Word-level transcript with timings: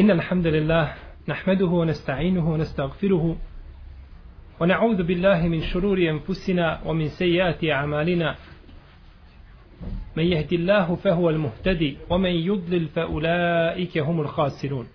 إن 0.00 0.10
الحمد 0.10 0.46
لله 0.46 0.94
نحمده 1.28 1.66
ونستعينه 1.66 2.52
ونستغفره 2.52 3.36
ونعوذ 4.60 5.02
بالله 5.02 5.48
من 5.48 5.60
شرور 5.60 5.98
أنفسنا 5.98 6.80
ومن 6.86 7.08
سيئات 7.08 7.64
أعمالنا. 7.64 8.36
من 10.16 10.24
يهدي 10.24 10.56
الله 10.56 10.94
فهو 10.94 11.30
المهتدي 11.30 11.96
ومن 12.10 12.30
يضلل 12.30 12.88
فأولئك 12.88 13.98
هم 13.98 14.20
الخاسرون. 14.20 14.86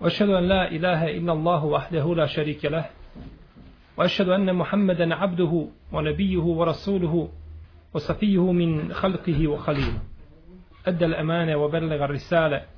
وأشهد 0.00 0.28
أن 0.28 0.44
لا 0.44 0.70
إله 0.70 1.10
إلا 1.10 1.32
الله 1.32 1.64
وحده 1.64 2.14
لا 2.14 2.26
شريك 2.26 2.64
له. 2.64 2.84
وأشهد 3.96 4.28
أن 4.28 4.54
محمدا 4.54 5.14
عبده 5.14 5.66
ونبيه 5.92 6.42
ورسوله 6.42 7.28
وصفيه 7.94 8.52
من 8.52 8.92
خلقه 8.92 9.48
وخليله. 9.48 10.02
أدى 10.86 11.04
الأمانة 11.04 11.56
وبلغ 11.56 12.04
الرسالة. 12.04 12.77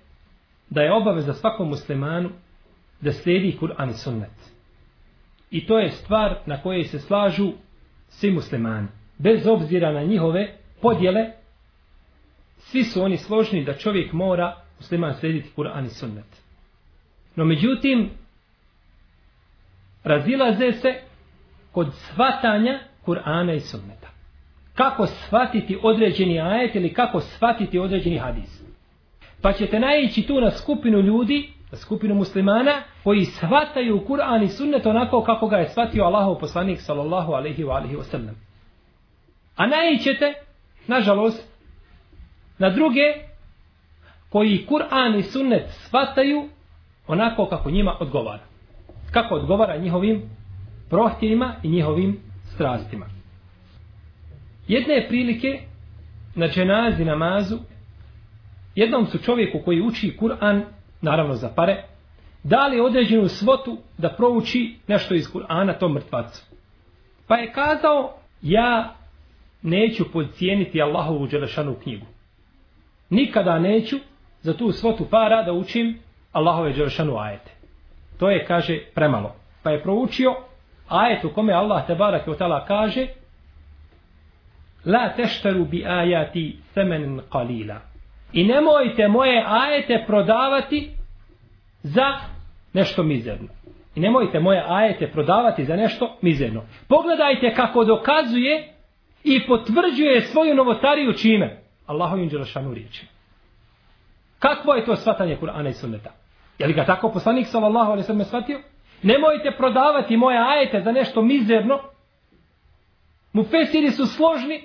da 0.71 0.81
je 0.81 0.93
obaveza 0.93 1.33
svakom 1.33 1.69
muslimanu 1.69 2.29
da 3.01 3.11
slijedi 3.11 3.57
Kur'an 3.59 3.89
i 3.89 3.93
sunnet. 3.93 4.51
I 5.51 5.65
to 5.65 5.79
je 5.79 5.91
stvar 5.91 6.35
na 6.45 6.61
kojoj 6.61 6.83
se 6.83 6.99
slažu 6.99 7.51
svi 8.07 8.31
muslimani. 8.31 8.87
Bez 9.17 9.47
obzira 9.47 9.91
na 9.91 10.03
njihove 10.03 10.55
podjele, 10.81 11.31
svi 12.57 12.83
su 12.83 13.03
oni 13.03 13.17
složni 13.17 13.63
da 13.63 13.73
čovjek 13.73 14.13
mora 14.13 14.55
musliman 14.79 15.13
slijediti 15.13 15.49
Kur'an 15.55 15.85
i 15.85 15.89
sunnet. 15.89 16.41
No 17.35 17.45
međutim, 17.45 18.09
razilaze 20.03 20.71
se 20.71 21.01
kod 21.71 21.93
svatanja 21.93 22.79
Kur'ana 23.05 23.55
i 23.55 23.59
sunneta. 23.59 24.07
Kako 24.75 25.05
shvatiti 25.07 25.79
određeni 25.83 26.41
ajet 26.41 26.75
ili 26.75 26.93
kako 26.93 27.19
shvatiti 27.19 27.79
određeni 27.79 28.17
hadis. 28.17 28.70
Pa 29.41 29.53
ćete 29.53 29.79
naići 29.79 30.27
tu 30.27 30.41
na 30.41 30.51
skupinu 30.51 30.99
ljudi, 30.99 31.49
na 31.71 31.77
skupinu 31.77 32.15
muslimana, 32.15 32.81
koji 33.03 33.25
shvataju 33.25 34.05
Kur'an 34.07 34.43
i 34.43 34.47
sunnet 34.47 34.85
onako 34.85 35.23
kako 35.23 35.47
ga 35.47 35.57
je 35.57 35.69
shvatio 35.69 36.03
Allahov 36.03 36.39
poslanik 36.39 36.81
sallallahu 36.81 37.31
alaihi 37.31 37.63
wa 37.63 37.75
alaihi 37.75 37.95
wa 37.95 38.03
sallam. 38.03 38.35
A 39.55 39.67
naićete, 39.67 40.33
nažalost, 40.87 41.51
na 42.57 42.69
druge 42.69 43.13
koji 44.29 44.65
Kur'an 44.69 45.19
i 45.19 45.23
sunnet 45.23 45.69
shvataju 45.69 46.49
onako 47.07 47.45
kako 47.45 47.69
njima 47.69 47.95
odgovara. 47.99 48.43
Kako 49.11 49.35
odgovara 49.35 49.77
njihovim 49.77 50.29
prohtjevima 50.89 51.55
i 51.63 51.69
njihovim 51.69 52.19
strastima. 52.53 53.05
Jedne 54.67 55.05
prilike 55.07 55.59
na 56.35 56.47
dženazi 56.47 57.05
namazu 57.05 57.57
jednom 58.75 59.05
su 59.05 59.17
čovjeku 59.17 59.59
koji 59.65 59.81
uči 59.81 60.17
Kur'an, 60.19 60.63
naravno 61.01 61.33
za 61.33 61.49
pare, 61.55 61.83
dali 62.43 62.79
određenu 62.79 63.27
svotu 63.27 63.77
da 63.97 64.09
prouči 64.09 64.75
nešto 64.87 65.15
iz 65.15 65.27
Kur'ana 65.33 65.79
tom 65.79 65.93
mrtvacu. 65.93 66.45
Pa 67.27 67.35
je 67.35 67.51
kazao, 67.53 68.13
ja 68.41 68.95
neću 69.61 70.11
podcijeniti 70.13 70.81
Allahovu 70.81 71.27
Đelešanu 71.27 71.75
knjigu. 71.83 72.05
Nikada 73.09 73.59
neću 73.59 73.95
za 74.41 74.57
tu 74.57 74.71
svotu 74.71 75.05
para 75.09 75.43
da 75.43 75.53
učim 75.53 75.99
Allahove 76.31 76.73
Đelešanu 76.73 77.17
ajete. 77.17 77.51
To 78.19 78.29
je, 78.29 78.45
kaže, 78.45 78.79
premalo. 78.95 79.35
Pa 79.63 79.69
je 79.69 79.83
proučio 79.83 80.35
ajet 80.87 81.23
u 81.23 81.29
kome 81.29 81.53
Allah 81.53 81.87
te 81.87 81.95
barak 81.95 82.27
i 82.27 82.31
kaže 82.67 83.07
La 84.85 85.09
teštaru 85.15 85.65
bi 85.65 85.85
ajati 85.85 86.57
semenin 86.73 87.21
qalila 87.29 87.90
I 88.33 88.43
nemojte 88.43 89.07
moje 89.07 89.45
ajete 89.47 90.03
prodavati 90.07 90.91
za 91.83 92.19
nešto 92.73 93.03
mizerno. 93.03 93.47
I 93.95 93.99
nemojte 93.99 94.39
moje 94.39 94.65
ajete 94.67 95.11
prodavati 95.11 95.65
za 95.65 95.75
nešto 95.75 96.17
mizerno. 96.21 96.63
Pogledajte 96.87 97.53
kako 97.53 97.83
dokazuje 97.83 98.73
i 99.23 99.47
potvrđuje 99.47 100.21
svoju 100.21 100.55
novotariju 100.55 101.13
čime? 101.13 101.61
Allahovim 101.85 102.29
dželašanu 102.29 102.73
riječi. 102.73 103.05
Kakvo 104.39 104.73
je 104.73 104.85
to 104.85 104.95
svatanje 104.95 105.37
Kur'ana 105.41 105.69
i 105.69 105.73
sunneta? 105.73 106.11
Je 106.59 106.67
li 106.67 106.73
ga 106.73 106.85
tako 106.85 107.11
poslanik 107.11 107.47
sallallahu 107.47 107.91
alaihi 107.91 108.07
sallam 108.07 108.25
shvatio? 108.25 108.61
Nemojte 109.03 109.51
prodavati 109.57 110.17
moje 110.17 110.37
ajete 110.37 110.81
za 110.81 110.91
nešto 110.91 111.21
mizerno. 111.21 111.79
Mu 113.33 113.43
fesiri 113.43 113.91
su 113.91 114.05
složni 114.05 114.61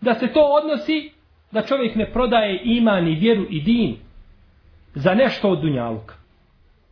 da 0.00 0.14
se 0.14 0.32
to 0.32 0.40
odnosi 0.40 1.12
da 1.50 1.62
čovjek 1.62 1.94
ne 1.94 2.12
prodaje 2.12 2.60
iman 2.64 3.08
i 3.08 3.14
vjeru 3.14 3.46
i 3.50 3.60
din 3.60 3.96
za 4.94 5.14
nešto 5.14 5.50
od 5.50 5.60
dunjaluka. 5.60 6.14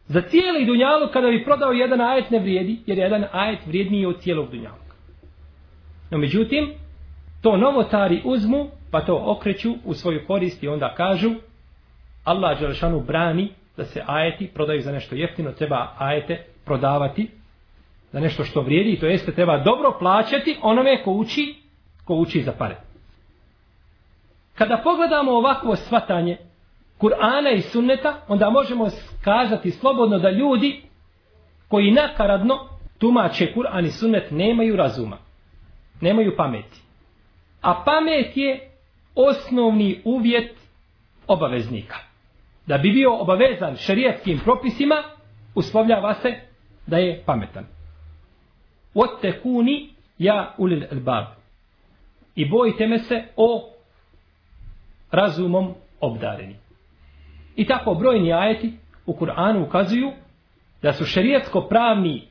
Za 0.06 0.22
cijeli 0.22 0.64
dunjaluk 0.64 1.12
kada 1.12 1.28
bi 1.28 1.44
prodao 1.44 1.72
jedan 1.72 2.00
ajet 2.00 2.30
ne 2.30 2.38
vrijedi, 2.38 2.78
jer 2.86 2.98
jedan 2.98 3.24
ajet 3.32 3.66
vrijedniji 3.66 4.06
od 4.06 4.20
cijelog 4.20 4.50
dunjaluka. 4.50 4.94
No 6.10 6.18
međutim, 6.18 6.72
to 7.42 7.56
novotari 7.56 8.22
uzmu, 8.24 8.66
pa 8.90 9.00
to 9.00 9.22
okreću 9.26 9.74
u 9.84 9.94
svoju 9.94 10.26
korist 10.26 10.62
i 10.62 10.68
onda 10.68 10.94
kažu 10.96 11.30
Allah 12.24 12.60
Đelešanu 12.60 13.00
brani 13.00 13.48
da 13.76 13.84
se 13.84 14.02
ajeti 14.06 14.50
prodaju 14.54 14.80
za 14.80 14.92
nešto 14.92 15.14
jeftino, 15.14 15.52
treba 15.52 15.88
ajete 15.98 16.44
prodavati 16.64 17.28
za 18.12 18.20
nešto 18.20 18.44
što 18.44 18.60
vrijedi, 18.60 19.00
to 19.00 19.06
jeste 19.06 19.32
treba 19.32 19.58
dobro 19.58 19.96
plaćati 19.98 20.56
onome 20.62 21.02
ko 21.02 21.10
uči, 21.10 21.54
ko 22.04 22.14
uči 22.14 22.42
za 22.42 22.52
pare. 22.52 22.76
Kada 24.58 24.80
pogledamo 24.84 25.32
ovakvo 25.32 25.76
svatanje 25.76 26.38
Kur'ana 26.98 27.50
i 27.56 27.60
sunneta, 27.60 28.14
onda 28.28 28.50
možemo 28.50 28.88
kazati 29.24 29.70
slobodno 29.70 30.18
da 30.18 30.30
ljudi 30.30 30.82
koji 31.68 31.90
nakaradno 31.90 32.68
tumače 32.98 33.54
Kur'an 33.54 33.86
i 33.86 33.90
sunnet 33.90 34.30
nemaju 34.30 34.76
razuma. 34.76 35.18
Nemaju 36.00 36.36
pameti. 36.36 36.80
A 37.62 37.82
pamet 37.84 38.36
je 38.36 38.70
osnovni 39.14 40.00
uvjet 40.04 40.56
obaveznika. 41.26 41.96
Da 42.66 42.78
bi 42.78 42.90
bio 42.90 43.16
obavezan 43.20 43.76
šerijetskim 43.76 44.38
propisima, 44.44 45.02
uslovljava 45.54 46.14
se 46.14 46.34
da 46.86 46.96
je 46.96 47.22
pametan. 47.26 47.64
Ottekuni 48.94 49.88
ja 50.18 50.54
ulil 50.58 50.82
albab. 50.92 51.24
I 52.34 52.48
bojite 52.48 52.86
me 52.86 52.98
se 52.98 53.24
o 53.36 53.75
razumom 55.10 55.74
obdareni. 56.00 56.56
I 57.56 57.66
tako 57.66 57.94
brojni 57.94 58.32
ajeti 58.32 58.72
u 59.06 59.12
Kur'anu 59.12 59.66
ukazuju 59.66 60.12
da 60.82 60.92
su 60.92 61.04
šerijatsko 61.04 61.60
pravni 61.60 62.22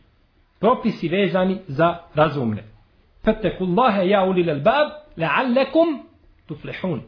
propisi 0.59 1.07
vezani 1.07 1.57
za 1.67 1.97
razumne. 2.13 2.63
Fattakullaha 3.23 4.01
ja 4.01 4.23
ulil 4.23 4.49
albab 4.49 4.89
la'allakum 5.17 5.99
tuflihun. 6.47 7.01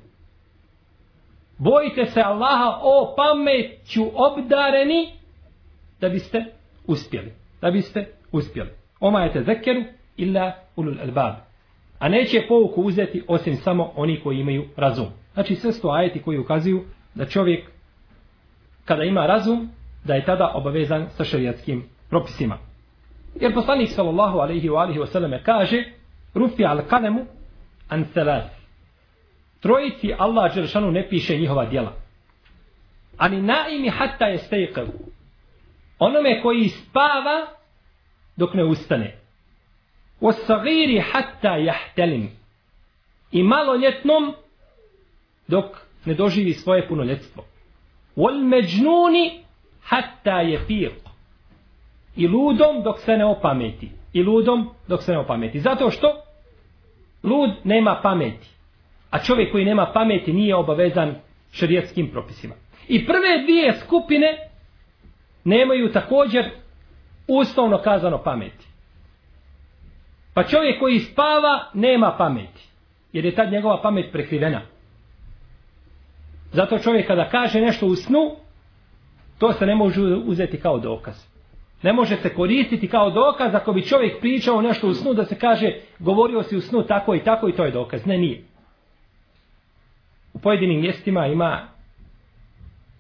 Bojite 1.58 2.06
se 2.06 2.22
Allaha 2.22 2.80
o 2.82 3.16
pameću 3.16 4.06
obdareni 4.14 5.14
da 6.02 6.10
biste 6.10 6.46
uspjeli. 6.88 7.34
Da 7.62 7.72
biste 7.72 8.08
uspjeli. 8.32 8.70
Oma 9.00 9.22
je 9.22 9.34
te 9.34 9.44
zekeru 9.44 9.84
illa 10.18 10.52
ulul 10.76 11.02
albab. 11.02 11.36
A 12.00 12.10
neće 12.10 12.46
pouku 12.48 12.82
uzeti 12.82 13.24
osim 13.28 13.56
samo 13.56 13.92
oni 13.96 14.20
koji 14.20 14.40
imaju 14.40 14.66
razum. 14.76 15.08
Znači 15.38 15.56
sve 15.56 15.72
sto 15.72 15.90
ajeti 15.90 16.22
koji 16.22 16.38
ukazuju 16.38 16.84
da 17.16 17.26
čovjek 17.26 17.70
kada 18.86 19.04
ima 19.04 19.26
razum, 19.26 19.70
da 20.04 20.14
je 20.14 20.26
tada 20.26 20.52
obavezan 20.56 21.08
sa 21.10 21.24
šarijatskim 21.24 21.84
propisima. 22.10 22.58
Jer 23.36 23.54
poslanik 23.54 23.90
sallallahu 23.90 24.38
alaihi 24.38 24.70
wa 24.70 24.82
alihi 24.82 25.00
wasallam 25.00 25.44
kaže 25.44 25.84
Rufi 26.34 26.66
al 26.66 26.82
kalemu 26.90 27.26
an 27.90 28.06
thalath. 28.14 28.50
Trojici 29.62 30.14
Allah 30.18 30.56
Đeršanu 30.56 30.92
ne 30.92 31.10
piše 31.10 31.38
njihova 31.38 31.66
djela. 31.66 31.94
Ani 33.18 33.42
naimi 33.42 33.90
hatta 33.90 34.26
je 34.26 34.38
stejkav. 34.38 34.86
Onome 36.00 36.42
koji 36.42 36.70
spava 36.70 37.48
dok 38.36 38.54
ne 38.54 38.64
ustane. 38.64 39.16
O 40.22 40.32
sagiri 40.32 41.04
hatta 41.12 41.58
jahtelim. 41.58 42.30
I 43.32 43.44
maloljetnom 43.44 44.34
dok 45.48 45.66
ne 46.06 46.14
doživi 46.14 46.54
svoje 46.54 46.88
punoljetstvo. 46.88 47.44
Wal 48.16 48.44
međnuni 48.44 49.44
hatta 49.84 50.42
je. 50.42 50.60
I 52.16 52.28
ludom 52.28 52.84
dok 52.84 53.00
se 53.00 53.18
ne 53.18 53.26
opameti. 53.26 53.92
I 54.14 54.24
ludom 54.24 54.70
dok 54.88 55.04
se 55.04 55.12
ne 55.12 55.20
opameti. 55.20 55.60
Zato 55.60 55.90
što 55.90 56.22
lud 57.24 57.50
nema 57.64 58.00
pameti. 58.04 58.48
A 59.10 59.20
čovjek 59.20 59.52
koji 59.52 59.66
nema 59.66 59.92
pameti 59.94 60.34
nije 60.34 60.56
obavezan 60.56 61.16
šerijetskim 61.52 62.08
propisima. 62.12 62.54
I 62.88 63.06
prve 63.06 63.44
dvije 63.44 63.74
skupine 63.74 64.38
nemaju 65.44 65.92
također 65.92 66.46
uslovno 67.28 67.78
kazano 67.78 68.18
pameti. 68.24 68.68
Pa 70.34 70.44
čovjek 70.44 70.80
koji 70.80 71.00
spava 71.00 71.70
nema 71.74 72.16
pameti. 72.18 72.68
Jer 73.14 73.26
je 73.26 73.36
tad 73.36 73.52
njegova 73.52 73.82
pamet 73.82 74.12
prekrivena. 74.12 74.62
Zato 76.52 76.80
čovjek 76.80 77.08
kada 77.08 77.30
kaže 77.30 77.62
nešto 77.62 77.86
u 77.86 77.96
snu, 77.96 78.36
to 79.38 79.54
se 79.54 79.66
ne 79.66 79.76
može 79.76 80.02
uzeti 80.02 80.60
kao 80.60 80.80
dokaz. 80.80 81.28
Ne 81.84 81.94
može 81.94 82.16
se 82.16 82.34
koristiti 82.34 82.88
kao 82.88 83.12
dokaz 83.12 83.56
ako 83.56 83.74
bi 83.74 83.86
čovjek 83.86 84.20
pričao 84.20 84.62
nešto 84.62 84.88
u 84.88 84.94
snu 84.94 85.14
da 85.14 85.26
se 85.26 85.40
kaže 85.40 85.72
govorio 86.00 86.44
si 86.44 86.58
u 86.58 86.62
snu 86.62 86.84
tako 86.84 87.16
i 87.16 87.24
tako 87.24 87.50
i 87.50 87.52
to 87.52 87.66
je 87.66 87.72
dokaz. 87.72 88.06
Ne, 88.06 88.18
nije. 88.18 88.44
U 90.34 90.40
pojedinim 90.40 90.82
mjestima 90.82 91.28
ima 91.28 91.68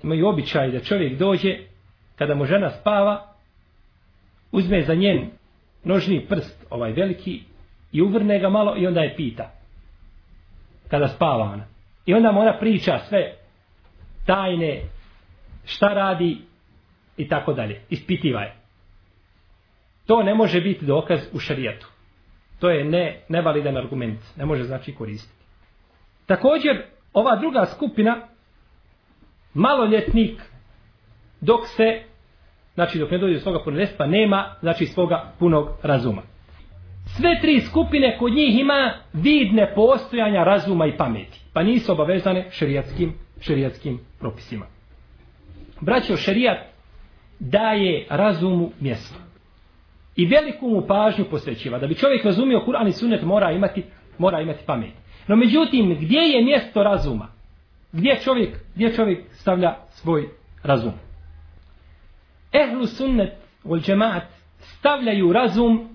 imaju 0.03 0.27
običaj 0.27 0.71
da 0.71 0.79
čovjek 0.79 1.17
dođe 1.17 1.57
kada 2.15 2.35
mu 2.35 2.45
žena 2.45 2.69
spava 2.69 3.33
uzme 4.51 4.81
za 4.81 4.95
njen 4.95 5.29
nožni 5.83 6.25
prst 6.29 6.65
ovaj 6.69 6.91
veliki 6.91 7.41
i 7.91 8.01
uvrne 8.01 8.39
ga 8.39 8.49
malo 8.49 8.75
i 8.77 8.87
onda 8.87 9.01
je 9.01 9.15
pita 9.15 9.51
kada 10.87 11.07
spava 11.07 11.43
ona. 11.43 11.65
I 12.05 12.13
onda 12.13 12.31
mu 12.31 12.39
ona 12.39 12.57
priča 12.59 12.99
sve 13.09 13.36
tajne, 14.27 14.81
šta 15.65 15.87
radi 15.87 16.37
i 17.17 17.27
tako 17.27 17.53
dalje. 17.53 17.81
Ispitiva 17.89 18.41
je. 18.41 18.55
To 20.05 20.23
ne 20.23 20.35
može 20.35 20.61
biti 20.61 20.85
dokaz 20.85 21.19
u 21.33 21.39
šarijatu. 21.39 21.87
To 22.59 22.69
je 22.69 22.85
ne, 22.85 23.21
nevalidan 23.29 23.77
argument. 23.77 24.19
Ne 24.37 24.45
može 24.45 24.63
znači 24.63 24.95
koristiti. 24.95 25.43
Također, 26.25 26.83
ova 27.13 27.35
druga 27.35 27.65
skupina, 27.65 28.27
maloljetnik, 29.53 30.41
dok 31.41 31.67
se, 31.67 32.01
znači 32.73 32.99
dok 32.99 33.11
ne 33.11 33.17
dođe 33.17 33.33
do 33.33 33.39
svoga 33.39 33.63
punoljetstva, 33.63 34.05
nema, 34.05 34.55
znači 34.59 34.85
svoga 34.85 35.33
punog 35.39 35.69
razuma. 35.83 36.21
Sve 37.05 37.39
tri 37.41 37.61
skupine 37.61 38.17
kod 38.17 38.33
njih 38.33 38.59
ima 38.59 38.93
vidne 39.13 39.73
postojanja 39.75 40.43
razuma 40.43 40.85
i 40.85 40.97
pameti. 40.97 41.39
Pa 41.53 41.63
nisu 41.63 41.91
obavezane 41.91 42.51
šerijatskim, 42.51 43.13
šerijatskim 43.39 43.99
propisima. 44.19 44.65
Braćo, 45.81 46.17
šerijat 46.17 46.57
daje 47.39 48.05
razumu 48.09 48.71
mjesto. 48.79 49.15
I 50.15 50.25
veliku 50.25 50.69
mu 50.69 50.81
pažnju 50.87 51.25
posvećiva. 51.25 51.79
Da 51.79 51.87
bi 51.87 51.95
čovjek 51.95 52.25
razumio 52.25 52.63
Kur'an 52.67 52.87
i 52.87 52.91
Sunnet 52.91 53.21
mora 53.23 53.51
imati, 53.51 53.83
mora 54.17 54.41
imati 54.41 54.65
pamet. 54.65 54.93
No 55.27 55.35
međutim, 55.35 55.97
gdje 56.01 56.19
je 56.19 56.43
mjesto 56.43 56.83
razuma? 56.83 57.27
Gdje 57.91 58.19
čovjek, 58.23 58.57
gdje 58.75 58.95
čovjek 58.95 59.25
stavlja 59.33 59.75
svoj 59.89 60.29
razum? 60.63 60.93
Ehlu 62.53 62.85
sunnet 62.85 63.33
ul 63.63 63.79
džemaat 63.79 64.23
stavljaju 64.59 65.33
razum 65.33 65.89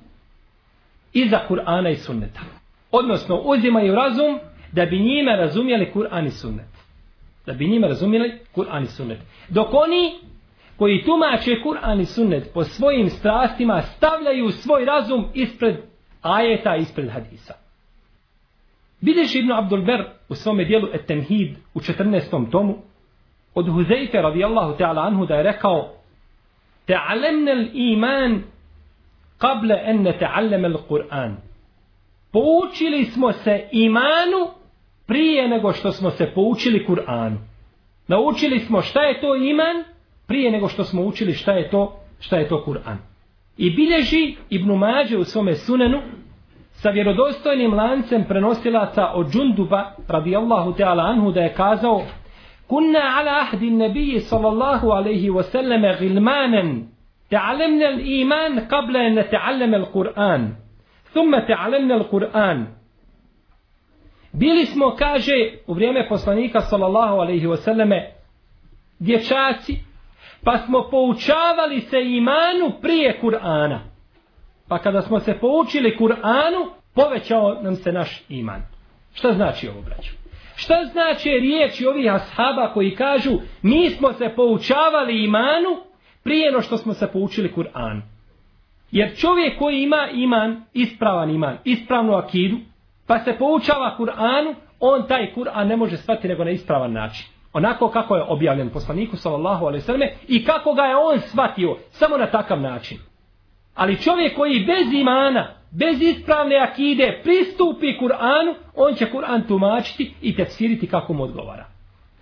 iza 1.13 1.41
Kur'ana 1.49 1.91
i 1.91 1.97
sunneta. 1.97 2.41
Odnosno, 2.91 3.37
uzimaju 3.37 3.95
razum 3.95 4.39
da 4.73 4.87
bi 4.87 4.99
njime 4.99 5.37
razumjeli 5.37 5.93
Kur'an 5.95 6.27
i 6.27 6.31
sunnet. 6.31 6.72
Da 7.47 7.53
bi 7.53 7.69
njima 7.69 7.87
razumjeli 7.87 8.33
Kur'an 8.55 8.83
i 8.83 8.87
sunnet. 8.87 9.19
Dok 9.49 9.75
oni 9.75 10.13
koji 10.77 11.05
tumače 11.05 11.63
Kur'an 11.63 12.01
i 12.01 12.05
sunnet 12.05 12.51
po 12.55 12.65
svojim 12.65 13.11
strastima 13.11 13.83
stavljaju 13.83 14.51
svoj 14.51 14.85
razum 14.85 15.25
ispred 15.35 15.77
ajeta, 16.23 16.77
ispred 16.77 17.11
hadisa. 17.11 17.55
Vidiš 19.01 19.35
Ibn 19.35 19.53
Abdul 19.53 19.83
Ber 19.85 20.05
u 20.29 20.35
svome 20.35 20.65
dijelu 20.65 20.89
Etenhid 20.93 21.57
u 21.75 21.81
14. 21.81 22.51
tomu 22.51 22.77
od 23.55 23.67
Huzeyfe 23.67 24.23
radijallahu 24.23 24.77
ta'ala 24.79 25.07
anhu 25.07 25.27
da 25.27 25.35
je 25.35 25.43
rekao 25.43 25.93
Ta'alemne 26.87 27.71
iman 27.73 28.43
kable 29.39 29.83
en 29.85 30.03
ne 30.03 30.19
ta'alleme 30.19 30.69
l'Qur'an. 30.69 31.35
Poučili 32.33 33.05
smo 33.05 33.33
se 33.33 33.69
imanu 33.73 34.62
prije 35.12 35.48
nego 35.48 35.74
što 35.74 35.92
smo 35.92 36.10
se 36.10 36.32
poučili 36.36 36.86
Kur'anu. 36.88 37.38
Naučili 38.08 38.60
smo 38.60 38.82
šta 38.82 39.02
je 39.02 39.22
to 39.22 39.36
iman 39.36 39.84
prije 40.28 40.52
nego 40.52 40.68
što 40.68 40.84
smo 40.84 41.02
učili 41.02 41.34
šta 41.34 41.52
je 41.52 41.70
to 41.70 42.00
šta 42.20 42.38
je 42.38 42.48
to 42.48 42.64
Kur'an. 42.68 42.98
I 43.58 43.70
bilježi 43.70 44.36
Ibn 44.50 44.72
Mađe 44.72 45.18
u 45.18 45.24
svome 45.24 45.56
sunenu 45.56 46.02
sa 46.72 46.90
vjerodostojnim 46.90 47.74
lancem 47.74 48.24
prenosilaca 48.24 49.12
od 49.14 49.32
Džunduba 49.32 49.92
radijallahu 50.08 50.74
ta'ala 50.74 51.10
anhu 51.10 51.32
da 51.32 51.42
je 51.42 51.54
kazao 51.54 52.04
Kunna 52.68 53.00
ala 53.18 53.32
ahdi 53.42 53.70
nebiji 53.70 54.20
sallallahu 54.20 54.90
alaihi 54.90 55.30
wasallame 55.30 56.00
gilmanen 56.00 56.98
تعلمنا 57.30 57.90
الإيمان 57.90 58.60
قبل 58.60 58.98
أن 58.98 59.20
نتعلم 59.20 59.76
القرآن 59.76 60.54
ثم 61.12 61.40
تعلمنا 61.40 61.96
القرآن 61.96 62.68
Bili 64.33 64.67
smo, 64.67 64.95
kaže, 64.99 65.33
u 65.67 65.75
vrijeme 65.75 66.09
poslanika 66.09 66.61
sallallahu 66.61 67.17
alaihi 67.17 67.47
wasallame, 67.47 68.03
dječaci, 68.99 69.77
pa 70.45 70.59
smo 70.59 70.89
poučavali 70.91 71.81
se 71.81 72.01
imanu 72.05 72.73
prije 72.83 73.19
Kur'ana. 73.23 73.79
Pa 74.69 74.79
kada 74.79 75.03
smo 75.03 75.21
se 75.21 75.39
poučili 75.41 75.97
Kur'anu, 76.01 76.71
povećao 76.95 77.63
nam 77.63 77.75
se 77.75 77.93
naš 77.93 78.23
iman. 78.29 78.63
Šta 79.15 79.33
znači 79.33 79.69
ovo, 79.69 79.83
braću? 79.83 80.11
Šta 80.57 80.85
znači 80.93 81.29
riječi 81.29 81.87
ovih 81.87 82.13
ashaba 82.13 82.73
koji 82.73 82.95
kažu, 82.95 83.31
mi 83.63 83.91
smo 83.91 84.13
se 84.13 84.33
poučavali 84.37 85.25
imanu 85.25 85.83
prije 86.23 86.53
no 86.53 86.61
što 86.61 86.77
smo 86.77 86.95
se 86.95 87.13
poučili 87.13 87.53
Kur'an. 87.57 88.01
Jer 88.91 89.17
čovjek 89.17 89.59
koji 89.59 89.83
ima 89.83 90.09
iman, 90.13 90.65
ispravan 90.73 91.31
iman, 91.31 91.59
ispravnu 91.65 92.15
akidu, 92.15 92.57
pa 93.07 93.19
se 93.19 93.37
poučava 93.39 93.97
Kur'anu, 93.99 94.55
on 94.81 95.07
taj 95.09 95.35
Kur'an 95.35 95.69
ne 95.69 95.77
može 95.77 95.97
shvatiti 95.97 96.29
nego 96.29 96.45
na 96.45 96.51
ispravan 96.51 96.93
način. 96.93 97.27
Onako 97.53 97.89
kako 97.89 98.17
je 98.17 98.25
objavljen 98.29 98.71
poslaniku 98.71 99.17
sallallahu 99.17 99.67
alejhi 99.67 99.83
ve 99.83 99.87
selleme 99.87 100.15
i 100.29 100.45
kako 100.45 100.75
ga 100.75 100.83
je 100.83 100.97
on 100.97 101.21
shvatio 101.21 101.77
samo 101.91 102.17
na 102.17 102.27
takav 102.27 102.61
način. 102.61 102.99
Ali 103.75 104.03
čovjek 104.03 104.37
koji 104.37 104.65
bez 104.67 104.93
imana, 104.93 105.49
bez 105.71 106.03
ispravne 106.03 106.57
akide 106.57 107.21
pristupi 107.23 107.99
Kur'anu, 108.01 108.55
on 108.77 108.95
će 108.95 109.11
Kur'an 109.13 109.49
tumačiti 109.49 110.15
i 110.23 110.37
tefsiriti 110.37 110.87
kako 110.87 111.13
mu 111.13 111.23
odgovara. 111.23 111.65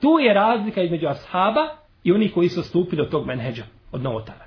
Tu 0.01 0.19
je 0.21 0.35
razlika 0.35 0.83
između 0.83 1.07
ashaba 1.07 1.69
i 2.05 2.13
oni 2.13 2.31
koji 2.31 2.49
su 2.49 2.63
stupili 2.63 3.03
od 3.03 3.11
tog 3.11 3.27
menheđa 3.27 3.63
od 3.93 4.03
novotara. 4.03 4.45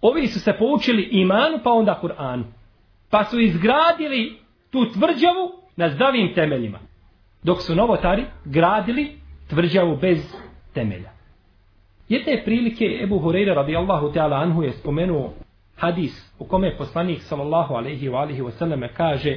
Ovi 0.00 0.26
su 0.26 0.40
se 0.40 0.52
poučili 0.52 1.02
imanu 1.02 1.58
pa 1.64 1.72
onda 1.72 2.00
Kur'anu. 2.02 2.42
Pa 3.10 3.24
su 3.24 3.40
izgradili 3.40 4.39
tu 4.70 4.92
tvrđavu 4.92 5.52
na 5.76 5.88
zdravim 5.88 6.34
temeljima. 6.34 6.78
Dok 7.42 7.62
su 7.62 7.74
novotari 7.74 8.24
gradili 8.44 9.12
tvrđavu 9.48 9.96
bez 9.96 10.34
temelja. 10.74 11.10
Jedne 12.08 12.42
prilike 12.44 12.84
Ebu 13.02 13.18
Hureyre 13.18 13.54
radijallahu 13.54 14.12
ta'ala 14.12 14.42
anhu 14.42 14.62
je 14.62 14.72
spomenuo 14.72 15.32
hadis 15.76 16.32
u 16.38 16.44
kome 16.44 16.66
je 16.66 16.76
poslanik 16.76 17.22
sallallahu 17.22 17.74
alaihi 17.74 18.08
wa 18.08 18.20
alihi 18.20 18.42
wa 18.42 18.50
sallam 18.50 18.80
kaže 18.96 19.36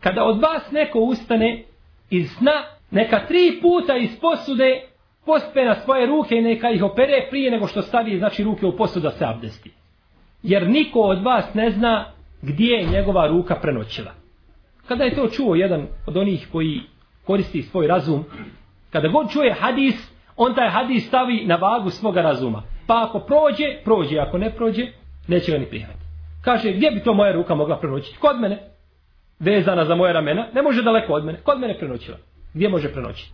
kada 0.00 0.24
od 0.24 0.40
vas 0.40 0.70
neko 0.70 0.98
ustane 0.98 1.62
iz 2.10 2.30
sna 2.30 2.64
neka 2.90 3.26
tri 3.26 3.58
puta 3.62 3.96
iz 3.96 4.20
posude 4.20 4.82
pospe 5.26 5.64
na 5.64 5.74
svoje 5.74 6.06
ruke 6.06 6.34
i 6.34 6.42
neka 6.42 6.70
ih 6.70 6.82
opere 6.82 7.26
prije 7.30 7.50
nego 7.50 7.66
što 7.66 7.82
stavi 7.82 8.18
znači 8.18 8.44
ruke 8.44 8.66
u 8.66 8.76
posudu 8.76 9.02
da 9.02 9.10
se 9.10 9.24
abdesti. 9.24 9.70
Jer 10.42 10.68
niko 10.68 11.00
od 11.00 11.22
vas 11.22 11.54
ne 11.54 11.70
zna 11.70 12.12
gdje 12.42 12.66
je 12.66 12.90
njegova 12.90 13.26
ruka 13.26 13.54
prenoćila. 13.54 14.23
Kada 14.88 15.04
je 15.04 15.14
to 15.14 15.28
čuo 15.28 15.54
jedan 15.54 15.86
od 16.06 16.16
onih 16.16 16.48
koji 16.52 16.80
koristi 17.26 17.62
svoj 17.62 17.86
razum, 17.86 18.24
kada 18.90 19.08
god 19.08 19.30
čuje 19.30 19.54
hadis, 19.60 20.12
on 20.36 20.54
taj 20.54 20.68
hadis 20.68 21.06
stavi 21.06 21.46
na 21.46 21.56
vagu 21.56 21.90
svoga 21.90 22.22
razuma. 22.22 22.62
Pa 22.86 23.04
ako 23.08 23.18
prođe, 23.18 23.64
prođe, 23.84 24.18
ako 24.18 24.38
ne 24.38 24.50
prođe, 24.50 24.86
neće 25.28 25.52
ga 25.52 25.58
ni 25.58 25.66
prihvatiti. 25.66 26.04
Kaže, 26.42 26.72
gdje 26.72 26.90
bi 26.90 27.02
to 27.02 27.14
moja 27.14 27.32
ruka 27.32 27.54
mogla 27.54 27.78
prenoćiti? 27.78 28.18
Kod 28.18 28.40
mene. 28.40 28.58
Vezana 29.38 29.84
za 29.84 29.94
moje 29.94 30.12
ramena. 30.12 30.46
Ne 30.54 30.62
može 30.62 30.82
daleko 30.82 31.12
od 31.12 31.24
mene. 31.24 31.40
Kod 31.40 31.60
mene 31.60 31.78
prenoćila. 31.78 32.16
Gdje 32.54 32.68
može 32.68 32.92
prenoćiti? 32.92 33.32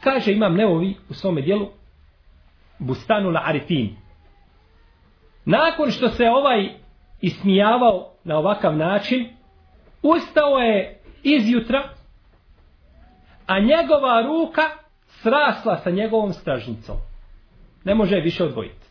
Kaže, 0.00 0.32
imam 0.32 0.54
neovi 0.54 0.96
u 1.10 1.14
svome 1.14 1.40
dijelu 1.40 1.68
Bustanu 2.78 3.30
la 3.30 3.42
Arifin. 3.44 3.96
Nakon 5.44 5.90
što 5.90 6.08
se 6.08 6.30
ovaj 6.30 6.68
ismijavao 7.20 8.10
na 8.24 8.38
ovakav 8.38 8.76
način, 8.76 9.28
ustao 10.02 10.58
je 10.58 11.00
izjutra, 11.22 11.88
a 13.46 13.60
njegova 13.60 14.22
ruka 14.22 14.62
srasla 15.06 15.78
sa 15.78 15.90
njegovom 15.90 16.32
stražnicom. 16.32 16.96
Ne 17.84 17.94
može 17.94 18.14
je 18.14 18.22
više 18.22 18.44
odvojiti. 18.44 18.86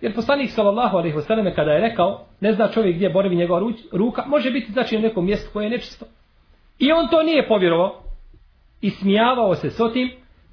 Jer 0.00 0.14
poslanik 0.14 0.50
sallallahu 0.50 0.96
alejhi 0.96 1.16
ve 1.16 1.22
selleme 1.22 1.54
kada 1.54 1.70
je 1.70 1.80
rekao, 1.80 2.26
ne 2.40 2.52
zna 2.52 2.68
čovjek 2.68 2.96
gdje 2.96 3.10
boravi 3.10 3.36
njegova 3.36 3.72
ruka, 3.92 4.24
može 4.26 4.50
biti 4.50 4.72
znači 4.72 4.94
na 4.94 5.02
nekom 5.02 5.26
mjestu 5.26 5.50
koje 5.52 5.64
je 5.64 5.70
nečisto. 5.70 6.06
I 6.78 6.92
on 6.92 7.08
to 7.08 7.22
nije 7.22 7.48
povjerovao 7.48 8.02
i 8.80 8.90
smijavao 8.90 9.54
se 9.54 9.70
s 9.70 9.80
otim, 9.80 10.10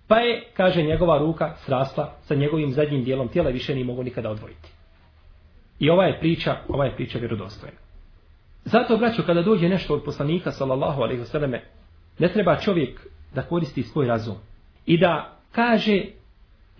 pa 0.08 0.18
je, 0.18 0.44
kaže, 0.54 0.84
njegova 0.84 1.18
ruka 1.18 1.56
srasla 1.56 2.14
sa 2.22 2.36
njegovim 2.36 2.72
zadnjim 2.72 3.04
dijelom 3.04 3.28
tijela 3.28 3.50
i 3.50 3.54
više 3.54 3.74
nije 3.74 3.86
mogu 3.86 4.04
nikada 4.04 4.30
odvojiti. 4.30 4.70
I 5.80 5.90
ova 5.90 6.06
je 6.06 6.20
priča, 6.20 6.56
ova 6.70 6.86
je 6.86 6.96
priča 6.96 7.20
vjerodostojna. 7.20 7.83
Zato, 8.66 8.98
braćo, 8.98 9.24
kada 9.26 9.42
dođe 9.42 9.70
nešto 9.70 9.94
od 9.94 10.04
poslanika, 10.04 10.52
sallallahu 10.52 11.02
alaihi 11.02 11.22
vseleme, 11.22 11.64
ne 12.20 12.28
treba 12.34 12.56
čovjek 12.56 13.08
da 13.36 13.42
koristi 13.42 13.84
svoj 13.84 14.08
razum 14.08 14.36
i 14.86 14.98
da 14.98 15.38
kaže 15.52 16.06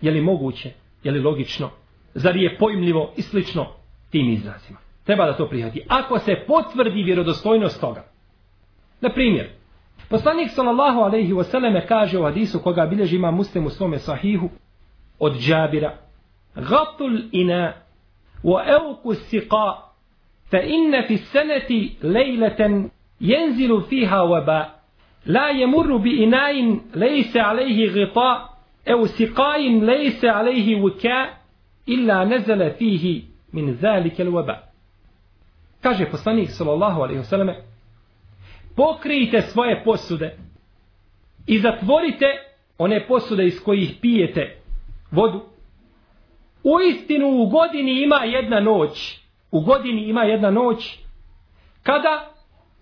je 0.00 0.10
li 0.10 0.20
moguće, 0.20 0.70
je 1.02 1.12
li 1.12 1.20
logično, 1.20 1.70
zar 2.14 2.36
je 2.36 2.58
pojmljivo 2.58 3.12
i 3.16 3.22
slično 3.22 3.66
tim 4.10 4.32
izrazima. 4.32 4.78
Treba 5.04 5.26
da 5.26 5.36
to 5.36 5.48
prihvati. 5.48 5.84
Ako 5.88 6.18
se 6.18 6.44
potvrdi 6.46 7.02
vjerodostojnost 7.02 7.80
toga. 7.80 8.04
Na 9.00 9.12
primjer, 9.12 9.50
poslanik 10.08 10.50
sallallahu 10.50 10.98
alaihi 10.98 11.32
vseleme 11.32 11.86
kaže 11.86 12.18
u 12.18 12.22
hadisu 12.22 12.58
koga 12.58 12.86
bilježi 12.86 13.16
ima 13.16 13.30
muslim 13.30 13.66
u 13.66 13.70
svome 13.70 13.98
sahihu 13.98 14.48
od 15.18 15.38
džabira 15.38 15.96
Gatul 16.54 17.18
ina 17.32 17.72
wa 18.42 18.62
evku 18.68 19.14
siqa 19.14 19.74
fa 20.50 20.58
inna 20.58 21.02
fi 21.02 21.18
seneti 21.18 21.96
lejleten 22.02 22.90
jenzilu 23.20 23.80
fiha 23.80 24.22
waba. 24.24 24.70
La 25.26 25.50
yemurru 25.50 25.98
bi 25.98 26.22
inain 26.22 26.80
lejse 26.94 27.40
alejhi 27.40 27.88
gita 27.88 28.54
ليس 28.86 29.30
عليه 29.34 29.80
lejse 29.80 30.30
alejhi 30.30 30.76
نزل 30.76 31.28
illa 31.86 32.24
nezele 32.24 32.70
fihi 32.78 33.24
min 33.52 33.76
zalike 33.80 34.24
waba 34.24 34.58
kaže 35.82 36.06
poslanik 36.06 36.50
sallallahu 36.50 37.02
alaihi 37.02 37.20
wasallam 37.20 37.54
pokrijte 38.76 39.42
svoje 39.42 39.84
posude 39.84 40.36
i 41.46 41.58
zatvorite 41.58 42.26
one 42.78 43.06
posude 43.06 43.46
iz 43.46 43.60
kojih 43.64 43.94
pijete 44.00 44.56
vodu. 45.10 45.42
U 46.64 46.80
istinu 46.80 47.28
u 47.28 47.46
godini 47.46 48.02
ima 48.02 48.16
jedna 48.16 48.60
noć 48.60 49.20
u 49.54 49.60
godini 49.60 50.02
ima 50.02 50.22
jedna 50.22 50.50
noć 50.50 50.98
kada 51.82 52.30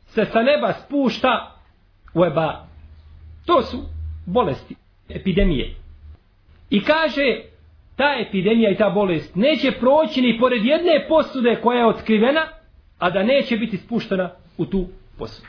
se 0.06 0.24
sa 0.24 0.42
neba 0.42 0.72
spušta 0.72 1.56
weba. 2.14 2.52
To 3.46 3.62
su 3.62 3.78
bolesti, 4.26 4.76
epidemije. 5.08 5.74
I 6.70 6.84
kaže, 6.84 7.40
ta 7.96 8.14
epidemija 8.28 8.70
i 8.70 8.76
ta 8.76 8.90
bolest 8.90 9.34
neće 9.34 9.72
proći 9.72 10.22
ni 10.22 10.38
pored 10.40 10.64
jedne 10.64 11.06
posude 11.08 11.60
koja 11.62 11.78
je 11.78 11.86
otkrivena, 11.86 12.46
a 12.98 13.10
da 13.10 13.22
neće 13.22 13.56
biti 13.56 13.76
spuštena 13.76 14.30
u 14.58 14.66
tu 14.66 14.86
posudu. 15.18 15.48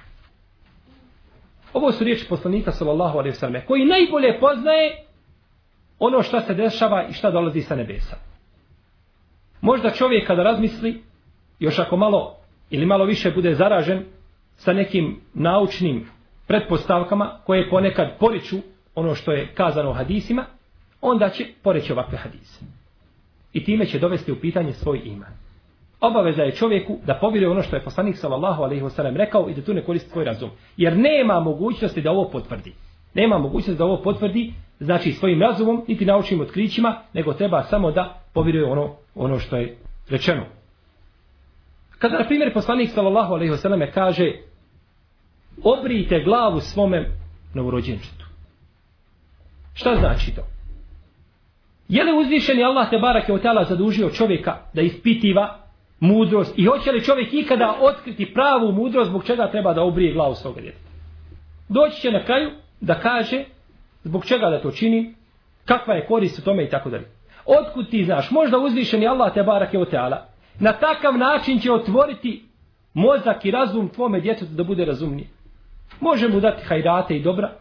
Ovo 1.74 1.92
su 1.92 2.04
riječi 2.04 2.26
poslanika 2.30 2.72
sallallahu 2.72 3.18
alaihi 3.18 3.36
sallam, 3.36 3.62
koji 3.68 3.86
najbolje 3.86 4.40
poznaje 4.40 5.06
ono 6.00 6.24
što 6.24 6.42
se 6.42 6.54
dešava 6.54 7.08
i 7.10 7.14
šta 7.14 7.32
dolazi 7.32 7.62
sa 7.62 7.76
nebesa. 7.76 8.16
Možda 9.62 9.90
čovjek 9.90 10.28
kada 10.28 10.44
razmisli, 10.44 11.13
još 11.60 11.80
ako 11.80 11.98
malo 11.98 12.36
ili 12.70 12.86
malo 12.86 13.06
više 13.06 13.32
bude 13.32 13.56
zaražen 13.56 14.06
sa 14.56 14.74
nekim 14.74 15.20
naučnim 15.34 16.06
pretpostavkama 16.48 17.40
koje 17.46 17.70
ponekad 17.70 18.18
poriču 18.20 18.58
ono 18.96 19.16
što 19.16 19.32
je 19.32 19.48
kazano 19.54 19.90
u 19.90 19.94
hadisima, 19.94 20.46
onda 21.02 21.30
će 21.30 21.46
poreći 21.64 21.94
ovakve 21.94 22.18
hadise. 22.18 22.66
I 23.54 23.64
time 23.64 23.86
će 23.86 24.00
dovesti 24.00 24.32
u 24.32 24.40
pitanje 24.40 24.74
svoj 24.74 25.02
iman. 25.06 25.32
Obaveza 26.02 26.44
je 26.44 26.52
čovjeku 26.52 26.98
da 27.06 27.18
povjeruje 27.22 27.52
ono 27.52 27.62
što 27.62 27.76
je 27.76 27.84
poslanik 27.84 28.18
sallallahu 28.18 28.64
alejhi 28.64 28.84
ve 28.84 28.90
sellem 28.90 29.18
rekao 29.18 29.50
i 29.50 29.54
da 29.54 29.62
tu 29.62 29.74
ne 29.74 29.84
koristi 29.84 30.10
svoj 30.10 30.26
razum. 30.26 30.50
Jer 30.78 30.98
nema 30.98 31.40
mogućnosti 31.40 32.02
da 32.02 32.12
ovo 32.12 32.30
potvrdi. 32.30 32.74
Nema 33.14 33.38
mogućnosti 33.38 33.78
da 33.78 33.86
ovo 33.86 34.02
potvrdi 34.02 34.54
znači 34.80 35.12
svojim 35.12 35.42
razumom 35.42 35.84
niti 35.88 36.06
naučnim 36.06 36.42
otkrićima, 36.42 36.96
nego 37.14 37.34
treba 37.34 37.64
samo 37.64 37.92
da 37.92 38.22
povjeruje 38.34 38.66
ono, 38.66 38.96
ono 39.16 39.40
što 39.40 39.58
je 39.58 39.78
rečeno. 40.10 40.44
Kada, 42.04 42.18
na 42.18 42.26
primjer, 42.26 42.54
poslanik 42.54 42.90
sallallahu 42.90 43.34
alejhi 43.34 43.52
ve 43.52 43.58
selleme 43.58 43.92
kaže 43.92 44.32
obrijte 45.64 46.20
glavu 46.20 46.60
svome 46.60 47.10
novorođenčetu. 47.54 48.26
Šta 49.74 49.96
znači 49.96 50.36
to? 50.36 50.42
Je 51.88 52.04
li 52.04 52.20
uzvišeni 52.20 52.64
Allah 52.64 52.90
te 52.90 52.98
barake 52.98 53.34
od 53.34 53.42
tela 53.42 53.64
zadužio 53.64 54.10
čovjeka 54.10 54.58
da 54.74 54.82
ispitiva 54.82 55.60
mudrost 56.00 56.54
i 56.58 56.66
hoće 56.66 56.92
li 56.92 57.04
čovjek 57.04 57.34
ikada 57.34 57.78
otkriti 57.82 58.34
pravu 58.34 58.72
mudrost 58.72 59.10
zbog 59.10 59.24
čega 59.26 59.52
treba 59.52 59.74
da 59.74 59.84
obrije 59.84 60.14
glavu 60.14 60.36
svoga 60.36 60.62
djeteta? 60.62 60.90
Doći 61.70 62.02
će 62.02 62.12
na 62.12 62.26
kraju 62.26 62.52
da 62.82 63.00
kaže 63.00 63.44
zbog 64.04 64.26
čega 64.26 64.50
da 64.50 64.62
to 64.62 64.72
čini, 64.72 65.16
kakva 65.66 65.94
je 65.94 66.06
korist 66.06 66.40
u 66.40 66.44
tome 66.44 66.64
i 66.64 66.70
tako 66.70 66.90
dalje. 66.90 67.06
Otkud 67.46 67.90
ti 67.90 68.04
znaš? 68.06 68.32
Možda 68.32 68.58
uzvišeni 68.58 69.08
Allah 69.08 69.34
te 69.34 69.44
barake 69.44 69.78
od 69.78 69.90
tela 69.90 70.33
na 70.60 70.74
takav 70.74 71.18
način 71.18 71.60
će 71.60 71.72
otvoriti 71.72 72.46
mozak 72.94 73.46
i 73.46 73.52
razum 73.52 73.90
tvome 73.90 74.20
djetetu 74.20 74.52
da 74.52 74.64
bude 74.64 74.86
razumnije. 74.86 75.28
Može 76.00 76.28
mu 76.28 76.40
dati 76.40 76.66
hajrate 76.66 77.16
i 77.16 77.24
dobra. 77.24 77.52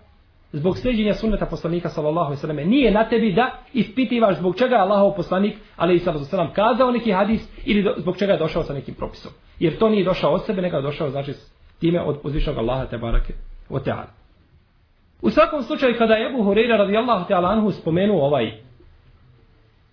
Zbog 0.52 0.78
sređenja 0.78 1.14
sunneta 1.14 1.46
poslanika 1.46 1.88
sallallahu 1.88 2.32
alejhi 2.32 2.56
ve 2.56 2.64
nije 2.64 2.90
na 2.90 3.08
tebi 3.08 3.32
da 3.32 3.50
ispitivaš 3.72 4.36
zbog 4.38 4.56
čega 4.56 4.74
je 4.74 4.82
Allahov 4.82 5.14
poslanik 5.16 5.54
alejhi 5.76 6.04
sallallahu 6.04 6.36
alejhi 6.36 6.54
kazao 6.54 6.90
neki 6.90 7.12
hadis 7.12 7.48
ili 7.64 7.82
do, 7.82 7.94
zbog 7.98 8.16
čega 8.16 8.32
je 8.32 8.38
došao 8.38 8.62
sa 8.62 8.74
nekim 8.74 8.94
propisom. 8.94 9.32
Jer 9.58 9.78
to 9.78 9.88
nije 9.88 10.04
došao 10.04 10.32
od 10.32 10.44
sebe 10.46 10.62
nego 10.62 10.76
je 10.76 10.82
došao 10.82 11.10
znači 11.10 11.34
time 11.80 12.00
od 12.00 12.18
uzvišenog 12.22 12.58
Allaha 12.58 12.86
te 12.86 12.98
barake 12.98 13.34
o 13.70 13.80
teala 13.80 14.22
u 15.22 15.30
svakom 15.30 15.62
slučaju 15.62 15.94
kada 15.98 16.14
je 16.14 16.26
Abu 16.26 16.44
Hurajra 16.44 16.76
radijallahu 16.76 17.24
ta'ala 17.28 17.52
anhu 17.52 17.70
spomenuo 17.70 18.26
ovaj 18.26 18.52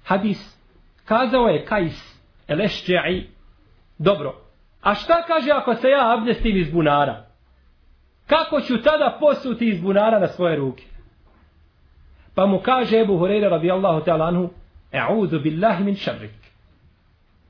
hadis 0.03 0.57
kazao 1.05 1.47
je 1.47 1.65
Kais 1.65 2.08
el-Ešđa'i 2.49 3.23
dobro 3.97 4.35
a 4.81 4.95
šta 4.95 5.25
kaže 5.27 5.51
ako 5.51 5.75
se 5.75 5.87
ja 5.87 6.13
abdestim 6.17 6.57
iz 6.57 6.71
bunara 6.71 7.29
kako 8.29 8.61
ću 8.61 8.81
tada 8.81 9.17
posuti 9.19 9.69
iz 9.69 9.81
bunara 9.81 10.19
na 10.19 10.27
svoje 10.27 10.55
ruke? 10.55 10.83
Pa 12.35 12.45
mu 12.45 12.59
kaže 12.59 12.99
Ebu 12.99 13.13
Hureyre 13.13 13.49
radijallahu 13.49 14.05
ta'ala 14.05 14.27
anhu, 14.27 14.49
E'udhu 14.91 15.41
billahi 15.41 15.83
min 15.83 15.95
šarrik. 15.95 16.31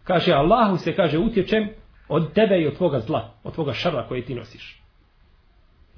Kaže 0.04 0.34
Allahu 0.34 0.78
se 0.78 0.96
kaže 0.96 1.18
utječem 1.18 1.70
od 2.08 2.34
tebe 2.34 2.62
i 2.62 2.68
od 2.68 2.78
tvoga 2.78 3.00
zla, 3.00 3.30
od 3.44 3.54
tvoga 3.54 3.74
šarra 3.74 4.06
koje 4.08 4.26
ti 4.26 4.36
nosiš. 4.36 4.82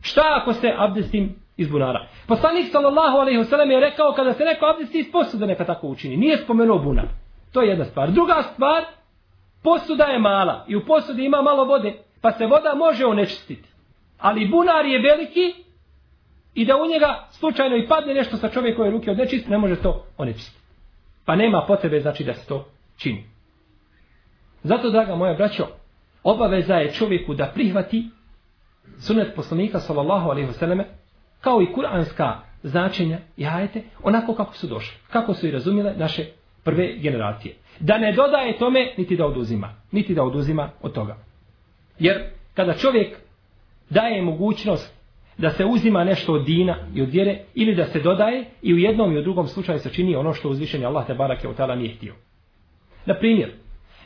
Šta 0.02 0.22
ako 0.42 0.54
se 0.54 0.74
abdestim 0.78 1.36
iz 1.58 1.70
bunara? 1.70 2.08
Poslanik 2.28 2.72
sallallahu 2.72 3.18
alaihi 3.18 3.40
wasallam 3.40 3.70
je 3.72 3.80
rekao 3.80 4.14
kada 4.14 4.34
se 4.34 4.44
neko 4.44 4.66
abdesti 4.66 5.00
iz 5.00 5.12
posude 5.12 5.48
neka 5.48 5.66
tako 5.66 5.88
učini. 5.88 6.18
Nije 6.18 6.38
spomenuo 6.38 6.80
bunar. 6.80 7.06
To 7.52 7.62
je 7.62 7.70
jedna 7.70 7.86
stvar. 7.86 8.12
Druga 8.12 8.44
stvar, 8.54 8.84
posuda 9.64 10.04
je 10.04 10.20
mala 10.20 10.66
i 10.68 10.76
u 10.76 10.86
posudi 10.86 11.26
ima 11.26 11.42
malo 11.42 11.66
vode, 11.66 11.94
pa 12.22 12.32
se 12.32 12.46
voda 12.46 12.74
može 12.76 13.06
onečistiti 13.06 13.72
ali 14.22 14.48
bunar 14.48 14.86
je 14.86 15.00
veliki 15.00 15.54
i 16.54 16.66
da 16.66 16.78
u 16.78 16.88
njega 16.88 17.28
slučajno 17.32 17.78
i 17.78 17.88
padne 17.88 18.14
nešto 18.14 18.38
sa 18.38 18.50
čovjekove 18.50 18.92
ruke 18.92 19.12
od 19.12 19.18
nečist, 19.18 19.48
ne 19.48 19.58
može 19.58 19.76
to 19.76 20.06
onečistiti. 20.18 20.62
Pa 21.26 21.36
nema 21.36 21.64
potrebe 21.68 22.00
znači 22.00 22.24
da 22.24 22.34
se 22.34 22.48
to 22.48 22.66
čini. 22.98 23.24
Zato, 24.64 24.90
draga 24.90 25.16
moja 25.16 25.34
braćo, 25.34 25.68
obaveza 26.24 26.76
je 26.76 26.94
čovjeku 26.94 27.34
da 27.34 27.52
prihvati 27.54 28.10
sunet 29.00 29.36
poslanika 29.36 29.80
sallallahu 29.80 30.30
alaihi 30.30 30.50
wasallam 30.50 30.84
kao 31.40 31.62
i 31.62 31.74
kuranska 31.74 32.40
značenja 32.64 33.20
i 33.38 33.46
ajete 33.46 33.84
onako 34.04 34.36
kako 34.36 34.56
su 34.56 34.68
došli, 34.68 34.98
kako 35.10 35.34
su 35.34 35.48
i 35.48 35.52
razumile 35.52 35.94
naše 35.98 36.26
prve 36.64 36.98
generacije. 36.98 37.56
Da 37.80 37.98
ne 37.98 38.12
dodaje 38.12 38.58
tome, 38.58 38.94
niti 38.98 39.16
da 39.16 39.26
oduzima, 39.26 39.74
niti 39.92 40.14
da 40.14 40.24
oduzima 40.24 40.70
od 40.82 40.94
toga. 40.94 41.18
Jer 42.00 42.24
kada 42.54 42.74
čovjek 42.74 43.18
daje 43.90 44.22
mogućnost 44.22 45.02
da 45.38 45.50
se 45.50 45.66
uzima 45.66 46.04
nešto 46.04 46.34
od 46.34 46.46
dina 46.46 46.78
i 46.96 47.02
od 47.02 47.10
vjere 47.10 47.40
ili 47.56 47.76
da 47.76 47.86
se 47.86 48.00
dodaje 48.00 48.46
i 48.62 48.74
u 48.74 48.78
jednom 48.78 49.14
i 49.14 49.18
u 49.18 49.22
drugom 49.22 49.48
slučaju 49.48 49.80
se 49.80 49.90
čini 49.90 50.16
ono 50.16 50.34
što 50.34 50.50
uzvišeni 50.50 50.86
Allah 50.86 51.08
te 51.08 51.14
barake 51.14 51.48
od 51.48 51.56
tada 51.56 51.76
nije 51.76 51.96
htio. 51.96 52.14
Na 53.06 53.14
primjer, 53.20 53.52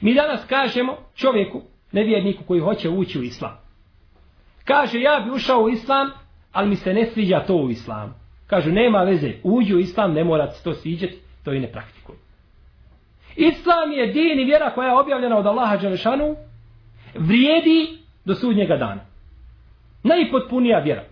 mi 0.02 0.14
danas 0.14 0.46
kažemo 0.46 0.98
čovjeku, 1.16 1.62
nevjerniku 1.92 2.44
koji 2.44 2.62
hoće 2.62 2.90
ući 2.90 3.20
u 3.20 3.24
islam. 3.24 3.58
Kaže, 4.64 5.00
ja 5.00 5.20
bi 5.26 5.36
ušao 5.36 5.62
u 5.62 5.70
islam, 5.70 6.12
ali 6.52 6.70
mi 6.70 6.76
se 6.76 6.94
ne 6.94 7.06
sviđa 7.06 7.40
to 7.40 7.56
u 7.56 7.70
islamu. 7.70 8.14
Kažu, 8.48 8.72
nema 8.72 9.04
veze, 9.04 9.32
uđi 9.44 9.76
u 9.76 9.80
islam, 9.80 10.14
ne 10.14 10.24
mora 10.24 10.52
se 10.52 10.64
to 10.64 10.74
sviđati, 10.74 11.20
to 11.44 11.54
i 11.54 11.60
ne. 11.60 11.72
Islam 13.36 13.92
je 13.92 14.08
din 14.08 14.40
i 14.40 14.44
vjera 14.44 14.72
koja 14.74 14.88
je 14.88 15.00
objavljena 15.00 15.38
od 15.38 15.46
Allaha 15.46 15.78
Đelešanu, 15.78 16.36
vrijedi 17.16 17.98
do 18.26 18.36
sudnjega 18.36 18.78
dana. 18.78 19.02
Najpotpunija 20.04 20.80
vjera. 20.80 21.04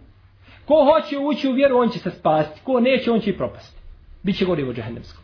Ko 0.65 0.85
hoće 0.85 1.17
ući 1.17 1.49
u 1.49 1.53
vjeru, 1.53 1.77
on 1.77 1.89
će 1.89 1.99
se 1.99 2.11
spasti. 2.11 2.61
Ko 2.63 2.79
neće, 2.79 3.11
on 3.11 3.19
će 3.19 3.29
i 3.29 3.37
propasti. 3.37 3.81
Biće 4.23 4.45
gorivo 4.45 4.73
džahennemsko. 4.73 5.21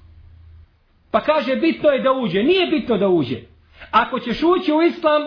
Pa 1.12 1.22
kaže, 1.22 1.56
bitno 1.56 1.90
je 1.90 2.02
da 2.02 2.12
uđe. 2.12 2.44
Nije 2.44 2.68
bitno 2.68 2.98
da 2.98 3.08
uđe. 3.08 3.38
Ako 3.92 4.20
ćeš 4.20 4.44
ući 4.44 4.72
u 4.72 4.82
islam, 4.82 5.22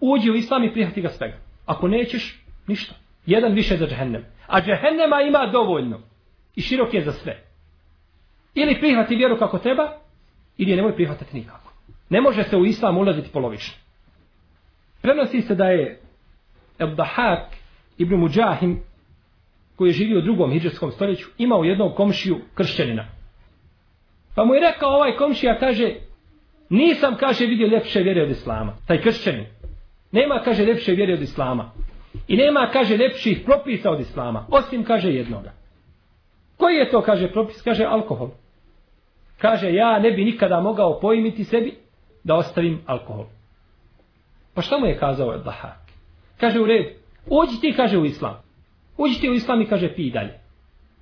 uđi 0.00 0.30
u 0.30 0.34
islam 0.34 0.64
i 0.64 0.72
prihvati 0.72 1.00
ga 1.00 1.08
svega. 1.08 1.36
Ako 1.66 1.88
nećeš, 1.88 2.44
ništa. 2.66 2.94
Jedan 3.26 3.52
više 3.52 3.76
za 3.76 3.86
džahennem. 3.86 4.24
A 4.46 4.60
džahennema 4.60 5.22
ima 5.22 5.46
dovoljno. 5.46 6.00
I 6.56 6.62
širok 6.62 6.94
je 6.94 7.04
za 7.04 7.12
sve. 7.12 7.44
Ili 8.54 8.80
prihvati 8.80 9.16
vjeru 9.16 9.38
kako 9.38 9.58
treba, 9.58 10.00
ili 10.60 10.70
je 10.70 10.76
nemoj 10.76 10.94
prihvatati 10.94 11.36
nikako. 11.36 11.72
Ne 12.08 12.20
može 12.20 12.44
se 12.44 12.56
u 12.56 12.64
islam 12.64 12.98
ulaziti 12.98 13.30
polovično. 13.32 13.74
Prenosi 15.02 15.42
se 15.42 15.54
da 15.54 15.64
je 15.64 16.00
Ebdahak 16.78 17.56
ibn 17.98 18.14
Mujahim, 18.14 18.80
koji 19.76 19.88
je 19.88 19.92
živio 19.92 20.18
u 20.18 20.22
drugom 20.22 20.50
hijđarskom 20.50 20.90
stoljeću, 20.90 21.28
imao 21.38 21.64
jednog 21.64 21.96
komšiju 21.96 22.40
kršćanina. 22.54 23.04
Pa 24.34 24.44
mu 24.44 24.54
je 24.54 24.60
rekao 24.60 24.90
ovaj 24.90 25.16
komšija, 25.16 25.58
kaže, 25.58 25.94
nisam, 26.68 27.16
kaže, 27.16 27.46
vidio 27.46 27.66
ljepše 27.66 28.00
vjere 28.00 28.22
od 28.22 28.30
islama. 28.30 28.76
Taj 28.86 29.00
kršćanin. 29.02 29.46
Nema, 30.12 30.42
kaže, 30.44 30.64
ljepše 30.64 30.92
vjere 30.92 31.14
od 31.14 31.22
islama. 31.22 31.70
I 32.28 32.36
nema, 32.36 32.68
kaže, 32.72 32.96
ljepših 32.96 33.40
propisa 33.44 33.90
od 33.90 34.00
islama. 34.00 34.46
Osim, 34.50 34.84
kaže, 34.84 35.10
jednoga. 35.10 35.52
Koji 36.56 36.76
je 36.76 36.90
to, 36.90 37.02
kaže, 37.02 37.32
propis? 37.32 37.62
Kaže, 37.62 37.84
alkohol. 37.84 38.30
Kaže, 39.40 39.72
ja 39.72 39.98
ne 39.98 40.10
bi 40.10 40.24
nikada 40.24 40.60
mogao 40.60 41.00
pojmiti 41.00 41.44
sebi 41.44 41.74
da 42.24 42.34
ostavim 42.34 42.80
alkohol. 42.86 43.26
Pa 44.54 44.62
šta 44.62 44.78
mu 44.78 44.86
je 44.86 44.98
kazao 44.98 45.36
Dahak? 45.36 45.80
Kaže, 46.40 46.60
u 46.60 46.66
red, 46.66 46.86
uđi 47.26 47.60
ti, 47.60 47.72
kaže, 47.76 47.98
u 47.98 48.04
islam. 48.04 48.42
Uđi 48.96 49.20
ti 49.20 49.30
u 49.30 49.34
islam 49.34 49.60
i 49.60 49.66
kaže, 49.66 49.94
pi 49.94 50.10
dalje. 50.10 50.38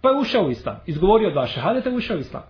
Pa 0.00 0.08
je 0.08 0.16
ušao 0.16 0.44
u 0.44 0.50
islam. 0.50 0.80
Izgovorio 0.86 1.30
dva 1.30 1.46
šehadeta 1.46 1.90
i 1.90 1.96
ušao 1.96 2.16
u 2.16 2.20
islam. 2.20 2.42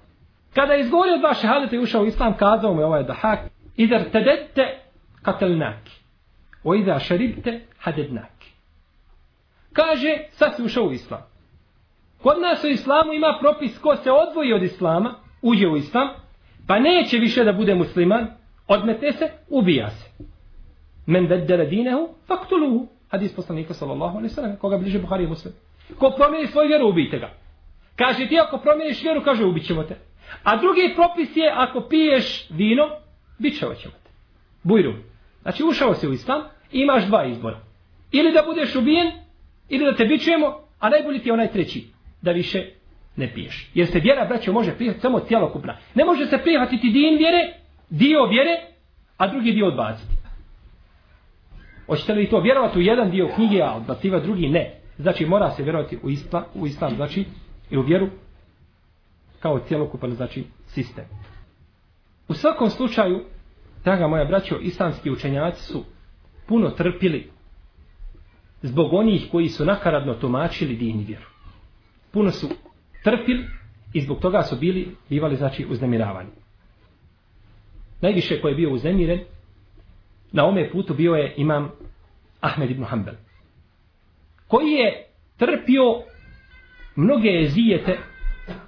Kada 0.55 0.73
je 0.73 0.81
izgovorio 0.81 1.19
dva 1.19 1.35
šehadeta 1.35 1.77
i 1.77 1.79
ušao 1.79 2.03
u 2.03 2.07
islam, 2.07 2.37
kazao 2.37 2.75
mu 2.75 2.81
je 2.81 2.87
ovaj 2.87 3.05
Dahak, 3.05 3.39
idar 3.77 4.03
tedete 4.13 4.79
katelnaki. 5.23 5.93
O 6.65 6.75
idar 6.75 7.01
šeribte 7.01 7.61
hadednaki. 7.79 8.53
Kaže, 9.73 10.19
sad 10.31 10.57
si 10.57 10.63
ušao 10.63 10.85
u 10.85 10.93
islam. 10.93 11.23
Kod 12.23 12.41
nas 12.41 12.65
u 12.65 12.67
islamu 12.67 13.13
ima 13.13 13.39
propis 13.41 13.79
ko 13.79 13.97
se 13.97 14.11
odvoji 14.11 14.53
od 14.53 14.63
islama, 14.63 15.15
uđe 15.43 15.69
u 15.69 15.77
islam, 15.77 16.09
pa 16.67 16.79
neće 16.79 17.19
više 17.19 17.45
da 17.45 17.53
bude 17.53 17.75
musliman, 17.75 18.27
odmete 18.67 19.13
se, 19.13 19.31
ubija 19.49 19.91
se. 19.91 20.11
Men 21.07 21.27
beddele 21.27 21.67
dinehu, 21.67 22.09
faktuluhu. 22.27 22.89
Hadis 23.09 23.37
poslanika 23.37 23.75
sallallahu 23.75 24.17
alaihi 24.17 24.35
sallam, 24.35 24.57
koga 24.57 24.79
bliže 24.79 24.99
Buhari 24.99 25.25
i 25.25 25.27
muslim. 25.27 25.55
Ko 25.99 26.11
promijeni 26.11 26.47
svoju 26.47 26.69
vjeru, 26.69 26.89
ubijte 26.89 27.19
ga. 27.19 27.31
Kaže 27.97 28.29
ti 28.29 28.39
ako 28.41 28.59
promijeniš 28.59 29.03
vjeru, 29.03 29.23
kaže 29.25 29.45
ubit 29.45 29.67
ćemo 29.67 29.83
te. 29.83 29.97
A 30.43 30.57
drugi 30.57 30.93
propis 30.97 31.37
je 31.37 31.53
ako 31.57 31.81
piješ 31.81 32.51
vino, 32.51 32.89
bit 33.39 33.59
ćemo 33.59 33.73
te. 33.73 34.11
Bujrum. 34.63 34.97
Znači 35.43 35.65
ušao 35.65 35.95
si 35.95 36.09
u 36.09 36.13
islam 36.13 36.43
i 36.73 36.81
imaš 36.81 37.07
dva 37.07 37.25
izbora. 37.25 37.61
Ili 38.13 38.33
da 38.33 38.43
budeš 38.47 38.77
ubijen, 38.77 39.13
ili 39.69 39.85
da 39.85 39.97
te 39.97 40.05
bićujemo, 40.05 40.61
a 40.79 40.89
najbolji 40.89 41.19
ti 41.19 41.29
je 41.29 41.33
onaj 41.33 41.53
treći. 41.53 41.87
Da 42.23 42.33
više 42.33 42.71
ne 43.19 43.33
piješ. 43.35 43.71
Jer 43.75 43.87
se 43.87 44.01
vjera, 44.01 44.25
braćo, 44.25 44.53
može 44.53 44.73
prihvatiti 44.77 45.03
samo 45.03 45.21
cijelokupna. 45.21 45.77
Ne 45.95 46.05
može 46.05 46.27
se 46.27 46.39
prihvatiti 46.39 46.91
din 46.91 47.19
vjere, 47.19 47.53
dio 47.91 48.27
vjere, 48.27 48.51
a 49.17 49.29
drugi 49.29 49.53
dio 49.53 49.67
odbaciti. 49.67 50.15
Hoćete 51.87 52.13
li 52.13 52.31
to 52.31 52.41
vjerovati 52.41 52.79
u 52.79 52.83
jedan 52.83 53.11
dio 53.11 53.29
knjige, 53.35 53.63
a 53.63 53.75
odbaciva 53.75 54.21
drugi? 54.21 54.49
Ne. 54.49 54.81
Znači 54.99 55.27
mora 55.27 55.51
se 55.51 55.63
vjerovati 55.63 55.99
u 56.03 56.11
islam, 56.11 56.45
u 56.55 56.67
islam 56.67 56.95
znači 56.97 57.25
i 57.71 57.77
u 57.77 57.83
vjeru 57.83 58.09
kao 59.41 59.59
cijelokupan 59.59 60.11
znači 60.11 60.45
sistem. 60.67 61.05
U 62.29 62.35
svakom 62.35 62.71
slučaju, 62.71 63.25
draga 63.85 64.07
moja 64.07 64.25
braćo, 64.25 64.59
islamski 64.63 65.11
učenjaci 65.11 65.63
su 65.63 65.85
puno 66.47 66.71
trpili 66.71 67.31
zbog 68.63 68.93
onih 68.93 69.29
koji 69.33 69.49
su 69.49 69.65
nakaradno 69.65 70.15
tumačili 70.15 70.77
din 70.77 71.01
i 71.01 71.05
vjeru. 71.05 71.27
Puno 72.11 72.31
su 72.31 72.49
trpili 73.05 73.45
i 73.93 74.01
zbog 74.01 74.21
toga 74.21 74.43
su 74.43 74.57
bili, 74.57 74.97
bivali 75.09 75.37
znači 75.37 75.67
uznemiravani. 75.71 76.31
Najviše 78.01 78.41
ko 78.41 78.49
je 78.49 78.55
bio 78.55 78.71
uznemiren 78.71 79.21
na 80.33 80.45
ome 80.47 80.71
putu 80.71 80.95
bio 80.95 81.15
je 81.15 81.35
imam 81.37 81.71
Ahmed 82.41 82.71
ibn 82.71 82.85
Hanbel. 82.85 83.15
Koji 84.49 84.71
je 84.71 85.07
trpio 85.37 86.03
mnoge 86.97 87.29
ezijete 87.43 87.99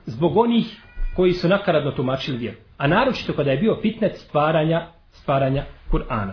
zbog 0.06 0.36
onih 0.36 0.80
koji 1.16 1.32
su 1.32 1.48
nakaradno 1.48 1.90
tumačili 1.90 2.38
vjeru. 2.38 2.56
A 2.76 2.86
naročito 2.86 3.32
kada 3.32 3.50
je 3.50 3.56
bio 3.56 3.78
fitnet 3.82 4.16
stvaranja, 4.16 4.86
stvaranja 5.10 5.64
Kur'ana. 5.90 6.32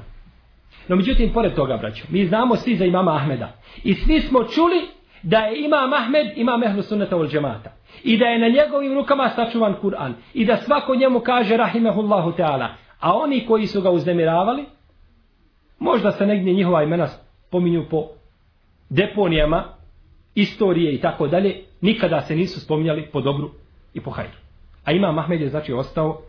No 0.87 0.95
međutim, 0.95 1.33
pored 1.33 1.53
toga, 1.53 1.77
braćo, 1.77 2.05
mi 2.09 2.25
znamo 2.25 2.55
svi 2.55 2.75
za 2.75 2.85
imama 2.85 3.15
Ahmeda. 3.15 3.55
I 3.83 3.93
svi 3.93 4.21
smo 4.21 4.43
čuli 4.43 4.96
da 5.23 5.37
je 5.37 5.65
imam 5.65 5.93
Ahmed 5.93 6.27
imam 6.35 6.63
ehlu 6.63 6.81
sunnata 6.81 7.17
ul 7.17 7.27
džemata. 7.27 7.71
I 8.03 8.17
da 8.17 8.25
je 8.25 8.39
na 8.39 8.47
njegovim 8.47 8.93
rukama 8.93 9.29
sačuvan 9.29 9.75
Kur'an. 9.81 10.13
I 10.33 10.45
da 10.45 10.57
svako 10.57 10.95
njemu 10.95 11.19
kaže 11.19 11.57
rahimehullahu 11.57 12.31
ta'ala. 12.31 12.67
A 12.99 13.13
oni 13.13 13.45
koji 13.45 13.67
su 13.67 13.81
ga 13.81 13.89
uznemiravali, 13.89 14.65
možda 15.79 16.11
se 16.11 16.25
negdje 16.25 16.53
njihova 16.53 16.83
imena 16.83 17.07
pominju 17.51 17.85
po 17.89 18.07
deponijama, 18.89 19.63
istorije 20.35 20.93
i 20.93 21.01
tako 21.01 21.27
dalje, 21.27 21.55
nikada 21.81 22.21
se 22.21 22.35
nisu 22.35 22.59
spominjali 22.59 23.09
po 23.11 23.21
dobru 23.21 23.51
i 23.93 24.01
po 24.01 24.11
hajru. 24.11 24.37
A 24.85 24.91
imam 24.91 25.19
Ahmed 25.19 25.41
je 25.41 25.49
znači 25.49 25.73
ostao 25.73 26.21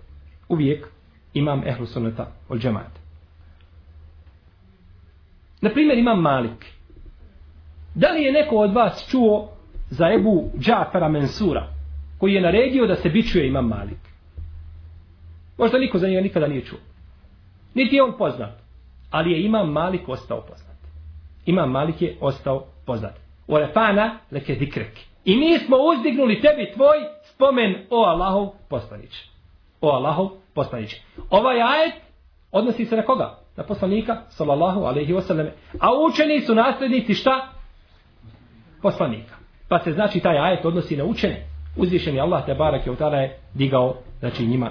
uvijek 0.48 0.86
imam 1.34 1.62
ehlu 1.66 1.86
sunnata 1.86 2.32
ul 2.48 2.58
džemata. 2.58 3.00
Na 5.60 5.70
primjer 5.70 5.98
imam 5.98 6.20
Malik. 6.20 6.77
Da 7.98 8.10
li 8.10 8.22
je 8.22 8.32
neko 8.32 8.56
od 8.56 8.74
vas 8.74 9.08
čuo 9.10 9.48
za 9.90 10.12
Ebu 10.12 10.50
Džafara 10.58 11.08
Mensura, 11.08 11.66
koji 12.18 12.34
je 12.34 12.40
naredio 12.40 12.86
da 12.86 12.96
se 12.96 13.08
bičuje 13.08 13.48
imam 13.48 13.68
Malik? 13.68 13.98
Možda 15.58 15.78
niko 15.78 15.98
za 15.98 16.08
njega 16.08 16.20
nikada 16.20 16.46
nije 16.46 16.64
čuo. 16.64 16.78
Niti 17.74 17.96
je 17.96 18.02
on 18.02 18.12
poznat. 18.18 18.50
Ali 19.10 19.32
je 19.32 19.42
imam 19.42 19.72
Malik 19.72 20.08
ostao 20.08 20.40
poznat. 20.40 20.76
Imam 21.46 21.70
Malik 21.70 22.02
je 22.02 22.16
ostao 22.20 22.64
poznat. 22.86 23.14
U 23.46 23.58
refana 23.58 24.18
leke 24.30 24.54
dikrek. 24.54 24.98
I 25.24 25.36
mi 25.36 25.58
smo 25.58 25.76
uzdignuli 25.76 26.40
tebi 26.40 26.72
tvoj 26.72 26.96
spomen 27.22 27.74
o 27.90 28.04
Allahov 28.04 28.48
poslanić. 28.68 29.24
O 29.80 29.88
Allahov 29.88 30.28
poslanić. 30.54 30.96
Ovaj 31.30 31.62
ajet 31.62 31.94
odnosi 32.52 32.84
se 32.84 32.96
na 32.96 33.02
koga? 33.02 33.38
Na 33.56 33.64
poslanika, 33.64 34.22
sallallahu 34.28 34.80
alaihi 34.80 35.12
wasallam. 35.12 35.48
A 35.80 35.88
učeni 36.08 36.40
su 36.40 36.54
nasljednici 36.54 37.14
šta? 37.14 37.57
Poslanika. 38.82 39.34
Pa 39.68 39.78
se 39.78 39.92
znači 39.92 40.20
taj 40.20 40.38
ajet 40.38 40.64
odnosi 40.64 40.96
na 40.96 41.04
učene. 41.04 41.46
Uzvišen 41.76 42.14
je 42.14 42.20
Allah 42.20 42.46
te 42.46 42.54
barak 42.54 42.86
je 42.86 42.92
utala 42.92 43.16
je 43.16 43.38
digao 43.54 43.96
znači 44.20 44.46
njima 44.46 44.70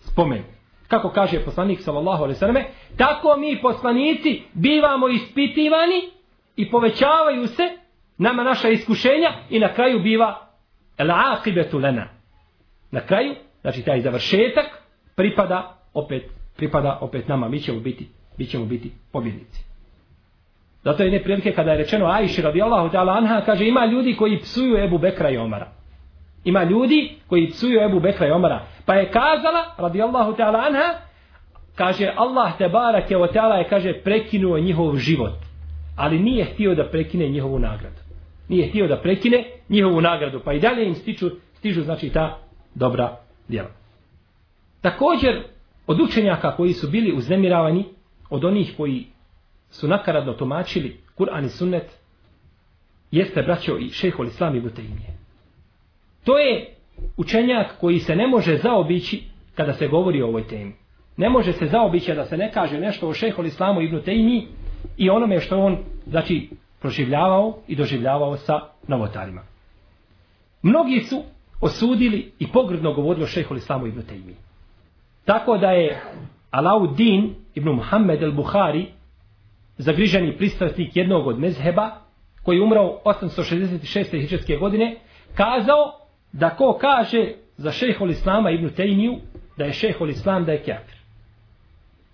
spomen. 0.00 0.42
Kako 0.88 1.10
kaže 1.10 1.44
poslanik 1.44 1.80
sallallahu 1.80 2.22
alejhi 2.22 2.36
ve 2.36 2.38
selleme, 2.38 2.64
tako 2.96 3.36
mi 3.36 3.58
poslanici 3.62 4.42
bivamo 4.52 5.08
ispitivani 5.08 6.10
i 6.56 6.70
povećavaju 6.70 7.46
se 7.46 7.62
nama 8.18 8.42
naša 8.42 8.68
iskušenja 8.68 9.32
i 9.50 9.58
na 9.58 9.74
kraju 9.74 10.00
biva 10.00 10.48
al-aqibatu 10.98 11.82
lana. 11.82 12.08
Na 12.90 13.00
kraju, 13.00 13.34
znači 13.60 13.82
taj 13.82 14.00
završetak 14.00 14.66
pripada 15.14 15.76
opet 15.94 16.30
pripada 16.56 16.98
opet 17.00 17.28
nama, 17.28 17.48
mi 17.48 17.60
ćemo 17.60 17.80
biti 17.80 18.08
mi 18.38 18.46
ćemo 18.46 18.64
biti 18.64 18.92
pobjednici. 19.12 19.71
Zato 20.84 21.02
je 21.02 21.10
ne 21.10 21.22
prilike 21.22 21.52
kada 21.52 21.70
je 21.70 21.78
rečeno 21.78 22.06
Ajši 22.06 22.42
radijallahu 22.42 22.88
ta'ala 22.88 23.16
anha, 23.16 23.40
kaže 23.46 23.66
ima 23.66 23.86
ljudi 23.86 24.16
koji 24.16 24.38
psuju 24.38 24.76
Ebu 24.84 24.98
Bekra 24.98 25.30
i 25.30 25.36
Omara. 25.36 25.68
Ima 26.44 26.64
ljudi 26.64 27.10
koji 27.26 27.50
psuju 27.50 27.80
Ebu 27.80 28.00
Bekra 28.00 28.26
i 28.26 28.30
Omara. 28.30 28.66
Pa 28.86 28.94
je 28.94 29.10
kazala, 29.10 29.64
radijallahu 29.76 30.32
ta'ala 30.32 30.66
anha, 30.66 30.94
kaže 31.74 32.12
Allah 32.16 32.58
te 32.58 32.68
barake 32.68 33.16
o 33.16 33.26
ta'ala 33.26 33.54
je, 33.54 33.68
kaže, 33.68 33.92
prekinuo 33.92 34.58
njihov 34.58 34.96
život. 34.96 35.34
Ali 35.96 36.18
nije 36.18 36.44
htio 36.44 36.74
da 36.74 36.88
prekine 36.88 37.28
njihovu 37.28 37.58
nagradu. 37.58 38.02
Nije 38.48 38.68
htio 38.68 38.88
da 38.88 38.96
prekine 38.96 39.44
njihovu 39.68 40.00
nagradu, 40.00 40.40
pa 40.44 40.52
i 40.52 40.60
dalje 40.60 40.86
im 40.86 40.94
stiču, 40.94 41.30
stižu 41.54 41.82
znači 41.82 42.10
ta 42.10 42.38
dobra 42.74 43.16
djela. 43.48 43.68
Također, 44.80 45.42
od 45.86 46.00
učenjaka 46.00 46.56
koji 46.56 46.72
su 46.72 46.90
bili 46.90 47.12
uznemiravani, 47.16 47.84
od 48.30 48.44
onih 48.44 48.74
koji 48.76 49.06
su 49.72 49.88
nakaradno 49.88 50.32
tumačili 50.32 51.00
Kur'an 51.18 51.44
i 51.44 51.48
Sunnet, 51.48 51.98
jeste 53.10 53.42
braćo 53.42 53.78
i 53.78 53.88
šehol 53.88 54.26
Islam 54.26 54.56
i 54.56 54.60
Buteimije. 54.60 55.16
To 56.24 56.38
je 56.38 56.74
učenjak 57.16 57.78
koji 57.80 57.98
se 57.98 58.16
ne 58.16 58.26
može 58.26 58.56
zaobići 58.56 59.22
kada 59.54 59.72
se 59.72 59.88
govori 59.88 60.22
o 60.22 60.26
ovoj 60.26 60.46
temi. 60.46 60.72
Ne 61.16 61.28
može 61.28 61.52
se 61.52 61.66
zaobići 61.66 62.14
da 62.14 62.24
se 62.24 62.36
ne 62.36 62.52
kaže 62.52 62.78
nešto 62.78 63.08
o 63.08 63.14
šehol 63.14 63.46
Islamu 63.46 63.80
i 63.80 63.90
Buteimiji 63.90 64.46
i 64.96 65.10
onome 65.10 65.40
što 65.40 65.58
on, 65.58 65.78
znači, 66.06 66.50
proživljavao 66.80 67.58
i 67.68 67.76
doživljavao 67.76 68.36
sa 68.36 68.60
novotarima. 68.88 69.42
Mnogi 70.62 71.00
su 71.00 71.22
osudili 71.60 72.32
i 72.38 72.46
pogrdno 72.52 72.92
govorili 72.92 73.24
o 73.24 73.26
šehol 73.28 73.56
Islamu 73.56 73.86
i 73.86 73.92
Buteimiji. 73.92 74.36
Tako 75.24 75.58
da 75.58 75.70
je 75.70 76.02
Alauddin 76.50 77.34
ibn 77.54 77.68
Muhammed 77.68 78.22
el-Buhari, 78.22 78.86
zagriženi 79.82 80.36
pristrasnik 80.36 80.96
jednog 80.96 81.26
od 81.26 81.38
mezheba, 81.38 81.90
koji 82.42 82.56
je 82.56 82.62
umrao 82.62 83.00
866. 83.04 84.20
hiđarske 84.20 84.56
godine, 84.56 84.96
kazao 85.34 85.98
da 86.32 86.50
ko 86.50 86.78
kaže 86.80 87.32
za 87.56 87.72
šehol 87.72 88.10
Islama 88.10 88.50
ibn 88.50 88.68
Tejmiju, 88.68 89.18
da 89.58 89.64
je 89.64 89.72
šehol 89.72 90.10
Islam 90.10 90.44
da 90.44 90.52
je 90.52 90.62
kjafir. 90.62 90.96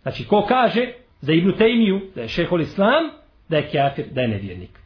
Znači, 0.02 0.24
ko 0.24 0.46
kaže 0.48 0.92
za 1.20 1.33
ibn 1.33 1.52
Tejmiju 1.59 2.00
da 2.14 2.22
je 2.22 2.28
šehol 2.28 2.61
Islam, 2.61 3.11
da 3.48 3.57
je 3.57 3.68
kjafir, 3.68 4.07
da 4.12 4.20
je 4.20 4.28
nevjernik. 4.28 4.78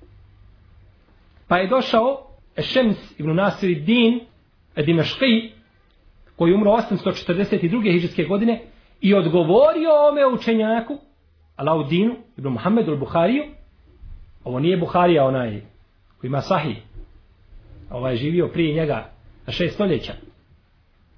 Pa 1.48 1.56
je 1.56 1.68
došao 1.68 2.26
Ešems 2.56 3.20
ibn 3.20 3.34
Nasir 3.34 3.80
din 3.80 4.20
Dimešqi, 4.76 5.50
koji 6.36 6.50
je 6.50 6.54
umro 6.54 6.70
842. 6.70 7.92
hiđarske 7.92 8.24
godine, 8.24 8.60
i 9.00 9.14
odgovorio 9.14 9.90
ome 10.08 10.26
učenjaku, 10.26 10.98
Alaudinu, 11.56 12.16
ibn 12.36 12.48
Muhammedu 12.48 12.92
al-Bukhariju, 12.92 13.44
ovo 14.44 14.60
nije 14.60 14.76
Bukharija 14.76 15.24
onaj 15.24 15.60
koji 16.20 16.28
ima 16.28 16.40
sahih, 16.40 16.76
ovaj 17.90 18.12
je 18.12 18.16
živio 18.16 18.48
prije 18.48 18.74
njega 18.74 19.10
na 19.46 19.52
šest 19.52 19.74
stoljeća. 19.74 20.12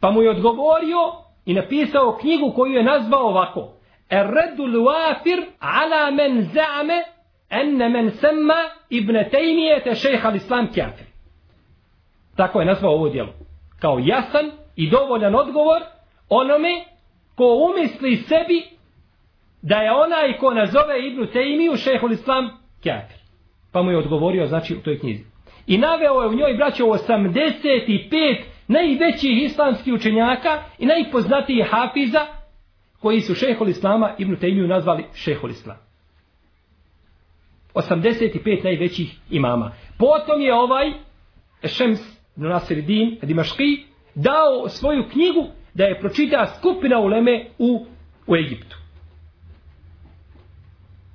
Pa 0.00 0.10
mu 0.10 0.22
je 0.22 0.30
odgovorio 0.30 0.98
i 1.46 1.54
napisao 1.54 2.16
knjigu 2.20 2.52
koju 2.56 2.72
je 2.72 2.82
nazvao 2.82 3.28
ovako. 3.28 3.72
Erredu 4.10 4.66
luafir 4.66 5.44
ala 5.60 6.10
men 6.10 6.42
zame 6.42 7.02
enne 7.50 7.88
men 7.88 8.10
semma 8.10 8.54
ibn 8.90 9.14
tejmijete 9.30 9.94
šeha 9.94 10.30
l'islam 10.30 10.66
kjafir. 10.74 11.06
Tako 12.36 12.60
je 12.60 12.66
nazvao 12.66 12.92
ovo 12.92 13.08
djelo. 13.08 13.32
Kao 13.80 13.98
jasan 13.98 14.50
i 14.76 14.90
dovoljan 14.90 15.34
odgovor 15.34 15.82
onome 16.28 16.84
ko 17.34 17.44
umisli 17.44 18.16
sebi 18.16 18.73
da 19.68 19.76
je 19.76 19.92
onaj 19.92 20.38
ko 20.38 20.54
nazove 20.54 21.06
Ibnu 21.06 21.26
Tejmiju 21.26 21.76
šehol 21.76 22.12
islam 22.12 22.48
kjafir. 22.82 23.16
Pa 23.72 23.82
mu 23.82 23.90
je 23.90 23.98
odgovorio 23.98 24.46
znači 24.46 24.74
u 24.74 24.80
toj 24.80 24.98
knjizi. 24.98 25.24
I 25.66 25.78
naveo 25.78 26.22
je 26.22 26.28
u 26.28 26.34
njoj 26.34 26.54
braćo 26.54 26.84
85 26.84 28.42
najvećih 28.68 29.42
islamskih 29.42 29.94
učenjaka 29.94 30.62
i 30.78 30.86
najpoznatijih 30.86 31.66
hafiza 31.70 32.26
koji 33.00 33.20
su 33.20 33.34
šehol 33.34 33.68
islama 33.68 34.14
Ibnu 34.18 34.36
Tejmiju 34.36 34.66
nazvali 34.66 35.04
šehol 35.14 35.50
islam. 35.50 35.76
85 37.74 38.64
najvećih 38.64 39.18
imama. 39.30 39.72
Potom 39.98 40.40
je 40.40 40.54
ovaj 40.54 40.92
Šems 41.64 42.00
Nasiridin 42.36 43.18
Dimaški 43.22 43.84
dao 44.14 44.68
svoju 44.68 45.04
knjigu 45.12 45.46
da 45.74 45.84
je 45.84 46.00
pročita 46.00 46.46
skupina 46.58 46.98
uleme 46.98 47.46
u, 47.58 47.86
u 48.26 48.36
Egiptu. 48.36 48.83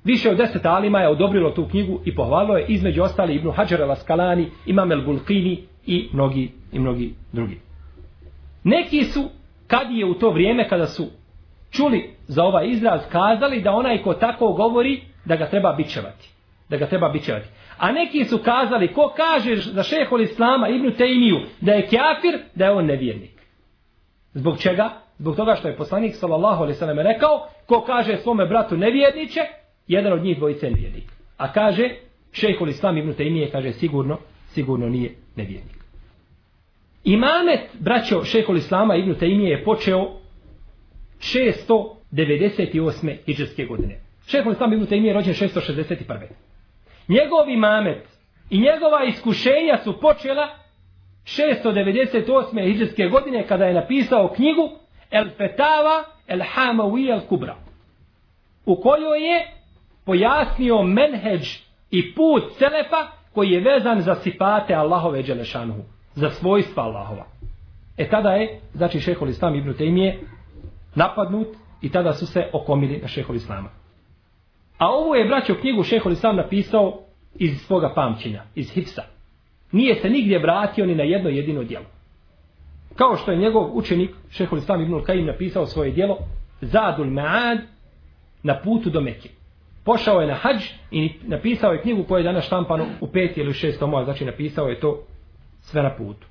Više 0.04 0.30
od 0.30 0.36
deset 0.36 0.66
alima 0.66 1.00
je 1.00 1.08
odobrilo 1.08 1.50
tu 1.50 1.68
knjigu 1.68 2.00
i 2.04 2.14
pohvalilo 2.14 2.56
je 2.56 2.66
između 2.68 3.02
ostali 3.02 3.34
Ibnu 3.34 3.50
Hadžara 3.50 3.86
Laskalani, 3.86 4.50
Imam 4.66 4.92
El 4.92 5.04
Bulkini 5.04 5.62
i 5.86 6.08
mnogi, 6.12 6.50
i 6.72 6.78
mnogi 6.78 7.14
drugi. 7.32 7.60
Neki 8.64 9.04
su, 9.04 9.30
kad 9.66 9.90
je 9.90 10.06
u 10.06 10.14
to 10.14 10.30
vrijeme 10.30 10.68
kada 10.68 10.86
su 10.86 11.06
čuli 11.70 12.10
za 12.26 12.44
ovaj 12.44 12.68
izraz, 12.68 13.00
kazali 13.12 13.62
da 13.62 13.72
onaj 13.72 14.02
ko 14.02 14.14
tako 14.14 14.52
govori, 14.52 15.02
da 15.24 15.36
ga 15.36 15.46
treba 15.46 15.72
bićevati. 15.72 16.30
Da 16.68 16.76
ga 16.76 16.86
treba 16.86 17.08
bićevati. 17.08 17.48
A 17.78 17.92
neki 17.92 18.24
su 18.24 18.38
kazali, 18.38 18.92
ko 18.92 19.12
kaže 19.16 19.56
za 19.56 19.82
šehol 19.82 20.20
Islama, 20.20 20.68
Ibnu 20.68 20.90
Tejmiju, 20.90 21.40
da 21.60 21.72
je 21.72 21.86
kjafir, 21.86 22.38
da 22.54 22.64
je 22.64 22.70
on 22.70 22.86
nevjernik. 22.86 23.40
Zbog 24.34 24.58
čega? 24.58 24.90
Zbog 25.18 25.36
toga 25.36 25.54
što 25.54 25.68
je 25.68 25.76
poslanik 25.76 26.14
sallallahu 26.14 26.62
alejhi 26.62 26.76
ve 26.76 26.78
sellem 26.78 26.98
rekao, 26.98 27.46
ko 27.66 27.80
kaže 27.80 28.16
svome 28.16 28.46
bratu 28.46 28.76
nevjerniče, 28.76 29.40
jedan 29.90 30.12
od 30.12 30.22
njih 30.24 30.38
dvojice 30.38 30.66
je 30.66 30.72
nevjernik. 30.72 31.12
A 31.36 31.52
kaže 31.52 31.88
Šejhul 32.32 32.68
Islam 32.68 32.98
ibn 32.98 33.14
Taymije 33.14 33.50
kaže 33.52 33.72
sigurno, 33.72 34.18
sigurno 34.48 34.88
nije 34.88 35.14
nevjernik. 35.36 35.76
Imamet 37.04 37.60
braćo 37.78 38.24
Šejhul 38.24 38.56
Islama 38.56 38.96
ibn 38.96 39.14
Taymije 39.14 39.48
je 39.48 39.64
počeo 39.64 40.10
698. 41.18 43.16
hidžrske 43.26 43.64
godine. 43.64 44.00
Šejhul 44.26 44.52
Islam 44.52 44.72
ibn 44.72 44.86
Taymije 44.86 45.06
je 45.06 45.12
rođen 45.14 45.34
661. 45.34 46.26
Njegov 47.08 47.48
imamet 47.48 48.04
i 48.50 48.60
njegova 48.60 49.04
iskušenja 49.04 49.78
su 49.84 50.00
počela 50.00 50.48
698. 51.24 52.64
hijđarske 52.64 53.08
godine 53.08 53.46
kada 53.46 53.64
je 53.64 53.74
napisao 53.74 54.32
knjigu 54.36 54.70
El 55.10 55.28
Fetava 55.36 56.04
El 56.26 56.40
Hamawi 56.40 57.10
El 57.10 57.20
Kubra 57.28 57.56
u 58.66 58.80
kojoj 58.80 59.18
je 59.30 59.59
pojasnio 60.04 60.82
menheđ 60.82 61.58
i 61.90 62.14
put 62.14 62.42
Selefa 62.58 63.06
koji 63.34 63.50
je 63.50 63.60
vezan 63.60 64.00
za 64.00 64.14
sifate 64.14 64.74
Allahove 64.74 65.22
Đelešanuhu 65.22 65.82
za 66.14 66.30
svojstva 66.30 66.82
Allahova 66.82 67.26
e 67.96 68.08
tada 68.08 68.30
je 68.30 68.60
znači 68.74 69.00
šehol 69.00 69.28
Islam 69.28 69.54
Ibn 69.54 69.72
Tejmije 69.72 70.20
napadnut 70.94 71.48
i 71.82 71.90
tada 71.92 72.12
su 72.12 72.26
se 72.26 72.50
okomili 72.52 72.98
na 72.98 73.08
šehol 73.08 73.36
Islama 73.36 73.68
a 74.78 74.88
ovo 74.88 75.14
je 75.14 75.28
braćo 75.28 75.54
knjigu 75.60 75.82
šehol 75.82 76.12
Islam 76.12 76.36
napisao 76.36 77.00
iz 77.34 77.60
svoga 77.60 77.92
pamćenja 77.94 78.42
iz 78.54 78.70
Hipsa. 78.70 79.02
Nije 79.72 79.94
se 79.94 80.10
nigdje 80.10 80.38
vratio 80.38 80.86
ni 80.86 80.94
na 80.94 81.02
jedno 81.02 81.30
jedino 81.30 81.64
djelo. 81.64 81.84
Kao 82.96 83.16
što 83.16 83.30
je 83.30 83.38
njegov 83.38 83.76
učenik, 83.76 84.10
šehol 84.30 84.58
Islam 84.58 84.82
ibn 84.82 85.02
Kajim, 85.04 85.26
napisao 85.26 85.66
svoje 85.66 85.90
djelo, 85.90 86.18
Zadul 86.60 87.06
Ma'ad, 87.06 87.58
na 88.42 88.60
putu 88.64 88.90
do 88.90 89.00
Mekije. 89.00 89.32
Pošao 89.84 90.20
je 90.20 90.26
na 90.26 90.34
hađ 90.34 90.64
i 90.90 91.12
napisao 91.22 91.72
je 91.72 91.82
knjigu 91.82 92.04
koja 92.04 92.18
je 92.18 92.24
danas 92.24 92.44
štampano 92.44 92.86
u 93.00 93.06
pet 93.06 93.38
ili 93.38 93.52
šest 93.52 93.78
tomova, 93.78 94.04
znači 94.04 94.24
napisao 94.24 94.68
je 94.68 94.80
to 94.80 95.02
sve 95.60 95.82
na 95.82 95.96
putu. 95.96 96.26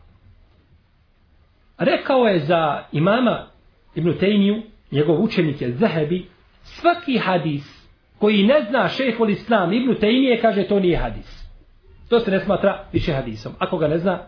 Rekao 1.77 2.27
je 2.27 2.39
za 2.39 2.83
imama 2.91 3.47
Ibn 3.95 4.13
Tejmiju, 4.19 4.61
njegov 4.91 5.23
učenik 5.23 5.61
je 5.61 5.71
Zahebi, 5.71 6.25
svaki 6.63 7.17
hadis 7.17 7.89
koji 8.17 8.43
ne 8.43 8.65
zna 8.69 8.87
šehol 8.87 9.29
Islam 9.29 9.73
Ibn 9.73 9.95
Tejmije, 9.99 10.41
kaže 10.41 10.63
to 10.63 10.79
nije 10.79 10.97
hadis. 10.97 11.39
To 12.09 12.19
se 12.19 12.31
ne 12.31 12.39
smatra 12.39 12.85
više 12.93 13.13
hadisom. 13.13 13.53
Ako 13.59 13.77
ga 13.77 13.87
ne 13.87 13.97
zna, 13.97 14.19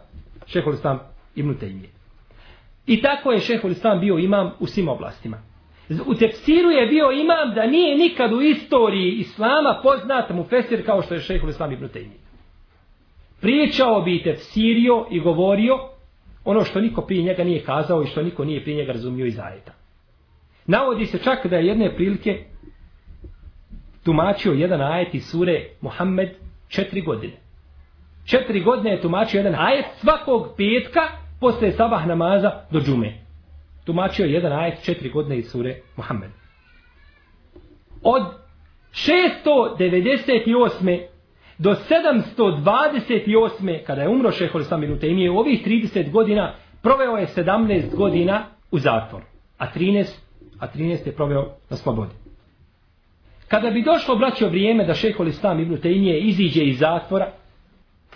šehol 0.45 0.73
islam 0.73 0.99
ibn 1.36 1.57
Tejmije. 1.57 1.89
I 2.86 3.01
tako 3.01 3.31
je 3.31 3.39
šehol 3.39 3.71
islam 3.71 3.99
bio 3.99 4.17
imam 4.17 4.51
u 4.60 4.67
svim 4.67 4.89
oblastima. 4.89 5.38
U 6.06 6.15
tefsiru 6.15 6.69
je 6.69 6.88
bio 6.88 7.12
imam 7.12 7.54
da 7.56 7.67
nije 7.67 7.97
nikad 7.97 8.34
u 8.34 8.41
istoriji 8.41 9.12
islama 9.12 9.80
poznat 9.84 10.30
mu 10.30 10.43
fesir 10.43 10.86
kao 10.86 11.01
što 11.01 11.13
je 11.13 11.19
šehol 11.19 11.49
islam 11.49 11.71
ibn 11.71 11.86
Taymi. 11.86 12.17
Pričao 13.41 14.01
bi 14.01 14.23
tefsirio 14.23 15.06
i 15.12 15.19
govorio 15.19 15.77
ono 16.45 16.63
što 16.63 16.82
niko 16.82 17.01
prije 17.01 17.23
njega 17.23 17.43
nije 17.43 17.63
kazao 17.63 18.04
i 18.04 18.08
što 18.08 18.23
niko 18.23 18.45
nije 18.45 18.63
prije 18.63 18.77
njega 18.77 18.91
razumio 18.91 19.25
iz 19.25 19.39
ajeta. 19.39 19.73
Navodi 20.65 21.06
se 21.06 21.17
čak 21.17 21.47
da 21.47 21.56
je 21.56 21.65
jedne 21.65 21.95
prilike 21.95 22.43
tumačio 24.04 24.54
jedan 24.54 24.82
ajet 24.82 25.15
iz 25.15 25.25
sure 25.25 25.65
Muhammed 25.82 26.30
četiri 26.67 27.01
godine. 27.01 27.34
Četiri 28.25 28.62
godine 28.62 28.91
je 28.91 29.01
tumačio 29.01 29.38
jedan 29.38 29.56
ajet 29.56 29.86
svakog 29.99 30.47
petka 30.58 31.01
posle 31.39 31.71
sabah 31.71 32.08
namaza 32.08 32.51
do 32.71 32.80
džume. 32.80 33.31
Tumačio 33.86 34.26
jedan 34.26 34.54
ajet 34.54 34.84
četiri 34.84 35.10
godine 35.10 35.38
iz 35.38 35.52
sure 35.52 35.76
Muhammed. 35.98 36.30
Od 38.04 38.24
698. 38.91 41.02
do 41.58 41.76
728. 41.89 43.84
kada 43.86 44.02
je 44.02 44.10
umro 44.10 44.32
šehol 44.32 44.63
Samir 44.63 44.89
ibn 44.89 45.32
u 45.32 45.38
ovih 45.38 45.67
30 45.67 46.12
godina 46.12 46.54
proveo 46.82 47.17
je 47.17 47.28
17 47.28 47.96
godina 47.96 48.44
u 48.72 48.80
zatvor, 48.80 49.22
a 49.58 49.65
13, 49.76 50.08
a 50.60 50.67
13 50.76 51.08
je 51.08 51.15
proveo 51.15 51.48
na 51.70 51.78
slobodi. 51.78 52.12
Kada 53.48 53.70
bi 53.70 53.82
došlo 53.82 54.15
braćo 54.15 54.48
vrijeme 54.48 54.86
da 54.86 54.94
šehol 54.94 55.28
Islam 55.28 55.60
ibn 55.60 55.78
Tejmije 55.78 56.20
iziđe 56.20 56.63
iz 56.63 56.80
zatvora, 56.80 57.32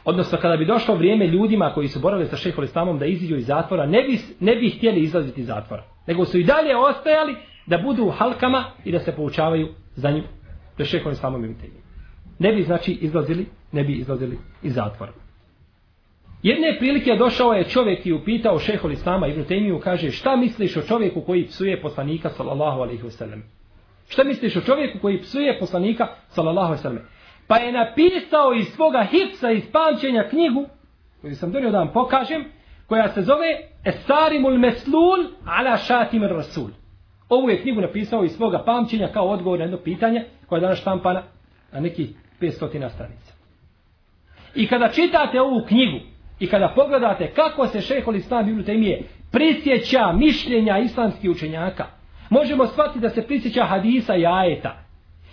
odnosno 0.05 0.37
kada 0.41 0.57
bi 0.57 0.65
došlo 0.65 0.95
vrijeme 0.95 1.27
ljudima 1.27 1.71
koji 1.73 1.87
su 1.87 1.99
borali 1.99 2.25
sa 2.25 2.37
šehol 2.37 2.63
islamom 2.63 2.99
da 2.99 3.05
iziđu 3.05 3.35
iz 3.35 3.45
zatvora, 3.45 3.85
ne 3.85 4.03
bi, 4.03 4.19
ne 4.39 4.55
bi 4.55 4.69
htjeli 4.69 4.99
izlaziti 4.99 5.41
iz 5.41 5.47
zatvora. 5.47 5.83
Nego 6.07 6.25
su 6.25 6.39
i 6.39 6.43
dalje 6.43 6.77
ostajali 6.77 7.35
da 7.65 7.77
budu 7.77 8.03
u 8.05 8.11
halkama 8.11 8.63
i 8.83 8.91
da 8.91 8.99
se 8.99 9.15
poučavaju 9.15 9.67
za 9.95 10.11
njim. 10.11 10.23
Da 10.77 10.83
je 10.83 10.85
šehol 10.85 11.11
islamom 11.11 11.45
im 11.45 11.55
temi. 11.55 11.85
Ne 12.39 12.53
bi 12.53 12.63
znači 12.63 12.91
izlazili, 12.91 13.45
ne 13.71 13.83
bi 13.83 13.93
izlazili 13.93 14.37
iz 14.63 14.73
zatvora. 14.73 15.11
Jedne 16.43 16.77
prilike 16.79 17.15
došao 17.15 17.53
je 17.53 17.63
čovjek 17.63 18.05
i 18.05 18.13
upitao 18.13 18.59
šehol 18.59 18.91
islama 18.91 19.27
Ibn 19.27 19.43
Taymiju, 19.43 19.79
kaže 19.79 20.11
šta 20.11 20.35
misliš 20.35 20.77
o 20.77 20.81
čovjeku 20.81 21.21
koji 21.21 21.47
psuje 21.47 21.81
poslanika 21.81 22.29
sallallahu 22.29 22.81
alaihi 22.81 23.03
wasallam? 23.03 23.41
Šta 24.07 24.23
misliš 24.23 24.55
o 24.55 24.61
čovjeku 24.61 24.99
koji 25.01 25.21
psuje 25.21 25.59
poslanika 25.59 26.07
sallallahu 26.27 26.67
alaihi 26.67 26.83
wasallam? 26.83 27.05
Pa 27.47 27.58
je 27.58 27.71
napisao 27.71 28.53
iz 28.53 28.67
svoga 28.67 29.03
hipsa 29.12 29.51
iz 29.51 29.63
pamćenja 29.71 30.29
knjigu, 30.29 30.65
koju 31.21 31.36
sam 31.36 31.51
donio 31.51 31.71
da 31.71 31.77
vam 31.77 31.91
pokažem, 31.93 32.45
koja 32.88 33.10
se 33.10 33.21
zove 33.21 33.60
Esarimul 33.86 34.58
Meslul 34.58 35.25
ala 35.45 35.77
šatim 35.77 36.23
rasul. 36.23 36.69
Ovu 37.29 37.49
je 37.49 37.62
knjigu 37.62 37.81
napisao 37.81 38.23
iz 38.23 38.31
svoga 38.31 38.63
pamćenja 38.65 39.08
kao 39.08 39.27
odgovor 39.27 39.60
na 39.60 39.65
jedno 39.65 39.77
pitanje 39.77 40.25
koje 40.47 40.58
je 40.58 40.62
danas 40.62 40.79
štampana 40.79 41.23
na 41.71 41.79
neki 41.79 42.08
500 42.41 42.89
stranica. 42.89 43.34
I 44.55 44.67
kada 44.67 44.89
čitate 44.89 45.41
ovu 45.41 45.62
knjigu 45.67 45.99
i 46.39 46.47
kada 46.47 46.73
pogledate 46.75 47.31
kako 47.31 47.67
se 47.67 47.81
šehol 47.81 48.15
islam 48.15 48.49
ibn 48.49 48.63
Taymije 48.63 49.01
prisjeća 49.31 50.12
mišljenja 50.12 50.77
islamskih 50.77 51.29
učenjaka, 51.29 51.86
možemo 52.29 52.67
shvatiti 52.67 52.99
da 52.99 53.10
se 53.10 53.21
prisjeća 53.21 53.65
hadisa 53.65 54.15
i 54.15 54.25
ajeta. 54.25 54.84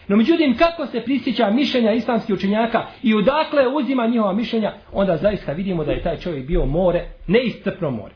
No 0.08 0.16
međutim, 0.16 0.56
kako 0.56 0.86
se 0.86 1.00
prisjeća 1.00 1.50
mišljenja 1.50 1.92
islamskih 1.92 2.34
učenjaka 2.34 2.86
i 3.02 3.14
odakle 3.14 3.68
uzima 3.68 4.06
njihova 4.06 4.32
mišljenja, 4.32 4.72
onda 4.92 5.16
zaista 5.16 5.52
vidimo 5.52 5.84
da 5.84 5.92
je 5.92 6.02
taj 6.02 6.16
čovjek 6.16 6.46
bio 6.46 6.66
more, 6.66 7.04
neiscrpno 7.26 7.90
more. 7.90 8.14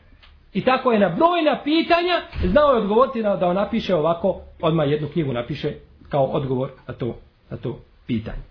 I 0.53 0.61
tako 0.61 0.91
je 0.91 0.99
na 0.99 1.09
brojna 1.09 1.59
pitanja 1.63 2.21
znao 2.45 2.71
je 2.71 2.81
odgovoriti 2.81 3.21
da 3.21 3.47
on 3.47 3.55
napiše 3.55 3.95
ovako, 3.95 4.41
odmah 4.61 4.89
jednu 4.89 5.07
knjigu 5.07 5.33
napiše 5.33 5.73
kao 6.09 6.25
odgovor 6.25 6.69
na 6.87 6.93
to, 6.93 7.15
na 7.49 7.57
to 7.57 7.79
pitanje. 8.07 8.43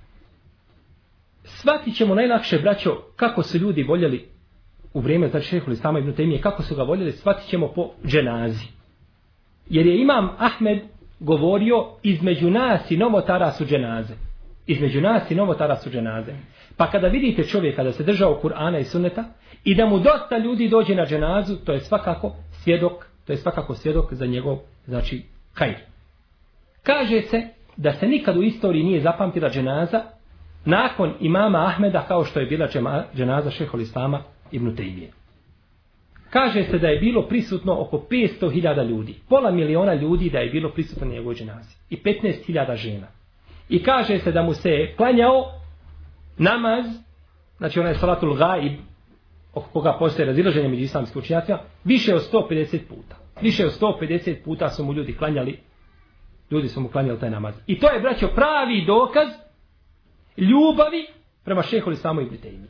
Svatit 1.45 1.97
ćemo 1.97 2.15
najlakše, 2.15 2.59
braćo, 2.59 3.03
kako 3.17 3.43
su 3.43 3.59
ljudi 3.59 3.83
voljeli 3.83 4.29
u 4.95 5.01
vrijeme, 5.01 5.29
znači 5.29 5.47
šeholi 5.47 5.77
sama 5.77 5.99
ibn 5.99 6.13
Temije, 6.13 6.41
kako 6.41 6.63
su 6.63 6.75
ga 6.75 6.83
voljeli, 6.83 7.13
svatit 7.13 7.49
ćemo 7.49 7.69
po 7.69 7.91
dženazi. 8.07 8.67
Jer 9.71 9.87
je 9.87 10.01
imam 10.01 10.31
Ahmed 10.39 10.83
govorio 11.21 11.87
između 12.03 12.51
nas 12.51 12.91
i 12.91 12.97
novotara 12.97 13.53
su 13.53 13.65
dženaze. 13.65 14.15
Između 14.67 15.01
nas 15.01 15.31
i 15.31 15.35
novotara 15.35 15.77
su 15.77 15.91
dženaze. 15.91 16.33
Pa 16.77 16.91
kada 16.91 17.09
vidite 17.09 17.45
čovjeka 17.45 17.83
da 17.83 17.93
se 17.93 18.05
držao 18.05 18.41
Kur'ana 18.43 18.81
i 18.81 18.85
Sunneta 18.85 19.25
i 19.65 19.75
da 19.75 19.87
mu 19.87 19.99
dosta 19.99 20.39
ljudi 20.39 20.69
dođe 20.69 20.95
na 20.95 21.07
dženazu, 21.07 21.57
to 21.57 21.73
je 21.73 21.81
svakako 21.81 22.33
svjedok, 22.51 22.93
to 23.27 23.33
je 23.33 23.37
svakako 23.37 23.75
svjedok 23.75 24.13
za 24.13 24.27
njegov, 24.27 24.59
znači, 24.87 25.23
hajr. 25.55 25.77
Kaže 26.83 27.23
se 27.23 27.43
da 27.77 27.93
se 27.93 28.07
nikad 28.07 28.37
u 28.37 28.43
istoriji 28.43 28.85
nije 28.85 29.01
zapamtila 29.01 29.51
dženaza 29.51 30.03
nakon 30.65 31.15
imama 31.21 31.67
Ahmeda 31.67 32.05
kao 32.09 32.25
što 32.25 32.41
je 32.41 32.47
bila 32.47 32.69
dženaza 33.15 33.51
šehol 33.51 33.81
Islama 33.81 34.23
ibn 34.53 34.77
Tejmije. 34.77 35.11
Kaže 36.31 36.65
se 36.65 36.79
da 36.79 36.89
je 36.89 37.01
bilo 37.01 37.29
prisutno 37.29 37.81
oko 37.81 37.97
500.000 38.11 38.89
ljudi. 38.89 39.15
Pola 39.29 39.51
miliona 39.51 39.95
ljudi 39.95 40.31
da 40.31 40.39
je 40.39 40.51
bilo 40.51 40.71
prisutno 40.71 41.07
na 41.07 41.13
njegovoj 41.13 41.35
dženazi. 41.35 41.77
I 41.91 41.97
15.000 41.97 42.77
žena. 42.77 43.07
I 43.69 43.83
kaže 43.83 44.19
se 44.19 44.33
da 44.33 44.43
mu 44.43 44.55
se 44.55 44.95
klanjao 44.97 45.53
namaz, 46.39 46.87
znači 47.59 47.81
onaj 47.81 47.95
salatul 47.95 48.35
gaib, 48.35 48.73
oko 49.55 49.69
koga 49.71 49.97
postoje 49.99 50.27
razilaženje 50.27 50.69
među 50.69 50.83
islamskim 50.83 51.23
učinjacima, 51.23 51.59
više 51.85 52.15
od 52.15 52.29
150 52.33 52.79
puta. 52.89 53.17
Više 53.43 53.67
od 53.67 53.79
150 53.81 54.45
puta 54.45 54.69
su 54.69 54.85
mu 54.85 54.93
ljudi 54.93 55.17
klanjali, 55.17 55.59
ljudi 56.51 56.69
su 56.69 56.81
mu 56.81 56.89
klanjali 56.89 57.21
taj 57.21 57.31
namaz. 57.31 57.55
I 57.67 57.79
to 57.79 57.91
je, 57.91 58.01
braćo, 58.01 58.29
pravi 58.29 58.85
dokaz 58.87 59.29
ljubavi 60.37 61.07
prema 61.45 61.63
šeholi 61.63 61.97
samo 61.97 62.21
i 62.21 62.27
Britejni. 62.27 62.67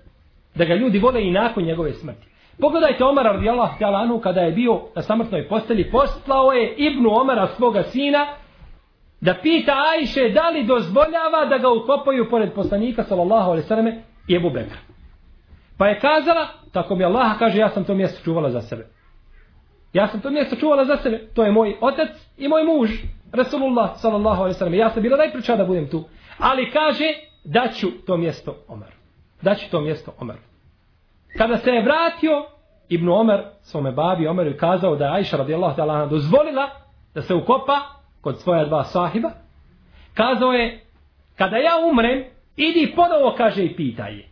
Da 0.55 0.64
ga 0.64 0.75
ljudi 0.75 0.99
vole 0.99 1.25
i 1.25 1.31
nakon 1.31 1.64
njegove 1.64 1.92
smrti. 1.92 2.27
Pogledajte 2.61 3.05
Omara 3.05 3.33
radijallahu 3.33 3.79
ta'ala 3.79 3.99
anhu 3.99 4.21
kada 4.21 4.40
je 4.40 4.53
bio 4.53 4.81
na 4.97 5.03
samrtnoj 5.03 5.49
postelji, 5.49 5.90
poslao 5.90 6.53
je 6.53 6.75
Ibnu 6.77 7.11
Omara 7.21 7.47
svoga 7.47 7.83
sina 7.83 8.27
da 9.21 9.35
pita 9.42 9.73
Ajše 9.92 10.29
da 10.29 10.49
li 10.49 10.64
dozvoljava 10.64 11.45
da 11.51 11.59
ga 11.59 11.69
ukopaju 11.71 12.31
pored 12.31 12.53
poslanika 12.53 13.03
sallallahu 13.03 13.51
alaihi 13.51 13.69
sallam 13.69 13.87
i 14.29 14.35
Ebu 14.35 14.51
Bekra. 14.51 14.79
Pa 15.79 15.87
je 15.87 16.01
kazala, 16.01 16.47
tako 16.73 16.97
mi 16.97 17.05
Allah 17.05 17.38
kaže, 17.38 17.59
ja 17.59 17.69
sam 17.69 17.85
to 17.85 17.95
mjesto 17.95 18.25
čuvala 18.25 18.51
za 18.51 18.61
sebe. 18.61 18.87
Ja 19.92 20.09
sam 20.09 20.21
to 20.21 20.31
mjesto 20.31 20.57
čuvala 20.57 20.85
za 20.85 20.97
sebe. 20.97 21.19
To 21.35 21.45
je 21.45 21.53
moj 21.53 21.77
otac 21.81 22.09
i 22.38 22.49
moj 22.49 22.64
muž, 22.64 22.90
Rasulullah 23.33 23.90
sallallahu 23.97 24.40
alaihi 24.40 24.59
sallam. 24.59 24.75
Ja 24.75 24.90
sam 24.90 25.03
bila 25.03 25.16
najpriča 25.16 25.57
da 25.57 25.64
budem 25.64 25.88
tu. 25.88 26.05
Ali 26.38 26.71
kaže, 26.71 27.05
daću 27.45 27.87
to 28.07 28.16
mjesto 28.16 28.57
Omaru. 28.69 28.92
Daću 29.42 29.71
to 29.71 29.81
mjesto 29.81 30.12
Omaru. 30.21 30.46
Kada 31.37 31.57
se 31.57 31.70
je 31.70 31.83
vratio, 31.83 32.44
Ibn 32.88 33.09
Omer, 33.09 33.40
svome 33.62 33.92
babi 33.92 34.27
Omeru, 34.27 34.53
kazao 34.59 34.96
da 34.96 35.05
je 35.05 35.11
Aisha 35.11 35.37
radijallahu 35.37 35.77
ta'ala 35.77 36.07
dozvolila 36.07 36.70
da 37.14 37.22
se 37.22 37.35
ukopa 37.35 37.81
kod 38.20 38.40
svoja 38.40 38.64
dva 38.64 38.85
sahiba, 38.85 39.31
kazao 40.14 40.53
je, 40.53 40.81
kada 41.37 41.57
ja 41.57 41.72
umrem, 41.90 42.25
idi 42.57 42.92
ponovo, 42.96 43.35
kaže, 43.37 43.64
i 43.64 43.77
pitaj 43.77 44.16
je. 44.16 44.29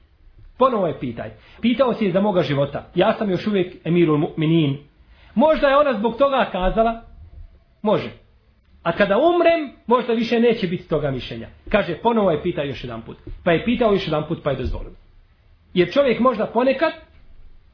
Ponovo 0.58 0.86
je 0.86 1.00
pitaj. 1.00 1.30
Pitao 1.60 1.94
si 1.94 2.04
je 2.04 2.12
za 2.12 2.20
moga 2.20 2.42
života. 2.42 2.86
Ja 2.94 3.12
sam 3.12 3.30
još 3.30 3.46
uvijek 3.46 3.86
emirul 3.86 4.18
mu'minin. 4.18 4.76
Možda 5.34 5.68
je 5.68 5.76
ona 5.76 5.92
zbog 5.92 6.16
toga 6.16 6.48
kazala, 6.52 7.02
može. 7.82 8.10
A 8.82 8.92
kada 8.92 9.18
umrem, 9.18 9.72
možda 9.86 10.12
više 10.12 10.40
neće 10.40 10.66
biti 10.66 10.88
toga 10.88 11.10
mišljenja. 11.10 11.48
Kaže, 11.68 11.96
ponovo 12.02 12.30
je 12.30 12.42
pitao 12.42 12.64
još 12.64 12.84
jedan 12.84 13.02
put. 13.02 13.16
Pa 13.44 13.52
je 13.52 13.64
pitao 13.64 13.92
još 13.92 14.06
jedan 14.06 14.24
put, 14.28 14.42
pa 14.44 14.50
je 14.50 14.56
dozvolio. 14.56 15.03
Jer 15.74 15.92
čovjek 15.92 16.20
možda 16.20 16.46
ponekad 16.46 16.92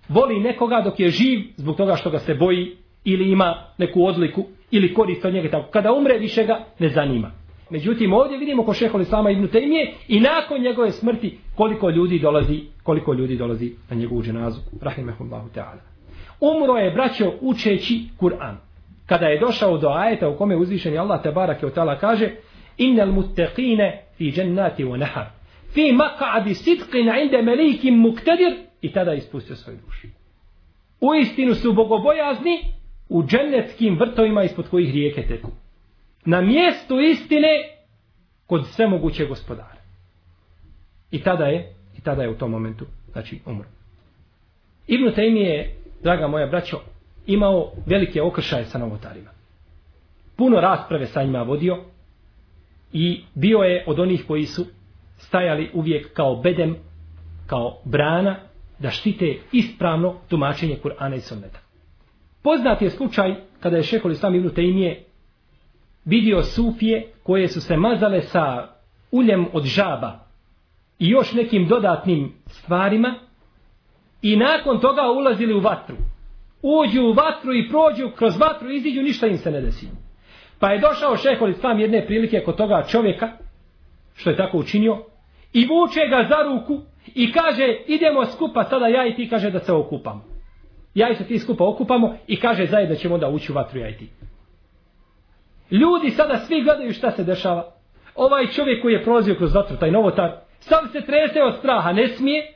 voli 0.09 0.41
nekoga 0.41 0.81
dok 0.85 1.01
je 1.01 1.11
živ 1.11 1.41
zbog 1.57 1.77
toga 1.77 1.97
što 1.97 2.11
ga 2.11 2.19
se 2.19 2.35
boji 2.35 2.77
ili 3.05 3.31
ima 3.31 3.55
neku 3.79 4.05
odliku 4.05 4.45
ili 4.71 4.95
korist 4.95 5.25
od 5.25 5.35
njega 5.35 5.51
tako. 5.51 5.71
Kada 5.71 5.93
umre 5.93 6.19
više 6.19 6.45
ga 6.45 6.65
ne 6.79 6.89
zanima. 6.89 7.31
Međutim, 7.71 8.13
ovdje 8.13 8.39
vidimo 8.39 8.65
ko 8.65 8.75
šehol 8.75 9.05
sama 9.05 9.31
Ibn 9.31 9.49
Taymije 9.49 9.91
i 10.09 10.21
nakon 10.21 10.61
njegove 10.63 10.91
smrti 10.91 11.39
koliko 11.57 11.91
ljudi 11.91 12.19
dolazi, 12.19 12.61
koliko 12.83 13.13
ljudi 13.13 13.37
dolazi 13.37 13.73
na 13.91 13.97
njegovu 13.97 14.23
dženazu. 14.23 14.61
Rahimehullahu 14.81 15.49
ta'ala. 15.55 15.81
Umro 16.41 16.77
je 16.77 16.91
braćo 16.91 17.33
učeći 17.41 18.05
Kur'an. 18.21 18.55
Kada 19.07 19.27
je 19.27 19.41
došao 19.41 19.79
do 19.79 19.89
ajeta 19.89 20.29
u 20.29 20.37
kome 20.37 20.57
uzvišeni 20.57 20.99
Allah 20.99 21.23
te 21.23 21.31
barake 21.31 21.67
od 21.67 21.75
tala 21.75 21.99
kaže 21.99 22.31
Innal 22.79 23.13
muttaqine 23.13 23.93
fi 24.17 24.33
džennati 24.33 24.85
wa 24.85 24.99
nahar 24.99 25.40
fi 25.75 25.93
maq'adi 25.93 26.55
sidqin 26.55 27.09
'inda 27.09 27.43
malikin 27.43 27.95
muktadir 27.99 28.53
i 28.83 28.93
tada 28.93 29.15
ispustio 29.15 29.57
svoju 29.57 29.79
dušu. 29.87 30.07
U 31.01 31.15
istinu 31.15 31.55
su 31.55 31.73
bogobojazni 31.73 32.61
u 33.09 33.23
džennetskim 33.23 33.99
vrtovima 33.99 34.43
ispod 34.43 34.69
kojih 34.69 34.95
rijeke 34.95 35.23
teku. 35.23 35.51
Na 36.25 36.41
mjestu 36.41 37.01
istine 37.01 37.49
kod 38.47 38.67
sve 38.67 38.89
moguće 38.89 39.27
gospodara. 39.27 39.81
I 41.11 41.23
tada 41.23 41.45
je, 41.45 41.75
i 41.99 42.01
tada 42.01 42.23
je 42.23 42.31
u 42.31 42.39
tom 42.39 42.51
momentu, 42.51 42.87
znači 43.13 43.39
umro. 43.47 43.69
Ibn 44.87 45.05
Taymi 45.05 45.41
je, 45.41 45.77
draga 46.03 46.27
moja 46.27 46.47
braćo, 46.47 46.81
imao 47.27 47.73
velike 47.87 48.23
okršaje 48.23 48.65
sa 48.65 48.79
novotarima. 48.79 49.31
Puno 50.37 50.61
rasprave 50.61 51.07
sa 51.07 51.23
njima 51.23 51.43
vodio 51.43 51.85
i 52.93 53.23
bio 53.35 53.59
je 53.59 53.85
od 53.87 53.99
onih 53.99 54.25
koji 54.27 54.47
su 54.47 54.67
stajali 55.21 55.71
uvijek 55.75 56.13
kao 56.15 56.37
bedem, 56.37 56.77
kao 57.47 57.79
brana, 57.85 58.37
da 58.79 58.91
štite 58.91 59.39
ispravno 59.53 60.15
tumačenje 60.29 60.79
Kur'ana 60.83 61.17
i 61.17 61.21
Sunneta. 61.21 61.59
Poznat 62.43 62.83
je 62.83 62.91
slučaj 62.91 63.35
kada 63.61 63.77
je 63.77 63.83
šehol 63.83 64.13
Islam 64.13 64.35
Ibn 64.35 64.49
Taymije 64.49 65.05
vidio 66.05 66.43
sufije 66.43 67.13
koje 67.23 67.49
su 67.49 67.61
se 67.61 67.77
mazale 67.77 68.23
sa 68.23 68.69
uljem 69.11 69.47
od 69.53 69.65
žaba 69.65 70.19
i 70.99 71.09
još 71.09 71.33
nekim 71.33 71.69
dodatnim 71.69 72.33
stvarima 72.47 73.15
i 74.23 74.37
nakon 74.37 74.81
toga 74.81 75.03
ulazili 75.19 75.55
u 75.55 75.61
vatru. 75.61 75.97
Uđu 76.63 77.03
u 77.03 77.13
vatru 77.13 77.55
i 77.55 77.69
prođu 77.69 78.17
kroz 78.17 78.39
vatru 78.39 78.71
i 78.71 78.77
iziđu, 78.77 79.03
ništa 79.03 79.27
im 79.27 79.39
se 79.39 79.51
ne 79.51 79.61
desi. 79.61 79.87
Pa 80.59 80.71
je 80.71 80.81
došao 80.81 81.17
šehol 81.17 81.51
Islam 81.51 81.81
jedne 81.81 82.07
prilike 82.07 82.43
kod 82.45 82.57
toga 82.57 82.85
čovjeka, 82.89 83.29
što 84.15 84.31
je 84.31 84.37
tako 84.37 84.59
učinio, 84.59 85.05
i 85.53 85.67
vuče 85.67 86.01
ga 86.11 86.27
za 86.29 86.43
ruku 86.43 86.81
i 87.15 87.33
kaže 87.33 87.77
idemo 87.87 88.27
skupa 88.27 88.65
sada 88.65 88.87
ja 88.87 89.07
i 89.07 89.15
ti 89.15 89.29
kaže 89.29 89.51
da 89.51 89.59
se 89.59 89.73
okupamo. 89.73 90.25
Ja 90.95 91.09
i 91.11 91.15
se 91.15 91.25
ti 91.25 91.39
skupa 91.39 91.65
okupamo 91.65 92.17
i 92.27 92.41
kaže 92.41 92.67
zajedno 92.67 92.95
ćemo 92.95 93.19
da 93.19 93.29
ući 93.29 93.53
u 93.53 93.55
vatru 93.55 93.81
ja 93.81 93.89
i 93.89 93.97
ti. 93.97 94.11
Ljudi 95.71 96.11
sada 96.11 96.39
svi 96.39 96.63
gledaju 96.63 96.93
šta 96.93 97.11
se 97.11 97.25
dešava. 97.25 97.73
Ovaj 98.15 98.47
čovjek 98.47 98.83
koji 98.83 98.93
je 98.93 99.05
prolazio 99.05 99.35
kroz 99.35 99.55
vatru, 99.55 99.77
taj 99.77 99.91
novotar, 99.91 100.41
sam 100.61 100.89
se 100.93 101.01
trese 101.01 101.43
od 101.43 101.59
straha, 101.59 101.93
ne 101.93 102.09
smije. 102.09 102.55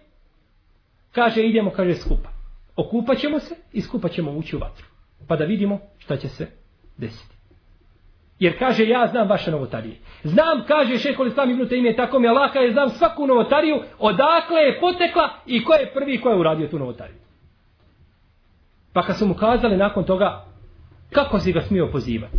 Kaže, 1.12 1.42
idemo, 1.42 1.70
kaže, 1.70 1.94
skupa. 1.94 2.28
Okupat 2.76 3.18
ćemo 3.18 3.38
se 3.38 3.54
i 3.72 3.80
skupa 3.80 4.08
ćemo 4.08 4.32
ući 4.32 4.56
u 4.56 4.58
vatru. 4.58 4.86
Pa 5.28 5.36
da 5.36 5.44
vidimo 5.44 5.80
šta 5.98 6.16
će 6.16 6.28
se 6.28 6.46
desiti. 6.96 7.33
Jer 8.38 8.58
kaže, 8.58 8.88
ja 8.88 9.06
znam 9.06 9.28
vaše 9.28 9.50
novotarije. 9.50 9.96
Znam, 10.22 10.64
kaže 10.68 10.98
šehol 10.98 11.26
islam 11.26 11.50
ibn 11.50 11.74
ime 11.74 11.96
tako 11.96 12.18
mi 12.18 12.28
Allaha, 12.28 12.58
je 12.58 12.72
znam 12.72 12.88
svaku 12.90 13.26
novotariju, 13.26 13.82
odakle 13.98 14.60
je 14.60 14.80
potekla 14.80 15.30
i 15.46 15.64
ko 15.64 15.72
je 15.72 15.90
prvi 15.94 16.20
ko 16.20 16.28
je 16.28 16.36
uradio 16.36 16.68
tu 16.68 16.78
novotariju. 16.78 17.16
Pa 18.92 19.02
kad 19.02 19.18
su 19.18 19.26
mu 19.26 19.34
kazali 19.34 19.76
nakon 19.76 20.04
toga, 20.04 20.44
kako 21.10 21.38
si 21.38 21.52
ga 21.52 21.60
smio 21.60 21.88
pozivati? 21.92 22.38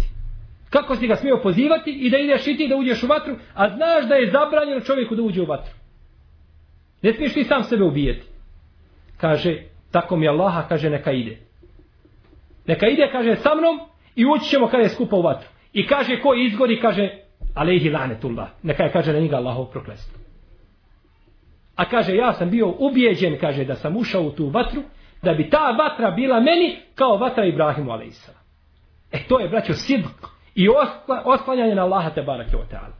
Kako 0.70 0.96
si 0.96 1.08
ga 1.08 1.16
smio 1.16 1.40
pozivati 1.44 1.92
i 1.92 2.10
da 2.10 2.18
ideš 2.18 2.48
i 2.48 2.58
ti 2.58 2.68
da 2.68 2.76
uđeš 2.76 3.04
u 3.04 3.08
vatru, 3.08 3.36
a 3.54 3.70
znaš 3.70 4.06
da 4.10 4.16
je 4.16 4.32
zabranjeno 4.32 4.82
čovjeku 4.82 5.16
da 5.16 5.22
uđe 5.22 5.42
u 5.42 5.46
vatru. 5.46 5.74
Ne 7.02 7.14
smiješ 7.14 7.34
ti 7.34 7.44
sam 7.44 7.64
sebe 7.64 7.84
ubijeti. 7.84 8.28
Kaže, 9.18 9.64
tako 9.92 10.16
mi 10.16 10.28
Allaha, 10.28 10.68
kaže, 10.68 10.90
neka 10.90 11.12
ide. 11.12 11.38
Neka 12.68 12.88
ide, 12.88 13.10
kaže, 13.12 13.36
sa 13.36 13.56
mnom 13.56 13.80
i 14.16 14.26
ući 14.26 14.50
ćemo 14.50 14.68
kada 14.68 14.84
je 14.84 14.90
skupa 14.90 15.16
u 15.16 15.22
vatru. 15.22 15.50
I 15.76 15.88
kaže, 15.88 16.22
ko 16.22 16.34
izgori, 16.34 16.80
kaže, 16.82 17.10
alejhi 17.54 17.90
lanetullah. 17.90 18.50
Neka 18.64 18.84
je, 18.84 18.92
kaže, 18.92 19.14
na 19.14 19.20
njega 19.20 19.36
Allahov 19.36 19.66
proklestvo. 19.66 20.20
A 21.76 21.86
kaže, 21.90 22.16
ja 22.16 22.34
sam 22.34 22.50
bio 22.50 22.74
ubijeđen, 22.80 23.38
kaže, 23.40 23.66
da 23.66 23.76
sam 23.76 23.98
ušao 23.98 24.24
u 24.24 24.32
tu 24.32 24.50
vatru, 24.50 24.82
da 25.24 25.34
bi 25.34 25.50
ta 25.50 25.72
vatra 25.72 26.12
bila 26.12 26.40
meni 26.40 26.78
kao 26.96 27.18
vatra 27.18 27.46
Ibrahimu 27.46 27.92
alejsa. 27.92 28.32
E 29.12 29.24
to 29.28 29.40
je, 29.40 29.50
braćo, 29.50 29.74
sidk 29.74 30.28
i 30.56 30.68
oslanjanje 31.26 31.76
na 31.76 31.84
Allaha 31.84 32.10
te 32.10 32.22
barake 32.22 32.58
ta'ala. 32.72 32.96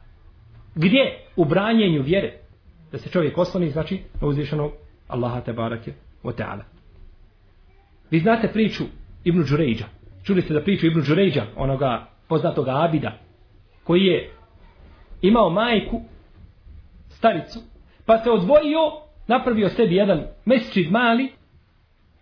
Gdje? 0.74 1.18
U 1.36 1.44
branjenju 1.44 2.02
vjere. 2.02 2.32
Da 2.92 2.98
se 2.98 3.10
čovjek 3.10 3.38
osloni, 3.38 3.70
znači, 3.70 4.00
na 4.20 4.28
uzvišenog 4.28 4.72
Allaha 5.08 5.40
te 5.40 5.52
barake 5.52 5.92
ta'ala. 6.24 6.62
Vi 8.10 8.18
znate 8.18 8.48
priču 8.52 8.84
Ibnu 9.24 9.44
Đurejđa. 9.50 9.84
Čuli 10.24 10.42
ste 10.42 10.54
da 10.54 10.62
priču 10.62 10.86
Ibnu 10.86 11.02
Đurejđa, 11.02 11.46
onoga 11.56 12.15
poznatog 12.28 12.68
Abida, 12.68 13.12
koji 13.84 14.04
je 14.04 14.30
imao 15.22 15.50
majku, 15.50 16.00
staricu, 17.08 17.58
pa 18.06 18.18
se 18.18 18.30
odvojio, 18.30 18.80
napravio 19.26 19.68
sebi 19.68 19.96
jedan 19.96 20.22
mesčid 20.44 20.92
mali 20.92 21.32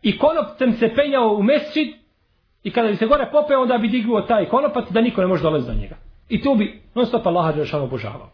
i 0.03 0.19
konopcem 0.19 0.73
se 0.73 0.95
penjao 0.95 1.35
u 1.35 1.43
mesčid 1.43 1.88
i 2.62 2.71
kada 2.71 2.88
bi 2.88 2.97
se 2.97 3.07
gore 3.07 3.29
popeo, 3.33 3.62
onda 3.62 3.79
bi 3.79 3.88
dignuo 3.88 4.21
taj 4.21 4.49
konopac 4.49 4.90
da 4.90 5.01
niko 5.01 5.21
ne 5.21 5.27
može 5.27 5.43
dolaziti 5.43 5.73
do 5.73 5.81
njega. 5.81 5.97
I 6.29 6.43
tu 6.43 6.55
bi 6.55 6.83
non 6.95 7.07
stop 7.07 7.27
Allaha 7.27 7.53
Đelšanu 7.53 7.85
obožavao. 7.85 8.31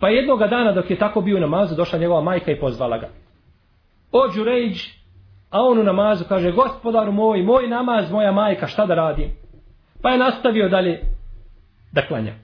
Pa 0.00 0.08
jednog 0.08 0.38
dana 0.38 0.72
dok 0.72 0.90
je 0.90 0.98
tako 0.98 1.20
bio 1.20 1.36
u 1.36 1.40
namazu, 1.40 1.74
došla 1.74 1.98
njegova 1.98 2.20
majka 2.20 2.50
i 2.52 2.60
pozvala 2.60 2.98
ga. 2.98 3.08
O 4.12 4.28
Đurejđ, 4.28 4.82
a 5.50 5.62
on 5.62 5.78
u 5.78 5.82
namazu 5.82 6.24
kaže, 6.28 6.52
gospodaru 6.52 7.12
moj, 7.12 7.42
moj 7.42 7.68
namaz, 7.68 8.12
moja 8.12 8.32
majka, 8.32 8.66
šta 8.66 8.86
da 8.86 8.94
radim? 8.94 9.30
Pa 10.02 10.10
je 10.10 10.18
nastavio 10.18 10.68
dalje 10.68 11.00
da 11.92 12.06
klanja. 12.06 12.34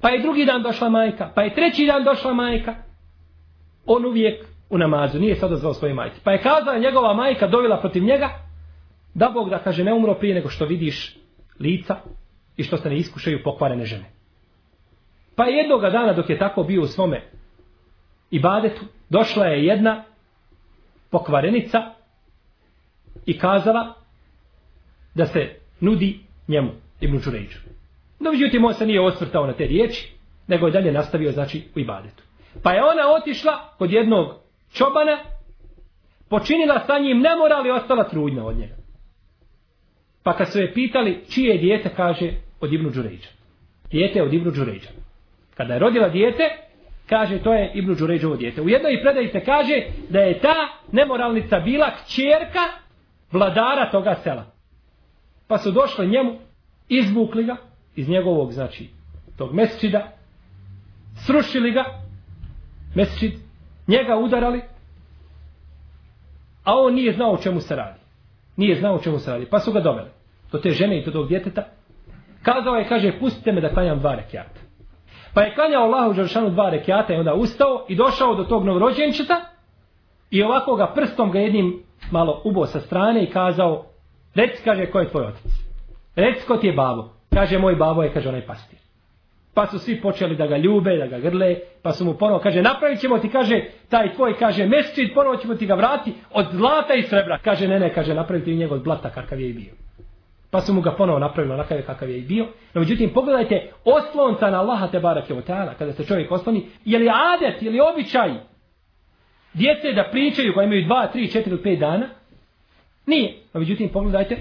Pa 0.00 0.08
je 0.08 0.22
drugi 0.22 0.44
dan 0.44 0.62
došla 0.62 0.88
majka, 0.88 1.32
pa 1.34 1.42
je 1.42 1.54
treći 1.54 1.86
dan 1.86 2.04
došla 2.04 2.34
majka. 2.34 2.74
On 3.86 4.04
uvijek 4.04 4.46
u 4.70 4.78
namazu, 4.78 5.18
nije 5.18 5.36
sada 5.36 5.56
zvao 5.56 5.74
svoje 5.74 5.94
majke. 5.94 6.16
Pa 6.24 6.32
je 6.32 6.42
kazala 6.42 6.78
njegova 6.78 7.14
majka, 7.14 7.46
dovila 7.46 7.80
protiv 7.80 8.04
njega, 8.04 8.28
da 9.14 9.30
Bog 9.34 9.50
da 9.50 9.58
kaže 9.58 9.84
ne 9.84 9.94
umro 9.94 10.14
prije 10.14 10.34
nego 10.34 10.48
što 10.48 10.64
vidiš 10.64 11.16
lica 11.60 11.96
i 12.56 12.62
što 12.62 12.76
se 12.76 12.88
ne 12.88 12.96
iskušaju 12.96 13.42
pokvarene 13.44 13.84
žene. 13.84 14.04
Pa 15.36 15.44
je 15.44 15.56
jednog 15.56 15.80
dana 15.80 16.12
dok 16.12 16.30
je 16.30 16.38
tako 16.38 16.62
bio 16.62 16.82
u 16.82 16.86
svome 16.86 17.22
ibadetu, 18.30 18.80
došla 19.08 19.46
je 19.46 19.64
jedna 19.64 20.04
pokvarenica 21.10 21.78
i 23.26 23.38
kazala 23.38 23.94
da 25.14 25.26
se 25.26 25.54
nudi 25.80 26.25
njemu, 26.48 26.70
Ibnu 27.00 27.20
Đurejđu. 27.24 27.58
No, 28.20 28.32
međutim, 28.32 28.64
on 28.64 28.74
se 28.74 28.86
nije 28.86 29.00
osvrtao 29.00 29.46
na 29.46 29.52
te 29.52 29.66
riječi, 29.66 30.12
nego 30.46 30.66
je 30.66 30.72
dalje 30.72 30.92
nastavio, 30.92 31.32
znači, 31.32 31.62
u 31.76 31.78
ibadetu. 31.78 32.22
Pa 32.62 32.72
je 32.72 32.84
ona 32.84 33.02
otišla 33.20 33.74
kod 33.78 33.92
jednog 33.92 34.34
čobana, 34.72 35.18
počinila 36.28 36.84
sa 36.86 36.98
njim 36.98 37.18
nemoral 37.18 37.66
i 37.66 37.70
ostala 37.70 38.08
trudna 38.08 38.46
od 38.46 38.56
njega. 38.56 38.74
Pa 40.22 40.36
kad 40.36 40.52
su 40.52 40.60
je 40.60 40.74
pitali 40.74 41.24
čije 41.30 41.54
je 41.54 41.58
dijete, 41.58 41.90
kaže, 41.96 42.30
od 42.60 42.72
Ibnu 42.72 42.90
Đurejđa. 42.90 43.28
Dijete 43.90 44.22
od 44.22 44.32
Ibnu 44.32 44.50
Đurejđa. 44.50 44.88
Kada 45.56 45.74
je 45.74 45.78
rodila 45.78 46.08
dijete, 46.08 46.42
kaže, 47.08 47.38
to 47.38 47.54
je 47.54 47.70
Ibnu 47.74 47.94
Đurejđovo 47.94 48.36
dijete. 48.36 48.60
U 48.60 48.68
jednoj 48.68 49.02
predaji 49.02 49.28
se 49.28 49.40
kaže 49.40 49.82
da 50.08 50.20
je 50.20 50.38
ta 50.38 50.54
nemoralnica 50.92 51.60
bila 51.60 51.90
kćerka 51.90 52.64
vladara 53.32 53.90
toga 53.90 54.14
sela. 54.24 54.55
Pa 55.48 55.58
su 55.58 55.70
došli 55.70 56.08
njemu, 56.08 56.38
izvukli 56.88 57.44
ga 57.44 57.56
iz 57.96 58.08
njegovog, 58.08 58.52
znači, 58.52 58.90
tog 59.36 59.54
mesčida, 59.54 60.12
srušili 61.26 61.70
ga, 61.72 61.84
mesčid, 62.94 63.32
njega 63.88 64.16
udarali, 64.16 64.62
a 66.64 66.74
on 66.74 66.94
nije 66.94 67.12
znao 67.12 67.32
o 67.32 67.38
čemu 67.38 67.60
se 67.60 67.76
radi. 67.76 68.00
Nije 68.56 68.76
znao 68.80 68.94
o 68.94 68.98
čemu 68.98 69.18
se 69.18 69.30
radi. 69.30 69.46
Pa 69.46 69.58
su 69.58 69.72
ga 69.72 69.80
doveli 69.80 70.08
do 70.52 70.58
te 70.58 70.70
žene 70.70 70.98
i 70.98 71.04
do 71.04 71.10
tog 71.10 71.28
djeteta. 71.28 71.64
Kazao 72.42 72.76
je, 72.76 72.88
kaže, 72.88 73.18
pustite 73.20 73.52
me 73.52 73.60
da 73.60 73.68
klanjam 73.68 73.98
dva 73.98 74.14
rekiata. 74.14 74.60
Pa 75.34 75.42
je 75.42 75.54
klanjao 75.54 75.82
Allahu 75.82 76.12
Đeršanu 76.12 76.50
dva 76.50 76.70
rekiata 76.70 77.14
i 77.14 77.16
onda 77.16 77.34
ustao 77.34 77.86
i 77.88 77.96
došao 77.96 78.34
do 78.34 78.44
tog 78.44 78.64
novorođenčeta 78.64 79.40
i 80.30 80.42
ovako 80.42 80.76
ga 80.76 80.92
prstom 80.94 81.30
ga 81.30 81.38
jednim 81.38 81.82
malo 82.10 82.40
ubo 82.44 82.66
sa 82.66 82.80
strane 82.80 83.24
i 83.24 83.30
kazao, 83.30 83.84
reci, 84.36 84.62
kaže, 84.64 84.86
ko 84.86 85.00
je 85.00 85.08
tvoj 85.08 85.24
otac? 85.24 85.52
Reci, 86.16 86.46
ko 86.46 86.56
ti 86.56 86.66
je 86.66 86.72
babo? 86.72 87.08
Kaže, 87.34 87.58
moj 87.58 87.74
babo 87.74 88.02
je, 88.02 88.12
kaže, 88.12 88.28
onaj 88.28 88.46
pastir. 88.46 88.78
Pa 89.54 89.66
su 89.66 89.78
svi 89.78 90.00
počeli 90.00 90.36
da 90.36 90.46
ga 90.46 90.56
ljube, 90.56 90.96
da 90.96 91.06
ga 91.06 91.18
grle, 91.18 91.56
pa 91.82 91.92
su 91.92 92.04
mu 92.04 92.14
ponovo, 92.14 92.38
kaže, 92.38 92.62
napravit 92.62 93.00
ćemo 93.00 93.18
ti, 93.18 93.28
kaže, 93.28 93.60
taj 93.88 94.14
tvoj, 94.14 94.38
kaže, 94.38 94.66
mesčit, 94.66 95.14
ponovo 95.14 95.36
ćemo 95.36 95.54
ti 95.54 95.66
ga 95.66 95.74
vrati 95.74 96.12
od 96.30 96.46
zlata 96.52 96.94
i 96.94 97.02
srebra. 97.02 97.38
Kaže, 97.38 97.68
ne, 97.68 97.80
ne, 97.80 97.94
kaže, 97.94 98.14
napraviti 98.14 98.56
njega 98.56 98.74
od 98.74 98.84
blata 98.84 99.10
kakav 99.10 99.40
je 99.40 99.48
i 99.48 99.52
bio. 99.52 99.72
Pa 100.50 100.60
su 100.60 100.72
mu 100.74 100.80
ga 100.80 100.92
ponovo 100.92 101.18
napravili 101.18 101.54
onakav 101.54 101.82
kakav 101.86 102.10
je 102.10 102.18
i 102.18 102.22
bio. 102.22 102.44
No, 102.74 102.80
međutim, 102.80 103.10
pogledajte, 103.14 103.70
oslonca 103.84 104.50
na 104.50 104.60
Allaha 104.60 104.86
te 104.86 105.00
barake 105.00 105.34
u 105.34 105.42
teala, 105.42 105.74
kada 105.74 105.92
se 105.92 106.04
čovjek 106.04 106.32
osloni, 106.32 106.66
je 106.84 106.98
li 106.98 107.08
adet, 107.08 107.62
je 107.62 107.70
li 107.70 107.80
običaj 107.80 108.30
djece 109.54 109.92
da 109.92 110.08
pričaju 110.10 110.54
koja 110.54 110.64
imaju 110.64 110.86
2, 110.86 111.06
3, 111.14 111.38
4 111.38 111.48
ili 111.48 111.58
5 111.58 111.78
dana? 111.78 112.08
Nije. 113.06 113.34
No, 113.56 113.60
međutim, 113.60 113.88
pogledajte 113.88 114.36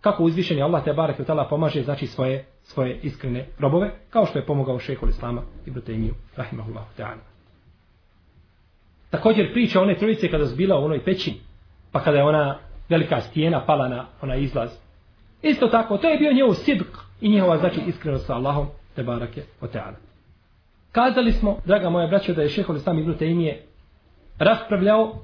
kako 0.00 0.24
uzvišeni 0.24 0.62
Allah 0.62 0.84
te 0.84 0.92
barek 0.92 1.20
o 1.20 1.46
pomaže, 1.50 1.82
znači, 1.82 2.06
svoje, 2.06 2.44
svoje 2.62 2.98
iskrene 3.02 3.46
robove, 3.58 3.90
kao 4.10 4.26
što 4.26 4.38
je 4.38 4.46
pomogao 4.46 4.78
šehol 4.78 5.08
Islama 5.08 5.42
i 5.66 5.70
Brutejmiju, 5.70 6.14
rahimahullahu 6.36 6.86
ta'ala. 6.98 7.24
Također 9.10 9.52
priča 9.52 9.80
one 9.80 9.96
trojice 9.96 10.30
kada 10.30 10.46
su 10.46 10.56
bila 10.56 10.78
u 10.78 10.84
onoj 10.84 11.04
pećini, 11.04 11.36
pa 11.92 12.00
kada 12.00 12.18
je 12.18 12.24
ona 12.24 12.58
velika 12.88 13.20
stijena 13.20 13.64
pala 13.66 13.88
na 13.88 14.06
onaj 14.22 14.40
izlaz 14.40 14.70
Isto 15.42 15.66
tako, 15.66 15.96
to 15.96 16.08
je 16.08 16.18
bio 16.18 16.32
njegov 16.32 16.54
sidk 16.54 16.96
i 17.20 17.28
njihova 17.28 17.58
znači 17.58 17.80
iskrenost 17.86 18.26
sa 18.26 18.34
Allahom, 18.34 18.66
te 18.94 19.02
barake 19.02 19.42
o 19.60 19.66
teala. 19.66 19.96
Kazali 20.92 21.32
smo, 21.32 21.56
draga 21.64 21.90
moja 21.90 22.06
braća, 22.06 22.32
da 22.32 22.42
je 22.42 22.48
šehol 22.48 22.76
Islam 22.76 22.98
Ibn 22.98 23.14
Taymije 23.14 23.56
raspravljao 24.38 25.14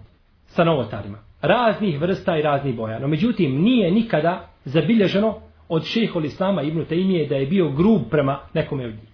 sa 0.47 0.65
novotarima. 0.65 1.30
Raznih 1.43 2.01
vrsta 2.01 2.39
i 2.39 2.43
raznih 2.43 2.77
boja. 2.77 2.99
No 2.99 3.09
međutim, 3.09 3.63
nije 3.63 3.91
nikada 3.91 4.49
zabilježeno 4.65 5.41
od 5.69 5.85
šehol 5.85 6.25
Islama 6.25 6.63
Ibn 6.63 6.85
Taymije 6.85 7.29
da 7.29 7.37
je 7.37 7.47
bio 7.47 7.71
grub 7.71 8.03
prema 8.11 8.39
nekome 8.55 8.87
od 8.87 8.95
njih. 8.95 9.09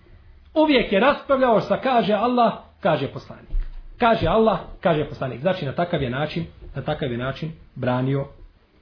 Uvijek 0.55 0.93
je 0.93 1.01
raspravljao 1.01 1.61
sa 1.61 1.77
kaže 1.77 2.13
Allah, 2.13 2.53
kaže 2.81 3.09
poslanik. 3.09 3.57
Kaže 3.99 4.27
Allah, 4.27 4.59
kaže 4.81 5.05
poslanik. 5.05 5.41
Znači 5.41 5.67
na 5.67 5.73
takav 5.73 6.03
je 6.03 6.11
način, 6.11 6.45
na 6.75 6.83
takav 6.83 7.13
je 7.13 7.19
način 7.19 7.53
branio, 7.75 8.27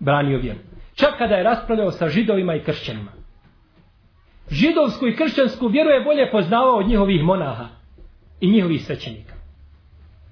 branio 0.01 0.39
vjeru. 0.39 0.59
Čak 0.95 1.19
kada 1.19 1.35
je 1.35 1.43
raspravljao 1.43 1.91
sa 1.91 2.09
židovima 2.09 2.55
i 2.55 2.61
kršćanima. 2.61 3.13
Židovsku 4.51 5.07
i 5.07 5.17
kršćansku 5.17 5.69
vjeru 5.69 5.91
je 5.91 6.01
bolje 6.01 6.31
poznavao 6.31 6.77
od 6.77 6.89
njihovih 6.89 7.23
monaha 7.23 7.69
i 8.41 8.51
njihovih 8.51 8.85
svećenika. 8.85 9.34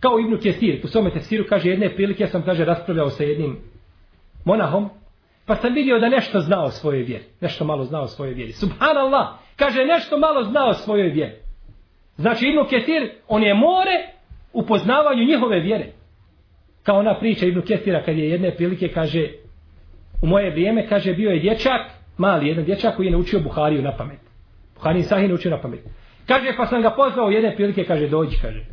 Kao 0.03 0.19
Ibnu 0.19 0.39
Kjesir, 0.39 0.81
u 0.85 0.89
svome 0.89 1.11
tefsiru 1.11 1.45
kaže 1.49 1.71
jedne 1.71 1.95
prilike, 1.95 2.23
ja 2.23 2.29
sam 2.29 2.43
kaže 2.43 2.65
raspravljao 2.65 3.11
sa 3.11 3.25
jednim 3.25 3.59
monahom, 4.45 4.91
pa 5.47 5.57
sam 5.57 5.75
vidio 5.75 5.99
da 5.99 6.09
nešto 6.09 6.41
znao 6.41 6.65
o 6.65 6.71
svojoj 6.71 7.03
vjeri. 7.03 7.25
Nešto 7.41 7.65
malo 7.65 7.85
znao 7.85 8.03
o 8.03 8.09
svojoj 8.09 8.35
vjeri. 8.35 8.53
Subhanallah, 8.53 9.29
kaže 9.57 9.85
nešto 9.85 10.19
malo 10.19 10.45
znao 10.45 10.69
o 10.69 10.75
svojoj 10.75 11.09
vjeri. 11.09 11.33
Znači 12.17 12.47
Ibnu 12.47 12.65
Kjesir, 12.69 13.11
on 13.29 13.43
je 13.43 13.55
more 13.55 14.09
u 14.53 14.67
poznavanju 14.67 15.25
njihove 15.25 15.61
vjere. 15.61 15.87
Kao 16.83 16.99
ona 16.99 17.19
priča 17.19 17.47
Ibnu 17.47 17.63
Kjesira 17.63 18.03
kad 18.05 18.17
je 18.17 18.31
jedne 18.31 18.57
prilike 18.57 18.89
kaže 18.89 19.29
u 20.23 20.27
moje 20.27 20.51
vrijeme, 20.51 20.89
kaže, 20.89 21.13
bio 21.13 21.31
je 21.31 21.41
dječak, 21.41 21.81
mali 22.17 22.49
jedan 22.49 22.65
dječak 22.65 22.97
koji 22.97 23.07
je 23.07 23.13
naučio 23.13 23.41
Buhariju 23.41 23.83
na 23.83 23.97
pamet. 23.97 24.21
Buhari 24.75 25.03
Sahih 25.03 25.29
naučio 25.29 25.51
na 25.51 25.61
pamet. 25.61 25.81
Kaže, 26.27 26.57
pa 26.57 26.67
sam 26.67 26.83
ga 26.83 26.91
pozvao 26.91 27.31
jedne 27.31 27.57
prilike, 27.57 27.85
kaže, 27.85 28.09
dođi, 28.09 28.37
kaže. 28.43 28.65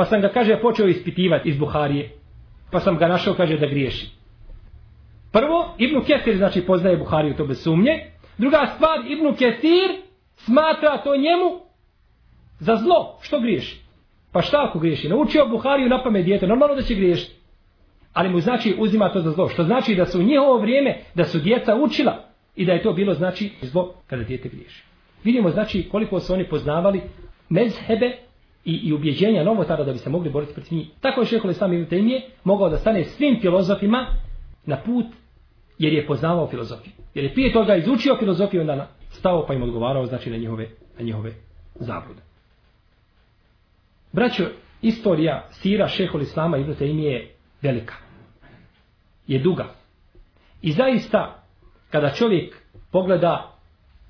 Pa 0.00 0.04
sam 0.04 0.20
ga, 0.20 0.28
kaže, 0.28 0.60
počeo 0.60 0.86
ispitivati 0.88 1.48
iz 1.48 1.58
Buharije. 1.58 2.10
pa 2.70 2.80
sam 2.80 2.96
ga 2.96 3.08
našao, 3.08 3.34
kaže, 3.34 3.58
da 3.58 3.66
griješi. 3.66 4.06
Prvo, 5.32 5.74
Ibn 5.78 6.00
Kesir, 6.04 6.36
znači, 6.36 6.66
poznaje 6.66 6.96
Buhariju, 6.96 7.36
to 7.36 7.44
bez 7.44 7.62
sumnje. 7.62 8.06
Druga 8.38 8.66
stvar, 8.74 8.98
Ibn 9.08 9.34
Kesir 9.34 9.90
smatra 10.36 11.02
to 11.04 11.16
njemu 11.16 11.60
za 12.58 12.76
zlo. 12.76 13.18
Što 13.22 13.40
griješi? 13.40 13.80
Pa 14.32 14.42
šta 14.42 14.66
ako 14.68 14.78
griješi? 14.78 15.08
Naučio 15.08 15.46
Buhariju 15.46 15.88
na 15.88 16.02
pamet 16.02 16.24
djete, 16.24 16.46
normalno 16.46 16.74
da 16.74 16.82
će 16.82 16.94
griješiti. 16.94 17.34
Ali 18.12 18.28
mu 18.28 18.40
znači 18.40 18.76
uzima 18.78 19.12
to 19.12 19.20
za 19.20 19.30
zlo. 19.30 19.48
Što 19.48 19.64
znači 19.64 19.94
da 19.94 20.06
su 20.06 20.18
u 20.18 20.22
njihovo 20.22 20.58
vrijeme, 20.58 20.98
da 21.14 21.24
su 21.24 21.38
djeca 21.38 21.76
učila 21.76 22.24
i 22.56 22.64
da 22.64 22.72
je 22.72 22.82
to 22.82 22.92
bilo 22.92 23.14
znači 23.14 23.50
zlo 23.62 23.94
kada 24.06 24.22
djete 24.22 24.48
griješi. 24.48 24.84
Vidimo 25.24 25.50
znači 25.50 25.88
koliko 25.90 26.20
su 26.20 26.34
oni 26.34 26.48
poznavali 26.48 27.00
mezhebe 27.48 28.29
i, 28.64 28.72
i 28.72 28.92
ubjeđenja 28.92 29.44
novotara 29.44 29.84
da 29.84 29.92
bi 29.92 29.98
se 29.98 30.10
mogli 30.10 30.30
boriti 30.30 30.54
protiv 30.54 30.78
njih. 30.78 30.88
Tako 31.00 31.20
je 31.20 31.26
šehol 31.26 31.50
Islam 31.50 31.72
Ibn 31.72 31.94
Taymije 31.94 32.20
mogao 32.44 32.68
da 32.68 32.76
stane 32.76 33.04
svim 33.04 33.40
filozofima 33.40 34.06
na 34.66 34.76
put 34.76 35.06
jer 35.78 35.92
je 35.92 36.06
poznavao 36.06 36.46
filozofiju. 36.46 36.92
Jer 37.14 37.24
je 37.24 37.32
prije 37.32 37.52
toga 37.52 37.76
izučio 37.76 38.16
filozofiju 38.18 38.60
onda 38.60 38.88
stao 39.10 39.46
pa 39.46 39.54
im 39.54 39.62
odgovarao 39.62 40.06
znači 40.06 40.30
na 40.30 40.36
njihove, 40.36 40.68
na 40.98 41.04
njihove 41.04 41.32
zablude. 41.74 42.20
Braćo, 44.12 44.44
istorija 44.82 45.48
sira 45.50 45.88
šehol 45.88 46.22
Islama 46.22 46.58
Ibn 46.58 46.74
Taymije 46.74 47.10
je 47.10 47.34
velika. 47.62 47.94
Je 49.26 49.38
duga. 49.38 49.74
I 50.62 50.72
zaista, 50.72 51.42
kada 51.90 52.10
čovjek 52.10 52.56
pogleda 52.92 53.56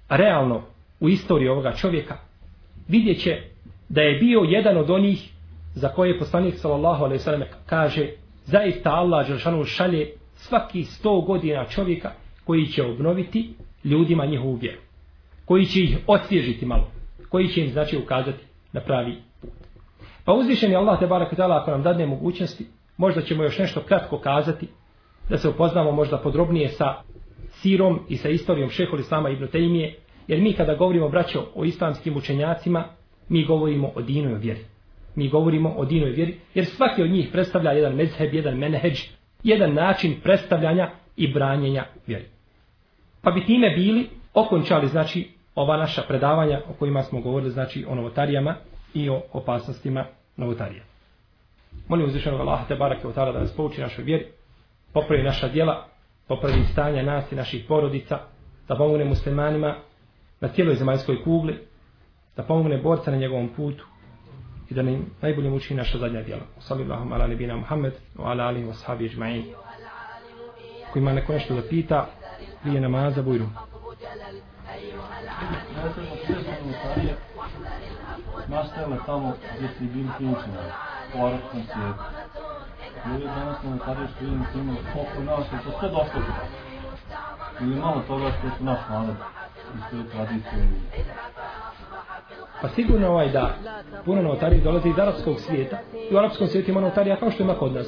realno 0.09 0.63
u 1.01 1.09
istoriju 1.09 1.53
ovoga 1.53 1.73
čovjeka, 1.73 2.17
vidjet 2.89 3.23
će 3.23 3.50
da 3.91 4.01
je 4.01 4.19
bio 4.19 4.41
jedan 4.41 4.77
od 4.77 4.91
onih 4.91 5.33
za 5.75 5.89
koje 5.89 6.19
poslanik 6.19 6.55
sallallahu 6.55 7.05
alejhi 7.05 7.21
ve 7.21 7.25
sellem 7.25 7.43
kaže 7.67 8.09
zaista 8.45 8.91
Allah 8.91 9.27
dželle 9.27 9.65
šalje 9.65 10.13
svaki 10.35 10.83
100 10.83 11.27
godina 11.27 11.65
čovjeka 11.65 12.11
koji 12.45 12.67
će 12.67 12.85
obnoviti 12.85 13.55
ljudima 13.85 14.27
njihovu 14.27 14.55
vjeru 14.55 14.81
koji 15.45 15.67
će 15.67 15.81
ih 15.81 15.99
osvježiti 16.07 16.67
malo 16.67 16.91
koji 17.29 17.49
će 17.49 17.61
im 17.61 17.71
znači 17.71 17.99
ukazati 17.99 18.45
na 18.73 18.81
pravi 18.81 19.17
put. 19.41 19.51
Pa 20.25 20.33
uzvišeni 20.33 20.77
Allah 20.77 20.99
te 20.99 21.07
barek 21.07 21.37
taala 21.37 21.61
ako 21.63 21.71
nam 21.71 21.83
dadne 21.83 22.07
mogućnosti 22.07 22.67
možda 22.97 23.23
ćemo 23.23 23.43
još 23.43 23.59
nešto 23.59 23.83
kratko 23.83 24.19
kazati 24.19 24.69
da 25.29 25.39
se 25.39 25.49
upoznamo 25.49 25.93
možda 25.93 26.19
podrobnije 26.19 26.69
sa 26.69 26.95
sirom 27.51 28.01
i 28.09 28.17
sa 28.17 28.29
istorijom 28.29 28.71
šehol 28.71 29.01
Islama 29.01 29.31
ibn 29.31 29.47
Tejmije 29.47 29.97
jer 30.29 30.41
mi 30.41 30.53
kada 30.53 30.75
govorimo 30.75 31.09
braćo 31.09 31.47
o 31.55 31.65
islamskim 31.65 32.17
učenjacima 32.17 32.85
mi 33.31 33.45
govorimo 33.45 33.93
o 33.95 34.03
dinoj 34.03 34.35
vjeri. 34.35 34.65
Mi 35.15 35.29
govorimo 35.29 35.75
o 35.77 35.85
dinoj 35.85 36.11
vjeri, 36.11 36.37
jer 36.55 36.67
svaki 36.67 37.03
od 37.03 37.11
njih 37.11 37.29
predstavlja 37.33 37.71
jedan 37.71 37.95
mezheb, 37.95 38.35
jedan 38.35 38.59
menheđ, 38.59 39.01
jedan 39.43 39.75
način 39.75 40.21
predstavljanja 40.23 40.91
i 41.17 41.33
branjenja 41.33 41.85
vjeri. 42.07 42.25
Pa 43.23 43.31
bi 43.31 43.45
time 43.45 43.71
bili 43.71 44.09
okončali, 44.35 44.89
znači, 44.89 45.29
ova 45.55 45.77
naša 45.77 46.03
predavanja 46.03 46.61
o 46.69 46.73
kojima 46.73 47.03
smo 47.03 47.21
govorili, 47.21 47.51
znači, 47.51 47.85
o 47.89 47.95
novotarijama 47.95 48.57
i 48.95 49.09
o 49.09 49.23
opasnostima 49.33 50.07
novotarija. 50.37 50.83
Molim 51.89 52.07
uzvišenog 52.07 52.41
Allaha 52.41 52.65
te 52.69 52.75
barake 52.75 53.07
od 53.07 53.15
da 53.15 53.33
nas 53.33 53.57
pouči 53.57 53.81
našoj 53.81 54.05
vjeri, 54.05 54.27
popravi 54.93 55.23
naša 55.23 55.49
djela, 55.49 55.87
popravi 56.29 56.65
stanja 56.73 57.03
nas 57.03 57.33
i 57.33 57.37
naših 57.37 57.65
porodica, 57.69 58.19
da 58.69 58.77
pomogne 58.77 59.05
muslimanima 59.05 59.77
na 60.41 60.49
cijeloj 60.49 60.75
zemaljskoj 60.75 61.23
kugli, 61.25 61.70
da 62.37 62.43
pomogne 62.43 62.79
borca 62.79 63.11
na 63.11 63.17
njegovom 63.17 63.49
putu 63.57 63.85
i 64.71 64.75
da 64.75 64.83
nam 64.83 65.07
najbolje 65.23 65.51
muči 65.51 65.75
naša 65.75 65.99
zadnja 65.99 66.23
djela. 66.23 66.43
Sallallahu 66.59 67.15
ala 67.15 67.27
nebina 67.27 67.57
Muhammed 67.57 67.93
wa 68.17 68.31
ala 68.31 68.45
alihi 68.45 68.67
wa 68.67 68.75
sahabi 68.75 69.09
ijma'in. 69.09 69.45
Ko 70.93 70.99
ima 70.99 71.13
neko 71.13 71.33
nešto 71.33 71.55
da 71.55 71.63
pita, 71.63 72.07
prije 72.63 72.81
namaza, 72.81 73.23
bujru. 73.23 73.47
Nastajale 78.49 78.97
tamo 79.07 79.35
gdje 79.57 79.69
ste 79.69 79.85
bili 79.85 80.09
ključni 80.19 80.53
u 81.15 81.27
arabskom 81.27 81.63
svijetu. 81.73 82.03
Ljudi 83.07 83.25
danas 83.25 83.63
na 83.63 83.71
notarije 83.71 84.09
što 84.09 84.25
vidim 84.25 84.45
su 84.53 84.59
imali 84.59 84.79
koliko 84.93 85.23
nas 85.23 85.47
je 85.53 85.59
to 85.65 85.79
sve 85.81 85.89
došlo. 85.89 86.23
Ili 87.61 87.77
malo 87.77 88.03
toga 88.09 88.31
što 88.39 88.57
su 88.59 88.65
naš 88.65 88.79
narod 88.91 89.17
i 89.77 89.79
svoje 89.89 90.09
tradicije. 90.11 90.69
Pa 92.63 92.69
sigurno 92.69 93.09
ovaj 93.09 93.29
da 93.29 93.55
puno 94.05 94.23
novotarije 94.23 94.61
dolazi 94.61 94.89
iz 94.89 94.99
arapskog 94.99 95.41
svijeta 95.41 95.79
i 96.11 96.15
u 96.15 96.19
arapskom 96.19 96.47
svijetu 96.47 96.71
ima 96.71 96.81
novotarija 96.81 97.17
kao 97.17 97.31
što 97.31 97.43
ima 97.43 97.55
kod 97.55 97.73
nas. 97.73 97.87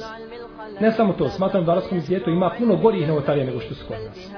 Ne 0.79 0.91
samo 0.91 1.13
to, 1.13 1.29
smatram 1.29 1.65
da 1.65 1.71
u 1.71 1.73
arapskom 1.73 2.01
svijetu 2.01 2.29
ima 2.29 2.51
puno 2.57 2.75
gorih 2.75 3.07
novotarija 3.07 3.45
nego 3.45 3.59
što 3.59 3.75
su 3.75 3.85
kod 3.87 3.97
nas. 4.07 4.31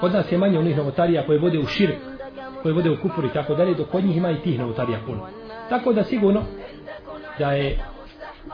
Kod 0.00 0.12
nas 0.12 0.32
je 0.32 0.38
manje 0.38 0.58
onih 0.58 0.76
novotarija 0.76 1.26
koje 1.26 1.38
vode 1.38 1.58
u 1.58 1.66
širk, 1.66 1.96
koje 2.62 2.74
vode 2.74 2.90
u 2.90 2.96
kufur 3.02 3.24
i 3.24 3.32
tako 3.32 3.54
dalje, 3.54 3.74
dok 3.74 3.88
kod 3.88 4.04
njih 4.04 4.16
ima 4.16 4.30
i 4.30 4.40
tih 4.40 4.58
novotarija 4.58 4.98
puno. 5.06 5.26
Tako 5.68 5.92
da 5.92 6.04
sigurno 6.04 6.42
da 7.38 7.52
je 7.52 7.78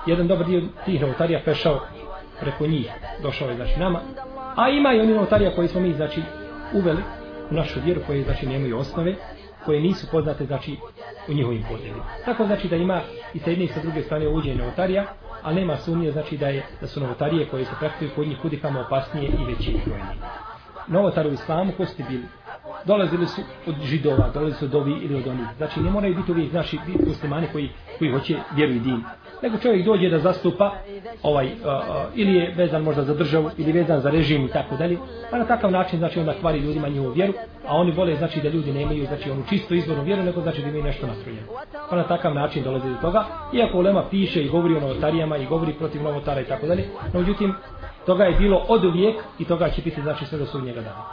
jedan 0.07 0.29
dobar 0.29 0.47
dio 0.47 0.63
tih 0.85 1.01
novotarija 1.01 1.41
prešao 1.45 1.81
preko 2.41 2.67
njih, 2.67 2.91
došao 3.23 3.49
je 3.49 3.57
znači 3.57 3.81
nama, 3.81 4.01
a 4.57 4.69
ima 4.69 4.93
i 4.93 5.01
oni 5.01 5.15
novotarija 5.15 5.55
koji 5.55 5.69
smo 5.69 5.81
mi 5.81 5.93
znači 5.93 6.23
uveli 6.75 7.03
u 7.51 7.55
našu 7.55 7.81
vjeru 7.85 8.01
koje 8.07 8.25
znači 8.25 8.47
nemaju 8.47 8.79
osnove 8.79 9.15
koje 9.65 9.81
nisu 9.81 10.07
poznate 10.11 10.45
znači 10.45 10.77
u 11.29 11.33
njihovim 11.33 11.65
podjelima. 11.71 12.05
Tako 12.25 12.47
znači 12.47 12.69
da 12.69 12.77
ima 12.77 13.01
i 13.35 13.39
sa 13.39 13.51
jedne 13.51 13.65
i 13.65 13.69
sa 13.69 13.81
druge 13.81 14.03
strane 14.03 14.29
uđenje 14.29 14.57
novotarija, 14.57 15.05
a 15.43 15.53
nema 15.53 15.77
sumnje 15.77 16.13
znači 16.13 16.37
da 16.37 16.49
je 16.49 16.63
da 16.81 16.87
su 16.87 17.01
novotarije 17.01 17.49
koje 17.49 17.65
se 17.65 17.73
praktikuju 17.81 18.15
kod 18.17 18.29
njih 18.29 18.39
kudi 18.43 18.61
kamo 18.61 18.81
opasnije 18.81 19.29
i 19.29 19.45
veći 19.45 19.77
brojni. 19.87 20.05
Novotar 20.87 21.27
u 21.27 21.33
islamu 21.33 21.73
ko 21.77 21.87
ste 21.87 22.05
bili? 22.09 22.25
Dolazili 22.85 23.27
su 23.27 23.43
od 23.67 23.75
židova, 23.83 24.31
dolazili 24.35 24.59
su 24.59 24.65
od 24.65 24.75
ovi 24.75 24.93
ili 24.93 25.15
od 25.15 25.27
onih. 25.27 25.47
Znači 25.57 25.81
ne 25.81 25.91
moraju 25.91 26.15
biti 26.15 26.33
uvijek 26.33 26.53
naši 26.53 26.79
muslimani 27.07 27.49
koji, 27.53 27.71
koji 27.99 28.13
hoće 28.13 28.37
vjeru 28.55 28.73
i 28.73 28.81
din 28.81 29.03
nego 29.45 29.59
čovjek 29.59 29.85
dođe 29.85 30.09
da 30.09 30.19
zastupa 30.19 30.73
ovaj 31.23 31.47
uh, 31.47 31.53
uh, 31.53 31.73
ili 32.15 32.35
je 32.35 32.55
vezan 32.57 32.83
možda 32.83 33.03
za 33.03 33.15
državu 33.15 33.51
ili 33.59 33.73
vezan 33.73 34.01
za 34.01 34.11
režim 34.11 34.45
i 34.45 34.49
tako 34.49 34.77
dalje 34.77 34.99
pa 35.31 35.39
na 35.39 35.45
takav 35.45 35.71
način 35.71 35.99
znači 35.99 36.21
onda 36.21 36.35
kvari 36.41 36.59
ljudima 36.59 36.89
njihovu 36.89 37.13
vjeru 37.13 37.33
a 37.67 37.77
oni 37.77 37.93
vole 37.93 38.17
znači 38.17 38.41
da 38.41 38.49
ljudi 38.49 38.73
nemaju 38.73 39.07
znači 39.07 39.31
onu 39.31 39.43
čisto 39.49 39.75
izvornu 39.75 40.05
vjeru 40.05 40.23
nego 40.23 40.41
znači 40.41 40.63
da 40.63 40.69
imaju 40.69 40.85
nešto 40.85 41.07
nastrojeno. 41.07 41.47
Pa 41.91 41.97
na 41.97 42.03
takav 42.03 42.35
način 42.35 42.63
dolazi 42.65 42.89
do 42.89 42.97
toga 43.03 43.25
iako 43.53 43.79
ulema 43.79 44.05
piše 44.11 44.43
i 44.43 44.49
govori 44.49 44.77
o 44.77 44.81
novotarijama 44.81 45.37
i 45.37 45.47
govori 45.47 45.73
protiv 45.73 46.03
novotara 46.03 46.41
i 46.41 46.45
tako 46.45 46.67
dalje 46.67 46.85
no 47.13 47.21
međutim 47.21 47.55
toga 48.07 48.25
je 48.25 48.37
bilo 48.39 48.65
od 48.69 48.85
uvijek 48.85 49.17
i 49.39 49.45
toga 49.45 49.71
će 49.71 49.83
biti 49.83 50.03
znači 50.03 50.25
sve 50.25 50.39
do 50.39 50.47
sudnjega 50.47 50.81
dana. 50.81 51.05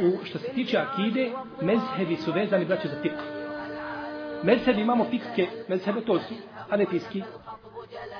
U 0.00 0.24
što 0.24 0.38
se 0.38 0.48
tiče 0.54 0.78
akide 0.78 1.30
mezhebi 1.60 2.16
su 2.16 2.32
vezani 2.32 2.64
braće 2.64 2.88
za 2.88 2.96
fikr 3.02 3.42
mezhebi 4.42 4.80
imamo 4.80 5.04
fikske 5.10 5.46
mezhebe 5.68 6.00
to 6.00 6.18
su 6.18 6.34
anefijski, 6.70 7.22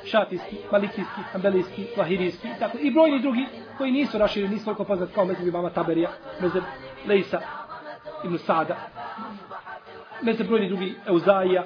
šafijski, 0.04 0.56
malikijski, 0.72 1.20
ambelijski, 1.34 1.86
lahirijski 1.96 2.48
i 2.48 2.60
tako. 2.60 2.78
I 2.80 2.90
brojni 2.90 3.20
drugi 3.20 3.46
koji 3.78 3.92
nisu 3.92 4.18
raširili, 4.18 4.52
nisu 4.52 4.64
toliko 4.64 4.84
poznat 4.84 5.08
kao 5.14 5.24
mezeb 5.24 5.46
imama 5.48 5.70
Taberija, 5.70 6.10
mezeb 6.40 6.62
Lejsa, 7.06 7.40
Ibn 8.24 8.38
Sada, 8.38 8.76
mezeb 10.22 10.46
brojni 10.46 10.68
drugi 10.68 10.94
Euzaija, 11.06 11.64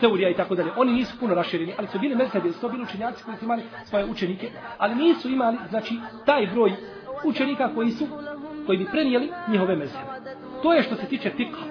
teorija 0.00 0.28
i 0.30 0.34
tako 0.34 0.54
dalje. 0.54 0.70
Oni 0.76 0.92
nisu 0.92 1.18
puno 1.20 1.34
rašireni, 1.34 1.74
ali 1.78 1.88
su 1.88 1.98
bili 1.98 2.14
mezhebi, 2.14 2.52
su 2.52 2.68
bili 2.68 2.82
učenjaci 2.82 3.24
koji 3.24 3.36
su 3.36 3.44
imali 3.44 3.62
svoje 3.84 4.04
učenike, 4.04 4.50
ali 4.78 4.94
nisu 4.94 5.28
imali, 5.28 5.58
znači, 5.68 5.98
taj 6.26 6.46
broj 6.46 6.72
učenika 7.24 7.70
koji 7.74 7.90
su, 7.90 8.06
koji 8.66 8.78
bi 8.78 8.86
prenijeli 8.90 9.32
njihove 9.48 9.76
mezhebe. 9.76 10.04
To 10.62 10.72
je 10.72 10.82
što 10.82 10.96
se 10.96 11.06
tiče 11.06 11.30
fikha. 11.30 11.62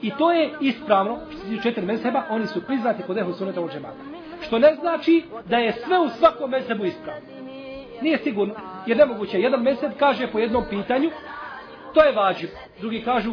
I 0.00 0.10
to 0.18 0.32
je 0.32 0.50
ispravno, 0.60 1.18
što 1.30 1.40
se 1.40 1.48
tiče 1.48 1.62
četiri 1.62 1.86
mezheba, 1.86 2.22
oni 2.30 2.46
su 2.46 2.62
priznati 2.62 3.02
kod 3.02 3.18
ehlu 3.18 3.32
suneta 3.32 3.60
od 3.60 3.72
džemata. 3.72 4.17
Što 4.42 4.58
ne 4.58 4.74
znači 4.74 5.24
da 5.48 5.56
je 5.56 5.72
sve 5.72 5.98
u 5.98 6.08
svakom 6.08 6.50
mesebu 6.50 6.84
ispravno. 6.84 7.28
Nije 8.02 8.18
sigurno, 8.18 8.54
jer 8.86 8.96
nemoguće. 8.96 9.40
Jedan 9.40 9.62
mezheb 9.62 9.92
kaže 9.98 10.26
po 10.26 10.38
jednom 10.38 10.64
pitanju, 10.70 11.10
to 11.94 12.02
je 12.04 12.12
vađib. 12.12 12.50
Drugi 12.80 13.02
kažu, 13.04 13.32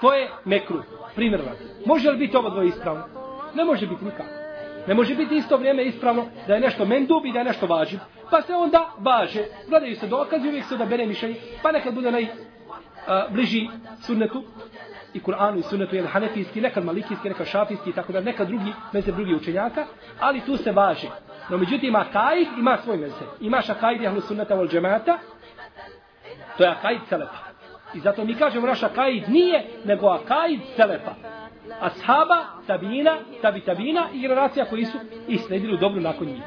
to 0.00 0.14
je 0.14 0.30
mekru, 0.44 0.82
primjer 1.14 1.40
vas. 1.40 1.58
Može 1.86 2.10
li 2.10 2.16
biti 2.16 2.36
ovo 2.36 2.50
dvoje 2.50 2.68
ispravno? 2.68 3.04
Ne 3.54 3.64
može 3.64 3.86
biti 3.86 4.04
nikako. 4.04 4.28
Ne 4.86 4.94
može 4.94 5.14
biti 5.14 5.36
isto 5.36 5.56
vrijeme 5.56 5.84
ispravno 5.84 6.26
da 6.46 6.54
je 6.54 6.60
nešto 6.60 6.84
mendub 6.84 7.26
i 7.26 7.32
da 7.32 7.38
je 7.38 7.44
nešto 7.44 7.66
vađib. 7.66 8.00
Pa 8.30 8.42
se 8.42 8.54
onda 8.54 8.90
važe. 8.98 9.44
Gledaju 9.68 9.96
se 9.96 10.06
dokazi, 10.06 10.48
uvijek 10.48 10.64
se 10.64 10.74
odabere 10.74 11.06
mišljenje. 11.06 11.36
Pa 11.62 11.72
nekad 11.72 11.94
bude 11.94 12.10
naj, 12.10 12.26
bliži 13.30 13.68
sunnetu, 14.00 14.44
i 15.14 15.20
Kur'anu 15.20 15.58
i 15.58 15.62
sunnetu 15.62 15.96
jedan 15.96 16.10
hanefijski, 16.10 16.60
nekad 16.60 16.84
malikijski, 16.84 17.28
nekad 17.28 17.46
šafijski 17.46 17.90
i 17.90 17.92
tako 17.92 18.12
da, 18.12 18.20
nekad 18.20 18.48
drugi, 18.48 18.72
mezeb 18.92 19.14
drugi 19.14 19.34
učenjaka, 19.34 19.86
ali 20.20 20.40
tu 20.40 20.56
se 20.56 20.72
važi. 20.72 21.08
No 21.48 21.58
međutim, 21.58 21.96
akaid 21.96 22.48
ima 22.58 22.76
svoj 22.84 22.96
meze. 22.96 23.24
Imaš 23.40 23.70
akaid 23.70 24.02
jahlu 24.02 24.20
sunneta 24.20 24.54
vol 24.54 24.68
džemata, 24.68 25.18
to 26.56 26.64
je 26.64 26.70
akaid 26.70 27.00
selefa. 27.08 27.50
I 27.94 28.00
zato 28.00 28.24
mi 28.24 28.34
kažemo 28.34 28.66
naš 28.66 28.82
akaid 28.82 29.28
nije, 29.28 29.66
nego 29.84 30.08
akaid 30.08 30.60
selefa. 30.76 31.14
Ashaba, 31.80 32.44
tabina, 32.66 33.16
tabi 33.42 33.60
tabina 33.60 34.08
i 34.14 34.20
generacija 34.20 34.64
koji 34.64 34.84
su 34.84 34.98
i 35.28 35.38
sledili 35.38 35.74
u 35.74 35.76
dobru 35.76 36.00
nakon 36.00 36.26
njih. 36.26 36.42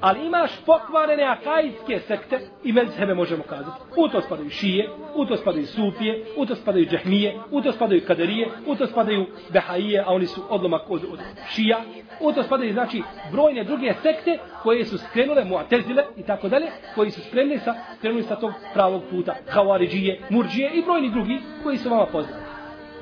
Ali 0.00 0.26
imaš 0.26 0.50
pokvarene 0.66 1.24
akajske 1.24 1.98
sekte 1.98 2.40
i 2.64 2.72
mezhebe 2.72 3.14
možemo 3.14 3.42
kazati. 3.42 3.80
U 3.96 4.08
to 4.08 4.20
spadaju 4.20 4.50
šije, 4.50 4.88
u 5.14 5.26
to 5.26 5.36
spadaju 5.36 5.66
sufije, 5.66 6.24
u 6.36 6.46
to 6.46 6.54
spadaju 6.54 6.86
džahmije, 6.86 7.36
u 7.50 7.62
to 7.62 7.72
spadaju 7.72 8.02
kaderije, 8.06 8.48
u 8.66 8.76
to 8.76 8.86
spadaju 8.86 9.26
behaije, 9.52 10.00
a 10.06 10.10
oni 10.10 10.26
su 10.26 10.42
odlomak 10.48 10.90
od, 10.90 11.04
od 11.12 11.18
šija. 11.50 11.80
U 12.20 12.32
to 12.32 12.42
spadaju 12.42 12.72
znači 12.72 13.02
brojne 13.32 13.64
druge 13.64 13.94
sekte 14.02 14.38
koje 14.62 14.84
su 14.84 14.98
skrenule 14.98 15.44
muatezile 15.44 16.04
i 16.16 16.22
tako 16.22 16.48
dalje, 16.48 16.66
koji 16.94 17.10
su 17.10 17.20
skrenuli 17.20 17.58
sa, 17.58 17.74
skrenuli 17.98 18.22
sa 18.22 18.36
tog 18.36 18.52
pravog 18.74 19.02
puta. 19.10 19.34
Havariđije, 19.48 20.20
murđije 20.30 20.70
i 20.74 20.82
brojni 20.82 21.10
drugi 21.10 21.40
koji 21.62 21.78
su 21.78 21.90
vama 21.90 22.06
poznati. 22.06 22.42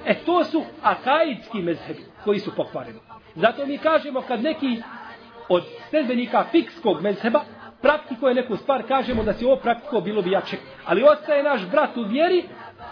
E 0.06 0.14
to 0.14 0.44
su 0.44 0.62
akaidski 0.82 1.58
mezhebi 1.58 2.04
koji 2.24 2.38
su 2.38 2.54
pokvareni. 2.56 2.98
Zato 3.34 3.66
mi 3.66 3.78
kažemo 3.78 4.20
kad 4.20 4.42
neki 4.42 4.82
od 5.48 5.64
sledbenika 5.88 6.44
fikskog 6.50 7.02
mezheba 7.02 7.40
praktikuje 7.82 8.34
neku 8.34 8.56
stvar, 8.56 8.82
kažemo 8.88 9.22
da 9.22 9.32
se 9.32 9.46
ovo 9.46 9.56
praktiko 9.56 10.00
bilo 10.00 10.22
bi 10.22 10.30
jače. 10.30 10.56
Ali 10.86 11.02
ostaje 11.02 11.42
naš 11.42 11.70
brat 11.70 11.96
u 11.96 12.02
vjeri 12.02 12.44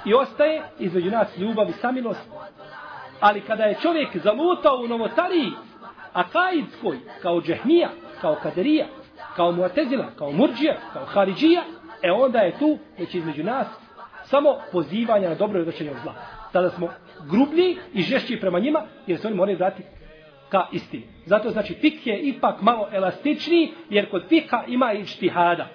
i 0.04 0.14
ostaje 0.14 0.62
između 0.78 1.10
nas 1.10 1.38
ljubav 1.38 1.68
i 1.68 1.72
samilost. 1.72 2.28
Ali 3.20 3.40
kada 3.40 3.64
je 3.64 3.78
čovjek 3.82 4.16
zalutao 4.16 4.76
u 4.76 4.88
novotariji, 4.88 5.52
a 6.12 6.28
kaidskoj, 6.28 6.98
kao 7.22 7.40
džehmija, 7.40 7.88
kao 8.20 8.36
kaderija, 8.42 8.86
kao 9.36 9.52
muatezila, 9.52 10.06
kao 10.18 10.32
murđija, 10.32 10.76
kao 10.92 11.04
haridžija, 11.04 11.62
e 12.02 12.12
onda 12.12 12.38
je 12.38 12.58
tu, 12.58 12.78
već 12.98 13.14
između 13.14 13.44
nas, 13.44 13.66
samo 14.24 14.56
pozivanja 14.72 15.28
na 15.28 15.34
dobro 15.34 15.58
i 15.58 15.62
odrećenje 15.62 15.90
od 15.90 15.96
zla. 16.02 16.14
Tada 16.52 16.70
smo 16.70 16.88
grublji 17.30 17.78
i 17.92 18.02
žešći 18.02 18.40
prema 18.40 18.58
njima, 18.58 18.82
jer 19.06 19.20
se 19.20 19.26
oni 19.26 19.36
moraju 19.36 19.58
dati 19.58 19.82
ka 20.48 20.68
istini. 20.72 21.02
Zato 21.26 21.50
znači 21.50 21.74
fik 21.74 22.06
je 22.06 22.20
ipak 22.20 22.62
malo 22.62 22.88
elastičniji, 22.92 23.72
jer 23.90 24.10
kod 24.10 24.28
fika 24.28 24.64
ima 24.68 24.92
i 24.92 25.06
štihada. 25.06 25.68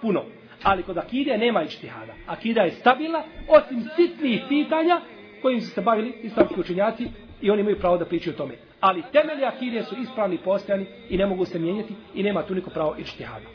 Puno. 0.00 0.24
Ali 0.62 0.82
kod 0.82 0.98
akide 0.98 1.38
nema 1.38 1.62
i 1.62 1.68
štihada. 1.68 2.12
Akida 2.26 2.62
je 2.62 2.70
stabilna, 2.70 3.22
osim 3.48 3.84
sitnih 3.96 4.42
pitanja 4.48 5.00
kojim 5.42 5.60
su 5.60 5.70
se 5.70 5.80
bavili 5.80 6.14
islamski 6.22 6.60
učenjaci 6.60 7.06
i 7.40 7.50
oni 7.50 7.60
imaju 7.60 7.78
pravo 7.78 7.98
da 7.98 8.04
pričaju 8.04 8.34
o 8.34 8.38
tome. 8.38 8.54
Ali 8.80 9.02
temelji 9.12 9.44
akide 9.44 9.82
su 9.82 9.94
ispravni 10.02 10.38
postojani 10.38 10.86
i 11.08 11.16
ne 11.16 11.26
mogu 11.26 11.44
se 11.44 11.58
mijenjati 11.58 11.94
i 12.14 12.22
nema 12.22 12.42
tu 12.42 12.54
niko 12.54 12.70
pravo 12.70 12.96
i 12.98 13.04
štihada. 13.04 13.46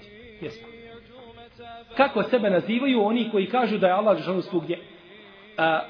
Jesmo. 0.41 0.67
Kako 1.97 2.23
sebe 2.23 2.49
nazivaju 2.49 3.03
oni 3.03 3.29
koji 3.31 3.45
kažu 3.45 3.77
da 3.77 3.87
je 3.87 3.93
Allah 3.93 4.17
žanu 4.17 4.41
svugdje? 4.41 4.79
A, 5.57 5.81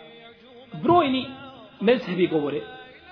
brojni 0.84 1.26
mezhebi 1.82 2.28
govore 2.28 2.62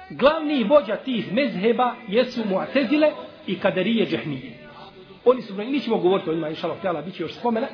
glavni 0.10 0.64
vođa 0.64 0.95
tih 0.95 1.34
mezheba 1.34 1.95
jesu 2.07 2.41
Mu'tezile 2.43 3.12
i 3.47 3.60
Kaderije 3.60 4.05
Džehmije. 4.05 4.60
Oni 5.26 5.41
su, 5.41 5.53
mi 5.55 5.80
ćemo 5.80 5.97
govoriti 5.97 6.30
o 6.30 6.34
njima, 6.34 6.49
inša 6.49 6.68
Allah, 6.84 7.05
bit 7.05 7.16
će 7.16 7.24
još 7.24 7.34
spomena, 7.34 7.68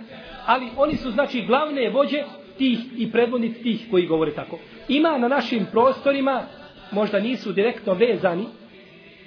ali 0.46 0.68
oni 0.78 0.96
su, 0.96 1.12
znači, 1.12 1.42
glavne 1.42 1.90
vođe 1.90 2.24
tih 2.58 2.80
i 2.98 3.12
predvodnici 3.12 3.64
tih 3.64 3.88
koji 3.92 4.06
govore 4.06 4.34
tako. 4.34 4.58
Ima 4.88 5.18
na 5.18 5.28
našim 5.28 5.66
prostorima, 5.72 6.44
možda 6.92 7.20
nisu 7.20 7.52
direktno 7.52 7.94
vezani 7.94 8.46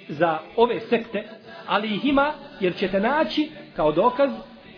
za 0.07 0.39
ove 0.55 0.79
sekte, 0.79 1.23
ali 1.67 1.95
ih 1.95 2.05
ima, 2.05 2.33
jer 2.59 2.75
ćete 2.75 2.99
naći 2.99 3.49
kao 3.75 3.91
dokaz 3.91 4.31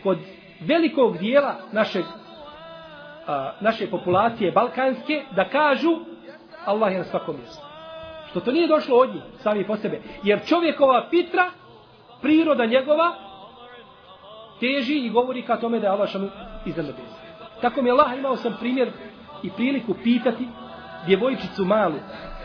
kod 0.04 0.18
velikog 0.60 1.18
dijela 1.18 1.56
našeg, 1.72 2.04
a, 3.28 3.54
naše 3.62 3.88
populacije 3.90 4.52
balkanske, 4.52 5.22
da 5.36 5.50
kažu 5.50 6.00
Allah 6.66 6.92
je 6.92 6.98
na 6.98 7.04
svakom 7.04 7.36
mjestu. 7.38 7.71
Što 8.32 8.40
to 8.40 8.52
nije 8.52 8.68
došlo 8.68 8.98
od 8.98 9.14
njih, 9.14 9.24
sami 9.44 9.68
po 9.68 9.78
sebe. 9.78 10.02
Jer 10.24 10.40
čovjekova 10.46 11.08
pitra, 11.10 11.52
priroda 12.22 12.66
njegova, 12.66 13.16
teži 14.60 14.94
i 14.94 15.10
govori 15.10 15.42
ka 15.42 15.58
tome 15.58 15.80
da 15.80 15.88
je 15.88 15.92
Allah 15.92 16.10
šanu 16.10 16.30
iznad 16.66 16.86
nebesa. 16.86 17.16
Tako 17.62 17.82
mi 17.82 17.90
je 17.90 17.92
Allah 17.92 18.18
imao 18.18 18.38
sam 18.38 18.58
primjer 18.60 18.92
i 19.44 19.50
priliku 19.50 19.94
pitati 20.04 20.48
djevojčicu 21.06 21.66
malu, 21.66 21.96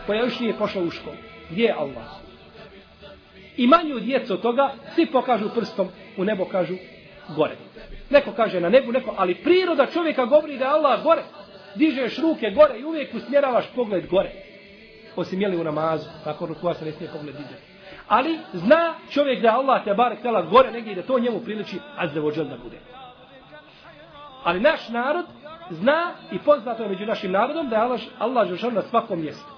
koja 0.05 0.19
još 0.19 0.39
nije 0.39 0.57
pošla 0.57 0.81
u 0.81 0.91
školu. 0.91 1.15
Gdje 1.49 1.63
je 1.63 1.73
Allah? 1.73 2.07
I 3.57 3.67
manju 3.67 3.99
djecu 3.99 4.33
od 4.33 4.41
toga, 4.41 4.73
svi 4.95 5.05
pokažu 5.05 5.49
prstom 5.55 5.87
u 6.17 6.23
nebo, 6.23 6.45
kažu 6.45 6.73
gore. 7.35 7.55
Neko 8.09 8.31
kaže 8.31 8.59
na 8.59 8.69
nebu, 8.69 8.91
neko, 8.91 9.13
ali 9.17 9.35
priroda 9.35 9.85
čovjeka 9.93 10.25
govori 10.25 10.57
da 10.57 10.65
je 10.65 10.71
Allah 10.71 11.03
gore. 11.03 11.23
Dižeš 11.75 12.17
ruke 12.17 12.49
gore 12.55 12.79
i 12.79 12.83
uvijek 12.83 13.13
usmjeravaš 13.13 13.65
pogled 13.75 14.07
gore 14.09 14.46
osim 15.17 15.41
jeli 15.41 15.57
u 15.57 15.63
namazu, 15.63 16.09
tako 16.23 16.45
rukua 16.45 16.73
se 16.73 16.85
ne 16.85 16.91
smije 16.91 17.11
pogled 17.11 17.35
dizati. 17.35 17.63
Ali 18.07 18.39
zna 18.53 18.93
čovjek 19.09 19.41
da 19.41 19.53
Allah 19.53 19.83
te 19.83 19.93
barek 19.93 20.21
tela 20.21 20.41
gore 20.41 20.71
negdje 20.71 20.95
da 20.95 21.01
to 21.01 21.19
njemu 21.19 21.39
priliči 21.39 21.79
azze 21.97 22.19
vođel 22.19 22.45
da 22.45 22.57
bude. 22.63 22.77
Ali 24.43 24.59
naš 24.59 24.89
narod 24.89 25.25
zna 25.69 26.11
i 26.31 26.39
poznato 26.39 26.83
je 26.83 26.89
među 26.89 27.05
našim 27.05 27.31
narodom 27.31 27.69
da 27.69 27.75
je 27.75 27.81
Allah, 27.81 28.01
Allah 28.19 28.49
žešan 28.49 28.73
na 28.73 28.81
svakom 28.81 29.21
mjestu. 29.21 29.51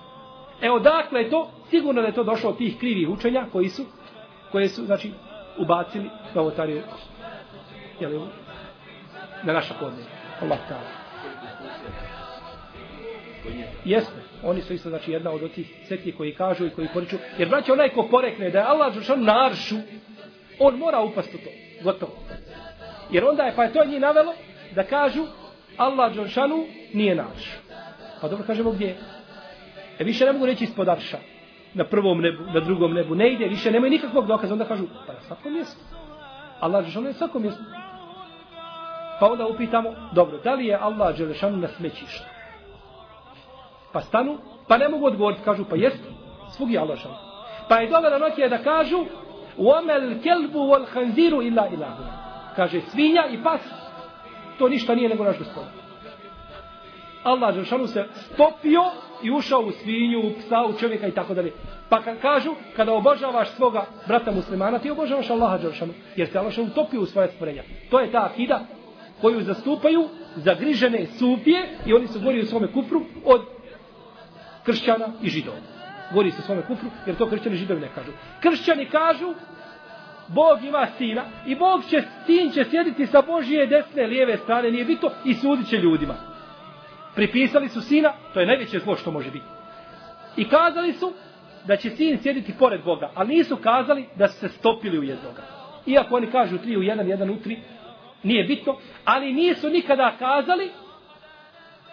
Evo 0.61 0.79
dakle 0.79 1.21
je 1.21 1.29
to, 1.29 1.49
sigurno 1.69 2.01
da 2.01 2.07
je 2.07 2.13
to 2.13 2.23
došlo 2.23 2.49
od 2.49 2.57
tih 2.57 2.79
krivih 2.79 3.09
učenja 3.09 3.45
koji 3.51 3.69
su, 3.69 3.85
koje 4.51 4.69
su, 4.69 4.85
znači, 4.85 5.11
ubacili 5.57 6.09
novotarije 6.35 6.83
jeli, 7.99 8.21
na 9.43 9.53
naša 9.53 9.73
podne. 9.79 10.03
Allah 10.41 10.59
ta'ala. 10.69 11.08
Jeste, 13.85 14.21
oni 14.43 14.61
su 14.61 14.73
isto 14.73 14.89
znači 14.89 15.11
jedna 15.11 15.31
od 15.31 15.51
tih 15.51 15.73
sekti 15.87 16.11
koji 16.11 16.35
kažu 16.35 16.65
i 16.65 16.69
koji 16.69 16.87
poriču. 16.93 17.15
Jer 17.37 17.49
braće, 17.49 17.73
onaj 17.73 17.89
ko 17.89 18.07
porekne 18.11 18.49
da 18.49 18.59
je 18.59 18.65
Allah 18.65 18.93
Đelšanu 18.93 19.23
na 19.23 19.45
aršu, 19.45 19.75
on 20.59 20.77
mora 20.77 21.01
upasti 21.01 21.35
u 21.35 21.39
to. 21.39 21.49
Gotovo. 21.83 22.13
Jer 23.11 23.25
onda 23.25 23.43
je, 23.43 23.53
pa 23.55 23.63
je 23.63 23.73
to 23.73 23.85
njih 23.85 24.01
navelo 24.01 24.33
da 24.75 24.83
kažu 24.83 25.25
Allah 25.77 26.15
Đelšanu 26.15 26.65
nije 26.93 27.15
na 27.15 27.25
aršu. 27.35 27.57
Pa 28.21 28.27
dobro 28.27 28.45
kažemo 28.45 28.71
gdje 28.71 28.97
E 29.99 30.03
više 30.03 30.25
ne 30.25 30.31
mogu 30.31 30.45
reći 30.45 30.63
ispod 30.63 30.89
arša. 30.89 31.17
Na 31.73 31.83
prvom 31.83 32.21
nebu, 32.21 32.43
na 32.53 32.59
drugom 32.59 32.93
nebu. 32.93 33.15
Ne 33.15 33.33
ide, 33.33 33.45
više 33.45 33.71
nemaju 33.71 33.91
nikakvog 33.91 34.27
dokaza. 34.27 34.53
Onda 34.53 34.65
kažu, 34.65 34.87
pa 35.07 35.13
na 35.13 35.21
svakom 35.21 35.53
mjestu. 35.53 35.81
Allah 36.59 36.83
Đelšanu 36.83 37.07
je 37.07 37.13
svakom 37.13 37.41
mjestu. 37.41 37.63
Pa 39.19 39.31
onda 39.31 39.47
upitamo, 39.47 39.89
dobro, 40.13 40.37
da 40.37 40.53
li 40.53 40.65
je 40.65 40.75
Allah 40.75 41.17
Đelšanu 41.17 41.57
na 41.57 41.67
smećištu? 41.67 42.38
Pa 43.92 44.00
stanu, 44.00 44.38
pa 44.68 44.78
ne 44.78 44.88
mogu 44.88 45.06
odgovoriti, 45.06 45.42
kažu, 45.44 45.64
pa 45.70 45.76
jest, 45.76 46.02
svug 46.56 46.70
je 46.70 46.78
Allah 46.78 46.98
Pa 47.68 47.76
je 47.76 47.90
dovoljno 47.90 48.18
noće 48.18 48.48
da 48.48 48.58
kažu, 48.58 49.04
وَمَلْ 49.58 50.22
كَلْبُ 50.22 50.54
وَالْحَنْزِيرُ 50.54 51.32
إِلَّا 51.32 51.68
إِلَهُ 51.70 51.94
Kaže, 52.56 52.80
svinja 52.80 53.26
i 53.30 53.42
pas, 53.42 53.60
to 54.58 54.68
ništa 54.68 54.94
nije 54.94 55.08
nego 55.08 55.24
naš 55.24 55.38
gospod. 55.38 55.64
Allah 57.24 57.54
Žešanu 57.54 57.86
se 57.86 58.04
stopio 58.14 58.82
i 59.22 59.30
ušao 59.30 59.60
u 59.60 59.70
svinju, 59.70 60.18
u 60.18 60.32
psa, 60.38 60.64
u 60.68 60.72
čovjeka 60.72 61.06
i 61.06 61.10
tako 61.10 61.34
dalje. 61.34 61.52
Pa 61.88 62.02
kad 62.02 62.20
kažu, 62.20 62.54
kada 62.76 62.92
obožavaš 62.92 63.50
svoga 63.50 63.86
brata 64.06 64.30
muslimana, 64.30 64.78
ti 64.78 64.90
obožavaš 64.90 65.30
Allaha 65.30 65.58
Žešanu, 65.58 65.92
jer 66.16 66.28
se 66.28 66.38
Allah 66.38 66.52
utopio 66.58 67.00
u 67.00 67.06
svoje 67.06 67.28
stvorenja. 67.28 67.62
To 67.90 68.00
je 68.00 68.12
ta 68.12 68.28
akida 68.32 68.60
koju 69.20 69.40
zastupaju 69.40 70.08
zagrižene 70.36 71.06
sufije 71.06 71.68
i 71.86 71.92
oni 71.94 72.06
se 72.06 72.18
govori 72.18 72.40
u 72.40 72.46
svome 72.46 72.72
kufru 72.72 73.02
od 73.24 73.42
kršćana 74.63 75.07
i 75.21 75.29
židova. 75.29 75.57
Govori 76.11 76.31
se 76.31 76.41
svome 76.41 76.61
kufru, 76.61 76.89
jer 77.05 77.15
to 77.15 77.29
kršćani 77.29 77.55
i 77.55 77.57
židovi 77.57 77.81
ne 77.81 77.89
kažu. 77.95 78.11
Kršćani 78.39 78.85
kažu, 78.85 79.33
Bog 80.27 80.63
ima 80.63 80.87
sina 80.97 81.23
i 81.45 81.55
Bog 81.55 81.81
će, 81.89 82.03
sin 82.25 82.51
će 82.51 82.63
sjediti 82.63 83.07
sa 83.07 83.21
Božije 83.21 83.67
desne, 83.67 84.07
lijeve 84.07 84.37
strane, 84.37 84.71
nije 84.71 84.85
bito, 84.85 85.11
i 85.25 85.33
sudit 85.33 85.67
će 85.69 85.77
ljudima. 85.77 86.15
Pripisali 87.15 87.69
su 87.69 87.81
sina, 87.81 88.13
to 88.33 88.39
je 88.39 88.45
najveće 88.45 88.79
zlo 88.79 88.95
što 88.95 89.11
može 89.11 89.31
biti. 89.31 89.45
I 90.37 90.49
kazali 90.49 90.93
su 90.93 91.13
da 91.67 91.77
će 91.77 91.89
sin 91.89 92.17
sjediti 92.21 92.53
pored 92.59 92.83
Boga, 92.83 93.11
ali 93.15 93.35
nisu 93.35 93.57
kazali 93.57 94.05
da 94.15 94.27
su 94.27 94.39
se 94.39 94.49
stopili 94.49 94.99
u 94.99 95.03
jednoga. 95.03 95.41
Iako 95.85 96.15
oni 96.15 96.31
kažu 96.31 96.57
tri 96.57 96.77
u 96.77 96.83
jedan, 96.83 97.07
jedan 97.07 97.29
u 97.29 97.39
tri, 97.39 97.59
nije 98.23 98.43
bitno, 98.43 98.77
ali 99.05 99.33
nisu 99.33 99.69
nikada 99.69 100.15
kazali 100.19 100.71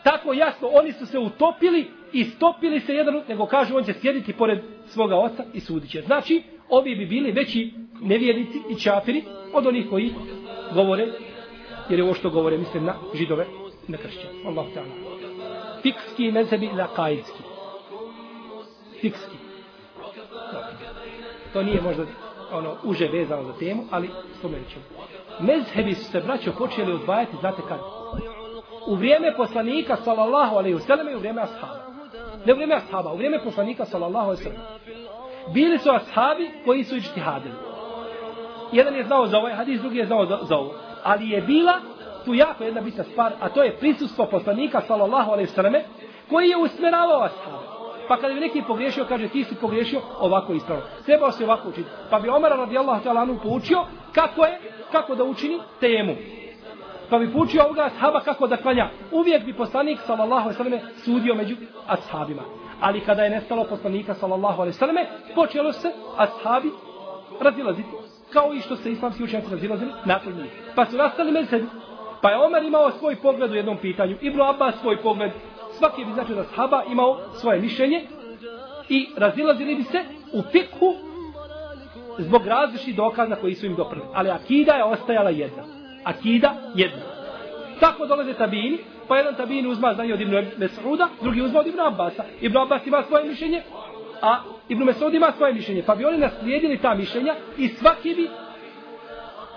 tako 0.03 0.33
jasno, 0.33 0.69
oni 0.73 0.93
su 0.93 1.07
se 1.07 1.19
utopili 1.19 1.91
i 2.17 2.25
stopili 2.25 2.81
se 2.81 2.95
jedan, 2.95 3.23
nego 3.29 3.47
kažu 3.47 3.77
on 3.77 3.85
će 3.85 3.93
sjediti 3.93 4.33
pored 4.33 4.59
svoga 4.87 5.17
oca 5.17 5.45
i 5.55 5.61
sudit 5.61 5.91
će. 5.91 6.03
Znači, 6.03 6.43
ovi 6.69 6.97
bi 6.97 7.07
bili 7.07 7.33
veći 7.33 7.73
nevjernici 8.01 8.59
i 8.71 8.81
čafiri 8.81 9.25
od 9.53 9.67
onih 9.67 9.87
koji 9.91 10.15
govore, 10.75 11.07
jer 11.89 11.99
je 11.99 12.05
ovo 12.05 12.15
što 12.15 12.31
govore, 12.31 12.59
mislim, 12.59 12.85
na 12.85 12.95
židove, 13.15 13.47
na 13.89 13.99
kršće. 13.99 14.27
Allah 14.47 14.67
ta'ala. 14.75 15.83
Fikski 15.83 16.33
mezebi 16.33 16.67
na 16.67 16.85
akajski. 16.93 17.43
Fikski. 19.01 19.37
To 21.53 21.63
nije 21.63 21.81
možda 21.81 22.05
ono 22.53 22.77
uže 22.85 23.09
vezano 23.09 23.43
za 23.43 23.53
temu, 23.53 23.85
ali 23.91 24.11
spomenut 24.39 24.69
ćemo. 24.69 24.85
Mezhebi 25.41 25.95
su 25.95 26.05
se, 26.05 26.21
braćo, 26.21 26.53
počeli 26.59 26.93
odvajati, 26.93 27.37
znate 27.41 27.63
kad? 27.69 27.79
U 28.87 28.95
vrijeme 28.95 29.37
poslanika, 29.37 29.97
sallallahu 29.97 30.57
alaihi 30.57 30.77
wasallam, 30.77 31.13
i 31.13 31.15
u 31.15 31.19
vrijeme 31.19 31.43
ashaba. 31.43 31.86
Ne 32.47 32.53
u 32.53 32.57
vrijeme 32.57 32.75
ashaba, 32.75 33.13
u 33.13 33.17
vrijeme 33.17 33.45
poslanika 33.45 33.85
sallallahu 33.85 34.27
alaihi 34.27 34.43
sallam. 34.43 34.61
Bili 35.55 35.79
su 35.79 35.91
ashabi 35.91 36.51
koji 36.65 36.85
su 36.85 36.97
ičtihadili. 36.97 37.55
jedan 38.73 38.95
je 38.95 39.05
znao 39.05 39.27
za 39.27 39.39
ovaj 39.39 39.53
hadis, 39.53 39.81
drugi 39.81 39.99
je 39.99 40.07
znao 40.07 40.27
za, 40.27 40.39
za 40.43 40.57
ovo. 40.57 40.75
Ali 41.05 41.31
je 41.31 41.41
bila 41.41 41.81
tu 42.25 42.35
jako 42.35 42.65
jedna 42.65 42.81
bitna 42.81 43.05
stvar, 43.05 43.33
a 43.41 43.49
to 43.49 43.63
je 43.63 43.77
prisustvo 43.77 44.27
poslanika, 44.31 44.81
sallallahu 44.81 45.31
alaihi 45.31 45.51
sallame, 45.51 45.85
koji 46.31 46.49
je 46.49 46.57
usmeravao 46.57 47.23
ashab. 47.23 47.61
Pa 48.09 48.17
kada 48.17 48.35
bi 48.35 48.41
neki 48.41 48.63
pogriješio, 48.67 49.05
kaže 49.09 49.29
ti 49.29 49.45
si 49.45 49.55
pogriješio, 49.55 50.01
ovako 50.21 50.53
ispravno. 50.53 50.85
Trebao 51.07 51.33
se 51.33 51.45
ovako 51.45 51.69
učiti. 51.69 51.89
Pa 52.11 52.21
bi 52.21 52.29
Omer 52.29 52.53
radijallahu 52.53 53.05
ta'ala 53.05 53.23
anu 53.23 53.39
poučio 53.43 53.85
kako 54.13 54.45
je, 54.45 54.59
kako 54.93 55.15
da 55.15 55.25
učini 55.25 55.59
temu. 55.81 56.17
Pa 57.11 57.19
bi 57.19 57.33
poučio 57.33 57.65
ovoga 57.65 57.83
ashaba 57.85 58.21
kako 58.21 58.47
da 58.47 58.57
klanja. 58.57 58.91
Uvijek 59.13 59.45
bi 59.45 59.53
poslanik 59.53 59.99
sallallahu 60.07 60.49
alejhi 60.49 60.71
ve 60.71 60.81
sudio 61.05 61.35
među 61.35 61.57
ashabima. 61.87 62.43
Ali 62.81 63.01
kada 63.01 63.23
je 63.23 63.31
nestalo 63.31 63.65
poslanika 63.65 64.15
sallallahu 64.15 64.63
alejhi 64.63 64.79
ve 64.81 65.07
počelo 65.35 65.73
se 65.73 65.93
ashabi 66.17 66.71
razilaziti 67.41 67.89
kao 68.33 68.55
i 68.55 68.61
što 68.61 68.77
se 68.77 68.91
islamski 68.91 69.25
učenjaci 69.25 69.51
razilazili 69.51 69.91
nakon 70.05 70.33
njih. 70.33 70.51
Pa 70.75 70.87
su 70.87 70.97
nastali 70.97 71.33
mezhebi. 71.33 71.67
Pa 72.21 72.31
je 72.31 72.39
Omer 72.39 72.63
imao 72.63 72.91
svoj 72.91 73.17
pogled 73.17 73.51
u 73.51 73.55
jednom 73.55 73.77
pitanju, 73.77 74.17
Ibn 74.21 74.41
Abbas 74.41 74.75
svoj 74.81 75.03
pogled, 75.03 75.33
svaki 75.79 76.05
bi 76.05 76.13
znači 76.13 76.35
da 76.35 76.45
sahaba 76.45 76.83
imao 76.91 77.19
svoje 77.33 77.61
mišljenje 77.61 78.07
i 78.89 79.09
razilazili 79.17 79.75
bi 79.75 79.83
se 79.83 79.99
u 80.33 80.43
fikhu 80.43 80.95
zbog 82.19 82.47
različitih 82.47 82.97
dokaza 82.97 83.37
koji 83.37 83.55
su 83.55 83.67
im 83.67 83.75
doprli. 83.75 84.03
Ali 84.15 84.31
akida 84.31 84.73
je 84.73 84.85
ostajala 84.85 85.31
jedna. 85.31 85.76
Akida 86.07 86.55
jedna. 86.75 87.03
Tako 87.81 88.07
dolaze 88.07 88.35
tabini, 88.35 88.79
pa 89.09 89.17
jedan 89.17 89.35
tabin 89.35 89.67
uzma 89.67 89.95
znanje 89.95 90.15
od 90.15 90.21
Ibn 90.21 90.33
Mes'uda, 90.33 91.07
drugi 91.23 91.43
uzma 91.43 91.61
od 91.61 91.67
Ibn 91.67 91.81
Abbasa. 91.81 92.25
Ibn 92.41 92.57
Abbas 92.57 92.87
ima 92.87 93.03
svoje 93.03 93.25
mišljenje, 93.25 93.63
a 94.23 94.39
Ibn 94.69 94.83
Mes'ud 94.83 95.17
ima 95.17 95.33
svoje 95.37 95.55
mišljenje. 95.55 95.83
Pa 95.87 95.95
bi 95.95 96.05
oni 96.05 96.19
naslijedili 96.19 96.79
ta 96.79 96.95
mišljenja 96.95 97.35
i 97.59 97.69
svaki 97.69 98.15
bi 98.15 98.31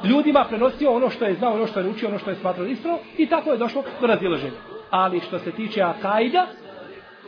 ljudima 0.10 0.46
prenosio 0.50 0.92
ono 0.92 1.10
što 1.10 1.26
je 1.26 1.34
znao, 1.34 1.54
ono 1.54 1.68
što 1.68 1.80
je 1.80 1.90
učio, 1.90 2.10
ono 2.10 2.20
što 2.20 2.30
je 2.30 2.36
smatrao 2.36 2.68
ispravno 2.68 3.00
i 3.18 3.26
tako 3.26 3.52
je 3.52 3.58
došlo 3.58 3.84
do 4.02 4.08
razilaženja. 4.08 4.58
Ali 4.90 5.20
što 5.20 5.40
se 5.40 5.52
tiče 5.52 5.82
akajda, 5.82 6.48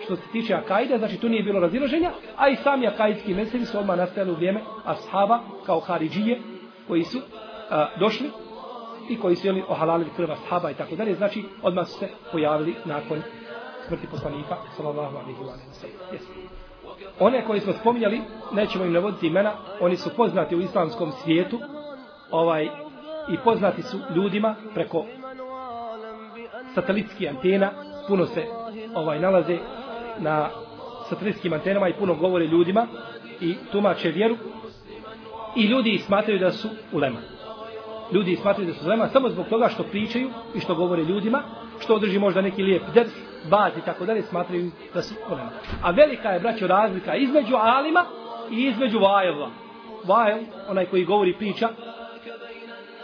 što 0.04 0.16
se 0.16 0.24
tiče 0.32 0.54
akajda, 0.54 0.98
znači 0.98 1.18
tu 1.18 1.30
nije 1.30 1.44
bilo 1.44 1.60
razilaženja, 1.60 2.12
a 2.38 2.50
i 2.50 2.56
sami 2.56 2.88
akajdski 2.88 3.34
meseli 3.34 3.66
su 3.66 3.80
odmah 3.80 3.98
nastajali 3.98 4.32
u 4.32 4.36
vrijeme 4.36 4.62
ashaba 4.86 5.40
kao 5.66 5.80
haridžije 5.80 6.42
koji 6.88 7.04
su 7.04 7.20
a, 7.70 7.88
došli 8.00 8.30
i 9.10 9.20
koji 9.20 9.36
su 9.36 9.48
jeli 9.48 9.64
ohalalili 9.68 10.10
krva 10.16 10.36
sahaba 10.36 10.72
i 10.72 10.74
tako 10.74 10.96
dalje, 10.96 11.16
znači 11.16 11.44
odmah 11.62 11.88
su 11.88 12.00
se 12.00 12.08
pojavili 12.32 12.76
nakon 12.86 13.22
smrti 13.88 14.08
poslanika 14.08 14.58
sallallahu 14.78 15.18
alaihi 15.18 15.40
wa 15.40 15.56
sallam. 15.72 15.96
Yes. 16.12 16.52
One 17.20 17.46
koje 17.46 17.62
smo 17.62 17.74
spominjali, 17.74 18.22
nećemo 18.52 18.86
im 18.86 18.94
navoditi 18.94 19.28
imena, 19.28 19.54
oni 19.80 19.98
su 19.98 20.10
poznati 20.18 20.56
u 20.56 20.62
islamskom 20.62 21.12
svijetu, 21.12 21.60
ovaj 22.32 22.66
i 23.30 23.38
poznati 23.44 23.82
su 23.82 23.98
ljudima 24.16 24.56
preko 24.74 25.06
satelitskih 26.76 27.30
antena 27.30 27.72
puno 28.08 28.26
se 28.26 28.46
ovaj 28.96 29.20
nalaze 29.20 29.58
na 30.20 30.50
satelitskim 31.10 31.54
antenama 31.54 31.88
i 31.88 31.94
puno 31.94 32.16
govore 32.16 32.46
ljudima 32.46 32.88
i 33.42 33.56
tumače 33.72 34.10
vjeru 34.10 34.38
i 35.56 35.64
ljudi 35.66 35.98
smatraju 35.98 36.40
da 36.40 36.52
su 36.52 36.70
ulema 36.92 37.18
ljudi 38.14 38.36
smatraju 38.36 38.68
da 38.68 38.74
su 38.74 38.86
ulema 38.86 39.08
samo 39.08 39.30
zbog 39.30 39.48
toga 39.48 39.70
što 39.70 39.84
pričaju 39.84 40.30
i 40.56 40.60
što 40.60 40.76
govore 40.76 41.04
ljudima 41.04 41.44
što 41.80 41.96
održi 41.96 42.20
možda 42.20 42.42
neki 42.42 42.64
lijep 42.64 42.84
ders 42.94 43.12
baz 43.50 43.78
i 43.78 43.86
tako 43.86 44.06
dalje 44.06 44.22
smatraju 44.22 44.72
da 44.94 45.02
su 45.02 45.16
ulema 45.28 45.50
a 45.84 45.92
velika 45.92 46.30
je 46.30 46.40
braćo 46.40 46.68
razlika 46.68 47.16
između 47.16 47.56
alima 47.56 48.06
i 48.52 48.66
između 48.66 49.00
vajeva 49.00 49.50
vajel, 50.04 50.40
onaj 50.70 50.86
koji 50.86 51.06
govori 51.06 51.34
priča 51.34 51.70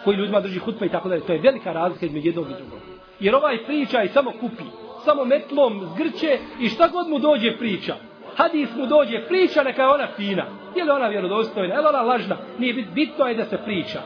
koji 0.04 0.18
ljudima 0.18 0.40
drži 0.40 0.60
hutba 0.60 0.86
i 0.86 0.90
tako 0.90 1.10
dalje. 1.10 1.22
To 1.22 1.34
je 1.34 1.40
velika 1.40 1.74
razlika 1.74 2.06
između 2.06 2.28
jednog 2.28 2.46
i 2.50 2.54
drugog. 2.54 2.80
Jer 3.20 3.36
ovaj 3.36 3.64
priča 3.64 4.04
i 4.04 4.10
samo 4.10 4.32
kupi, 4.32 4.64
samo 5.06 5.26
metlom 5.26 5.86
zgrče 5.94 6.38
i 6.60 6.70
šta 6.70 6.88
god 6.88 7.10
mu 7.10 7.20
dođe 7.20 7.58
priča. 7.58 7.96
Hadis 8.36 8.70
mu 8.76 8.86
dođe 8.86 9.26
priča, 9.28 9.64
neka 9.64 9.82
je 9.82 9.88
ona 9.88 10.08
fina. 10.16 10.46
Je 10.76 10.84
li 10.84 10.90
ona 10.90 11.08
vjerodostojna, 11.08 11.74
je 11.74 11.82
li 11.82 11.88
ona 11.88 12.02
lažna? 12.02 12.38
Nije 12.60 12.74
bit, 12.74 12.88
bitno 12.94 13.26
je 13.26 13.36
da 13.36 13.46
se 13.46 13.58
priča. 13.66 14.02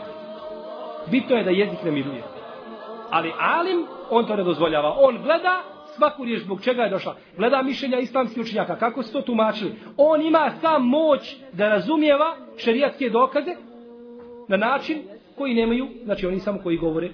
Bitno 1.07 1.35
je 1.35 1.43
da 1.43 1.49
jezik 1.49 1.83
ne 1.83 1.91
miruje. 1.91 2.23
Ali 3.09 3.31
alim, 3.39 3.85
on 4.09 4.25
to 4.25 4.35
ne 4.35 4.43
dozvoljava. 4.43 4.95
On 4.99 5.17
gleda 5.23 5.61
svaku 5.95 6.23
riječ 6.23 6.41
zbog 6.41 6.61
čega 6.63 6.83
je 6.83 6.89
došla. 6.89 7.15
Gleda 7.37 7.61
mišljenja 7.61 7.99
islamskih 7.99 8.41
učenjaka, 8.41 8.75
kako 8.75 9.03
su 9.03 9.13
to 9.13 9.21
tumačili. 9.21 9.75
On 9.97 10.21
ima 10.21 10.51
sam 10.61 10.87
moć 10.87 11.35
da 11.53 11.69
razumijeva 11.69 12.35
šerijatske 12.57 13.09
dokaze 13.09 13.51
na 14.47 14.57
način 14.57 15.01
koji 15.37 15.53
nemaju, 15.53 15.87
znači 16.03 16.25
oni 16.25 16.39
samo 16.39 16.59
koji 16.63 16.77
govore 16.77 17.09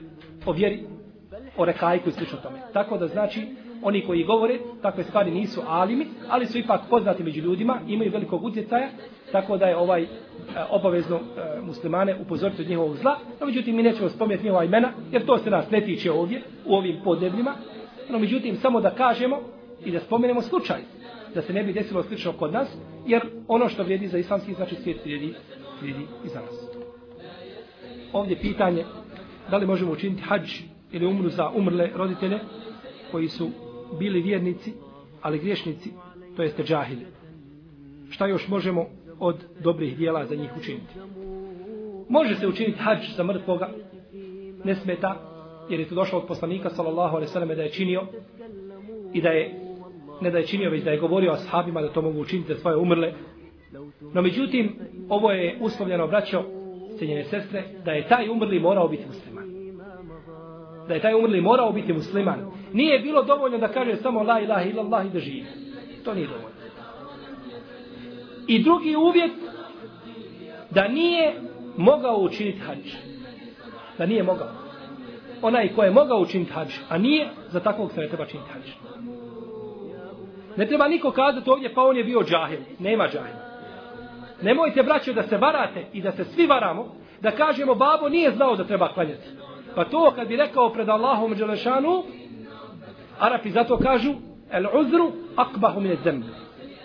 o 0.46 0.52
vjeri, 0.52 0.84
o 1.58 1.66
rekajku 1.66 2.10
i 2.10 2.12
slično 2.12 2.38
tome. 2.38 2.60
Tako 2.74 2.98
da 2.98 3.08
znači, 3.08 3.48
oni 3.84 4.06
koji 4.06 4.24
govore, 4.24 4.60
takve 4.82 5.04
stvari 5.04 5.32
nisu 5.32 5.62
alimi, 5.68 6.06
ali 6.30 6.46
su 6.46 6.58
ipak 6.58 6.82
poznati 6.90 7.24
među 7.24 7.42
ljudima, 7.42 7.80
imaju 7.88 8.12
velikog 8.12 8.44
utjecaja, 8.44 8.88
tako 9.32 9.58
da 9.58 9.66
je 9.66 9.78
ovaj 9.78 10.04
e, 10.04 10.08
obavezno 10.70 11.16
e, 11.16 11.62
muslimane 11.62 12.16
upozoriti 12.22 12.62
od 12.62 12.70
njihovog 12.70 12.96
zla, 12.96 13.18
no 13.40 13.46
međutim 13.46 13.76
mi 13.76 13.84
nećemo 13.84 14.10
spomnjeti 14.10 14.44
njihova 14.44 14.64
imena, 14.64 14.92
jer 15.12 15.26
to 15.26 15.38
se 15.38 15.50
nas 15.50 15.72
ne 15.72 15.82
tiče 15.82 16.12
ovdje, 16.12 16.42
u 16.66 16.76
ovim 16.76 16.98
podnebljima, 17.04 17.54
no 18.10 18.20
međutim 18.20 18.56
samo 18.56 18.82
da 18.82 18.90
kažemo 18.90 19.40
i 19.86 19.92
da 19.92 20.00
spomenemo 20.00 20.42
slučaj, 20.42 20.82
da 21.36 21.42
se 21.42 21.54
ne 21.54 21.64
bi 21.64 21.74
desilo 21.74 22.04
slično 22.04 22.34
kod 22.34 22.54
nas, 22.54 22.68
jer 23.08 23.22
ono 23.48 23.70
što 23.70 23.84
vrijedi 23.84 24.08
za 24.08 24.18
islamski, 24.18 24.54
znači 24.54 24.76
svijet 24.76 25.06
vrijedi, 25.06 25.34
vrijedi 25.82 26.06
i 26.26 26.28
za 26.28 26.42
nas. 26.42 26.68
Ovdje 28.14 28.40
pitanje 28.40 28.84
da 29.52 29.58
li 29.58 29.68
možemo 29.68 29.92
učiniti 29.92 30.22
hađ 30.22 30.52
ili 30.92 31.06
umru 31.06 31.30
za 31.30 31.50
umrle 31.50 31.90
roditelje 31.96 32.40
koji 33.12 33.28
su 33.28 33.50
bili 34.00 34.22
vjernici, 34.22 34.74
ali 35.22 35.40
griješnici, 35.40 35.92
to 36.36 36.44
jeste 36.44 36.64
džahili. 36.64 37.06
Šta 38.10 38.28
još 38.28 38.48
možemo 38.48 38.86
od 39.20 39.36
dobrih 39.64 39.98
dijela 39.98 40.26
za 40.26 40.36
njih 40.36 40.50
učiniti? 40.60 40.94
Može 42.10 42.36
se 42.36 42.48
učiniti 42.48 42.80
hađ 42.80 43.16
za 43.16 43.24
mrtvoga, 43.24 43.70
ne 44.64 44.76
smeta, 44.76 45.16
jer 45.70 45.80
je 45.80 45.88
to 45.88 45.96
došlo 45.96 46.20
od 46.20 46.28
poslanika, 46.28 46.70
sallallahu 46.70 47.16
alaihi 47.16 47.32
sallam, 47.32 47.50
da 47.50 47.62
je 47.62 47.72
činio 47.72 48.02
i 49.14 49.22
da 49.22 49.30
je, 49.30 49.60
ne 50.22 50.32
da 50.32 50.38
je 50.38 50.48
činio, 50.48 50.70
već 50.70 50.84
da 50.84 50.92
je 50.92 51.00
govorio 51.00 51.32
ashabima 51.32 51.82
da 51.82 51.94
to 51.94 52.02
mogu 52.02 52.20
učiniti 52.20 52.54
za 52.54 52.60
svoje 52.60 52.78
umrle. 52.78 53.14
No 54.14 54.22
međutim, 54.22 54.76
ovo 55.10 55.32
je 55.32 55.58
uslovljeno, 55.62 56.08
braćo, 56.08 56.44
cijenjene 56.98 57.24
sestre, 57.24 57.64
da 57.86 57.92
je 57.92 58.08
taj 58.08 58.30
umrli 58.30 58.60
morao 58.60 58.88
biti 58.88 59.04
musliman. 59.08 59.46
Da 60.88 60.94
je 60.94 61.02
taj 61.02 61.14
umrli 61.14 61.42
morao 61.42 61.72
biti 61.72 61.94
musliman. 61.94 62.40
Nije 62.74 63.00
bilo 63.00 63.24
dovoljno 63.24 63.58
da 63.58 63.68
kaže 63.68 63.96
samo 63.96 64.24
la 64.24 64.40
ilaha 64.40 64.64
illallah 64.64 65.06
i 65.06 65.10
da 65.10 65.20
živi. 65.20 65.46
To 66.06 66.14
nije 66.14 66.28
dovoljno. 66.28 66.58
I 68.48 68.64
drugi 68.64 68.96
uvjet, 68.96 69.32
da 70.70 70.88
nije 70.88 71.34
mogao 71.78 72.18
učiniti 72.18 72.60
hađ. 72.60 72.94
Da 73.98 74.06
nije 74.06 74.24
mogao. 74.24 74.50
Onaj 75.42 75.74
ko 75.76 75.84
je 75.84 75.92
mogao 75.92 76.20
učiniti 76.20 76.52
hađ, 76.52 76.70
a 76.90 76.98
nije, 76.98 77.30
za 77.50 77.60
takvog 77.60 77.92
se 77.92 78.02
ne 78.02 78.08
treba 78.08 78.26
činiti 78.26 78.50
hađ. 78.50 78.64
Ne 80.58 80.66
treba 80.66 80.88
niko 80.88 81.12
kazati 81.12 81.50
ovdje, 81.50 81.74
pa 81.74 81.84
on 81.84 81.98
je 81.98 82.04
bio 82.04 82.24
džahil. 82.24 82.60
Nema 82.80 83.08
džahila. 83.08 83.48
Nemojte, 84.42 84.84
braćo, 84.84 85.14
da 85.14 85.24
se 85.24 85.38
varate 85.38 85.86
i 85.94 86.02
da 86.02 86.12
se 86.12 86.24
svi 86.24 86.48
varamo, 86.48 86.96
da 87.22 87.32
kažemo, 87.32 87.76
babo 87.76 88.10
nije 88.10 88.32
znao 88.32 88.56
da 88.56 88.64
treba 88.64 88.94
klanjati. 88.94 89.28
Pa 89.76 89.86
to 89.86 90.12
kad 90.16 90.28
bi 90.28 90.36
rekao 90.36 90.70
pred 90.70 90.90
Allahom 90.90 91.36
Đelešanu, 91.36 92.04
Arapi 93.20 93.50
zato 93.50 93.78
kažu, 93.78 94.14
el 94.52 94.66
uzru 94.80 95.12
akbahu 95.36 95.82
min 95.82 95.98
zemlje. 96.04 96.28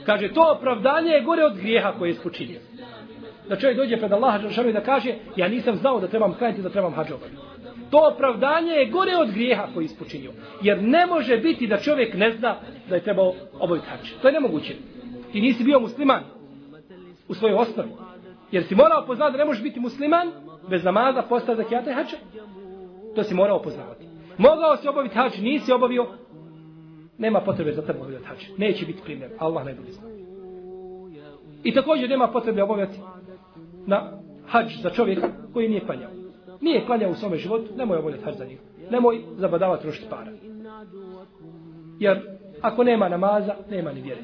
Kaže, 0.07 0.33
to 0.33 0.53
opravdanje 0.57 1.11
je 1.11 1.21
gore 1.21 1.45
od 1.45 1.57
grijeha 1.57 1.93
koje 1.99 2.09
je 2.09 2.13
ispočinio. 2.13 2.61
Da 3.49 3.57
čovjek 3.57 3.77
dođe 3.77 3.97
pred 3.97 4.13
Allaha 4.13 4.39
Đelšanu 4.39 4.69
i 4.69 4.73
da 4.73 4.81
kaže, 4.81 5.15
ja 5.37 5.49
nisam 5.49 5.77
znao 5.77 6.01
da 6.01 6.09
trebam 6.09 6.35
klanjati, 6.35 6.63
da 6.63 6.69
trebam 6.69 6.95
hađovati. 6.95 7.37
To 7.91 8.11
opravdanje 8.15 8.73
je 8.73 8.91
gore 8.91 9.17
od 9.17 9.31
grijeha 9.31 9.67
koji 9.75 9.85
je 9.85 9.87
ispočinio. 9.87 10.33
Jer 10.63 10.83
ne 10.83 11.07
može 11.07 11.37
biti 11.37 11.67
da 11.67 11.77
čovjek 11.77 12.15
ne 12.15 12.31
zna 12.31 12.57
da 12.89 12.95
je 12.95 13.03
trebao 13.03 13.35
obaviti 13.61 13.87
hađ. 13.87 14.13
To 14.23 14.29
je 14.29 14.33
nemoguće. 14.33 14.75
Ti 15.33 15.41
nisi 15.41 15.65
bio 15.65 15.81
musliman, 15.81 16.23
u 17.29 17.35
svojoj 17.35 17.55
osnovi. 17.55 17.91
Jer 18.51 18.65
si 18.65 18.75
morao 18.75 19.07
poznati 19.07 19.33
da 19.33 19.39
ne 19.39 19.45
možeš 19.45 19.63
biti 19.63 19.81
musliman 19.81 20.31
bez 20.71 20.85
namaza, 20.85 21.23
posta, 21.23 21.55
zakijata 21.55 21.91
i 21.91 21.95
hađa. 21.95 22.17
To 23.15 23.23
si 23.23 23.35
morao 23.35 23.63
poznavati. 23.63 24.07
Mogao 24.39 24.77
si 24.77 24.89
obaviti 24.89 25.15
hađ, 25.15 25.39
nisi 25.39 25.73
obavio, 25.73 26.07
nema 27.19 27.41
potrebe 27.41 27.73
za 27.73 27.83
tebe 27.83 27.99
obavljati 27.99 28.25
hađ. 28.25 28.39
Neće 28.59 28.87
biti 28.87 29.03
primjer. 29.05 29.31
Allah 29.39 29.65
ne 29.65 29.75
zna. 29.75 30.09
I 31.63 31.75
također 31.75 32.11
nema 32.11 32.29
potrebe 32.29 32.63
obavljati 32.63 32.99
na 33.87 34.13
hađ 34.47 34.83
za 34.83 34.91
čovjek 34.91 35.19
koji 35.53 35.69
nije 35.69 35.87
klanjao. 35.87 36.11
Nije 36.61 36.87
klanjao 36.87 37.11
u 37.11 37.15
svome 37.15 37.37
životu, 37.37 37.77
nemoj 37.77 37.99
obavljati 37.99 38.25
hađ 38.25 38.35
za 38.35 38.45
njega. 38.45 38.61
Nemoj 38.91 39.23
zabadavati 39.37 39.83
trošiti 39.83 40.07
para. 40.11 40.33
Jer 41.99 42.21
ako 42.61 42.85
nema 42.85 43.09
namaza, 43.09 43.55
nema 43.71 43.93
ni 43.93 44.01
vjere. 44.01 44.23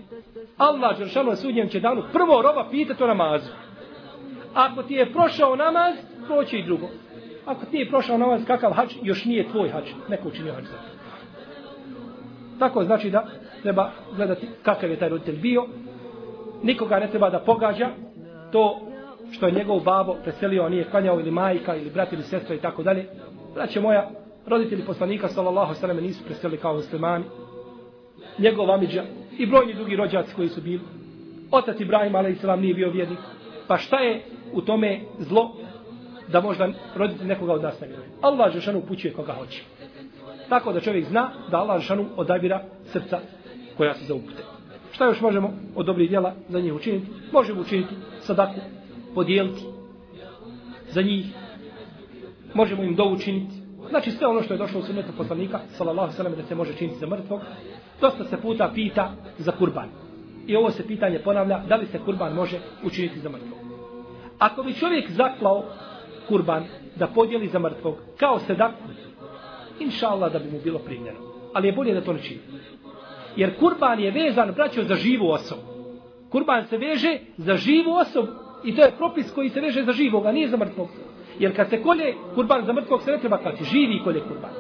Allah 0.57 0.99
Đeršanu 0.99 1.30
na 1.30 1.36
sudnjem 1.36 1.68
će 1.68 1.80
danu 1.80 2.03
prvo 2.12 2.43
roba 2.43 2.68
pita 2.70 2.95
to 2.95 3.07
namazu. 3.07 3.51
Ako 4.55 4.82
ti 4.82 4.95
je 4.95 5.12
prošao 5.12 5.57
namaz, 5.57 5.95
proći 6.26 6.59
i 6.59 6.64
drugo. 6.64 6.89
Ako 7.47 7.66
ti 7.66 7.76
je 7.76 7.89
prošao 7.89 8.18
namaz, 8.18 8.43
kakav 8.47 8.72
hač, 8.72 8.95
još 9.03 9.24
nije 9.24 9.49
tvoj 9.49 9.68
hač. 9.68 9.84
Neko 10.09 10.28
učinio 10.28 10.55
hač 10.55 10.64
za 10.64 10.97
Tako 12.59 12.85
znači 12.85 13.11
da 13.11 13.27
treba 13.63 13.91
gledati 14.17 14.49
kakav 14.63 14.91
je 14.91 14.99
taj 14.99 15.09
roditelj 15.09 15.37
bio. 15.37 15.67
Nikoga 16.63 16.99
ne 16.99 17.11
treba 17.11 17.31
da 17.31 17.39
pogađa 17.39 17.89
to 18.53 18.81
što 19.31 19.47
je 19.47 19.53
njegov 19.53 19.81
babo 19.81 20.17
preselio, 20.23 20.63
a 20.63 20.69
nije 20.69 20.91
klanjao 20.91 21.21
ili 21.21 21.31
majka 21.31 21.77
ili 21.77 21.91
brat 21.91 22.13
ili 22.13 22.23
sestra 22.23 22.55
i 22.55 22.59
tako 22.59 22.83
dalje. 22.83 23.07
Braće 23.55 23.81
moja, 23.81 24.11
roditelji 24.47 24.85
poslanika 24.87 25.29
sallallahu 25.29 25.75
sallam 25.75 25.97
nisu 25.97 26.25
preselili 26.25 26.61
kao 26.61 26.75
muslimani. 26.75 27.25
Njegov 28.39 28.71
amidža 28.71 29.05
i 29.39 29.47
brojni 29.47 29.75
drugi 29.75 29.97
rođaci 29.97 30.35
koji 30.35 30.49
su 30.49 30.61
bili. 30.61 30.81
Otac 31.51 31.81
Ibrahim 31.81 32.17
a.s. 32.17 32.61
nije 32.61 32.75
bio 32.75 32.91
vjernik. 32.91 33.19
Pa 33.69 33.79
šta 33.79 33.99
je 33.99 34.23
u 34.53 34.61
tome 34.61 35.01
zlo 35.19 35.57
da 36.29 36.41
možda 36.41 36.69
roditelj 36.97 37.27
nekoga 37.27 37.53
od 37.53 37.63
nas 37.63 37.81
ne 37.81 37.87
vjeruje? 37.87 38.09
Allah 38.21 38.53
Žešanu 38.53 38.79
upućuje 38.79 39.13
koga 39.13 39.33
hoće. 39.33 39.63
Tako 40.49 40.72
da 40.72 40.80
čovjek 40.80 41.05
zna 41.05 41.30
da 41.51 41.59
Allah 41.59 41.80
Žešanu 41.80 42.07
odabira 42.16 42.64
srca 42.84 43.18
koja 43.76 43.94
se 43.94 44.05
zaupute. 44.05 44.42
Šta 44.92 45.07
još 45.07 45.20
možemo 45.20 45.53
od 45.74 45.86
dobrih 45.86 46.09
djela 46.09 46.34
za 46.49 46.61
njih 46.61 46.74
učiniti? 46.74 47.07
Možemo 47.32 47.61
učiniti 47.61 47.94
sadaku, 48.20 48.61
podijeliti 49.14 49.62
za 50.90 51.03
njih. 51.03 51.26
Možemo 52.55 52.82
im 52.82 52.94
doučiniti. 52.94 53.55
Znači 53.90 54.11
sve 54.11 54.26
ono 54.26 54.42
što 54.42 54.55
je 54.55 54.59
došlo 54.59 54.80
u 54.80 54.82
sunnetu 54.82 55.12
poslanika, 55.16 55.61
sallallahu 55.68 56.12
sallam, 56.12 56.34
da 56.36 56.42
se 56.42 56.55
može 56.55 56.74
činiti 56.74 56.99
za 56.99 57.07
mrtvog, 57.07 57.40
dosta 58.01 58.24
se 58.24 58.36
puta 58.36 58.70
pita 58.74 59.12
za 59.38 59.53
kurban. 59.53 59.88
I 60.46 60.57
ovo 60.57 60.70
se 60.70 60.86
pitanje 60.86 61.18
ponavlja, 61.18 61.59
da 61.68 61.76
li 61.76 61.86
se 61.86 61.99
kurban 61.99 62.34
može 62.34 62.59
učiniti 62.84 63.20
za 63.20 63.28
mrtvog. 63.28 63.59
Ako 64.38 64.62
bi 64.62 64.74
čovjek 64.74 65.11
zaklao 65.11 65.64
kurban 66.28 66.64
da 66.96 67.07
podijeli 67.07 67.49
za 67.49 67.59
mrtvog, 67.59 67.96
kao 68.16 68.38
se 68.38 68.55
inša 69.81 70.09
Allah 70.09 70.33
da 70.33 70.39
bi 70.39 70.51
mu 70.51 70.59
bilo 70.64 70.79
primljeno. 70.79 71.18
Ali 71.55 71.68
je 71.68 71.72
bolje 71.72 71.95
da 71.95 72.01
to 72.01 72.12
ne 72.12 72.22
čini. 72.22 72.41
Jer 73.37 73.59
kurban 73.59 74.01
je 74.01 74.11
vezan, 74.11 74.53
braćo, 74.53 74.85
za 74.85 74.95
živu 74.95 75.31
osobu. 75.31 75.62
Kurban 76.31 76.66
se 76.66 76.79
veže 76.79 77.18
za 77.37 77.57
živu 77.57 77.93
osobu. 77.93 78.29
I 78.64 78.76
to 78.76 78.83
je 78.83 78.97
propis 78.99 79.33
koji 79.35 79.49
se 79.49 79.61
veže 79.61 79.85
za 79.85 79.93
živog, 79.93 80.26
a 80.26 80.33
nije 80.33 80.49
za 80.49 80.57
mrtvog. 80.57 80.89
Jer 81.39 81.57
kad 81.57 81.70
se 81.70 81.83
kolje 81.83 82.14
kurban 82.35 82.64
za 82.64 82.72
mrtvog, 82.72 83.03
se 83.03 83.11
ne 83.11 83.18
treba 83.18 83.39
klati. 83.39 83.64
Živi 83.64 84.01
kolje 84.05 84.20
kurban. 84.20 84.51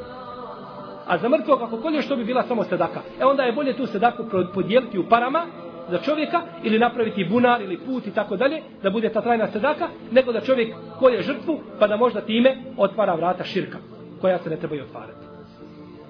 A 1.06 1.18
za 1.18 1.28
mrtvog, 1.28 1.62
ako 1.62 1.76
kolje, 1.76 2.02
što 2.02 2.16
bi 2.16 2.24
bila 2.24 2.42
samo 2.42 2.64
sedaka? 2.64 3.00
E 3.20 3.24
onda 3.24 3.42
je 3.42 3.52
bolje 3.52 3.76
tu 3.76 3.86
sedaku 3.86 4.24
podijeliti 4.54 4.98
u 4.98 5.08
parama 5.08 5.46
za 5.90 5.98
čovjeka 5.98 6.42
ili 6.62 6.78
napraviti 6.78 7.24
bunar 7.24 7.62
ili 7.62 7.78
put 7.78 8.06
i 8.06 8.14
tako 8.14 8.36
dalje, 8.36 8.62
da 8.82 8.90
bude 8.90 9.08
ta 9.08 9.20
trajna 9.20 9.46
sedaka, 9.46 9.88
nego 10.10 10.32
da 10.32 10.40
čovjek 10.40 10.74
kolje 10.98 11.22
žrtvu, 11.22 11.60
pa 11.78 11.86
da 11.86 11.96
možda 11.96 12.20
time 12.20 12.56
otvara 12.76 13.14
vrata 13.14 13.44
širka, 13.44 13.78
koja 14.20 14.38
se 14.38 14.50
ne 14.50 14.56
treba 14.56 14.84
otvarati. 14.84 15.26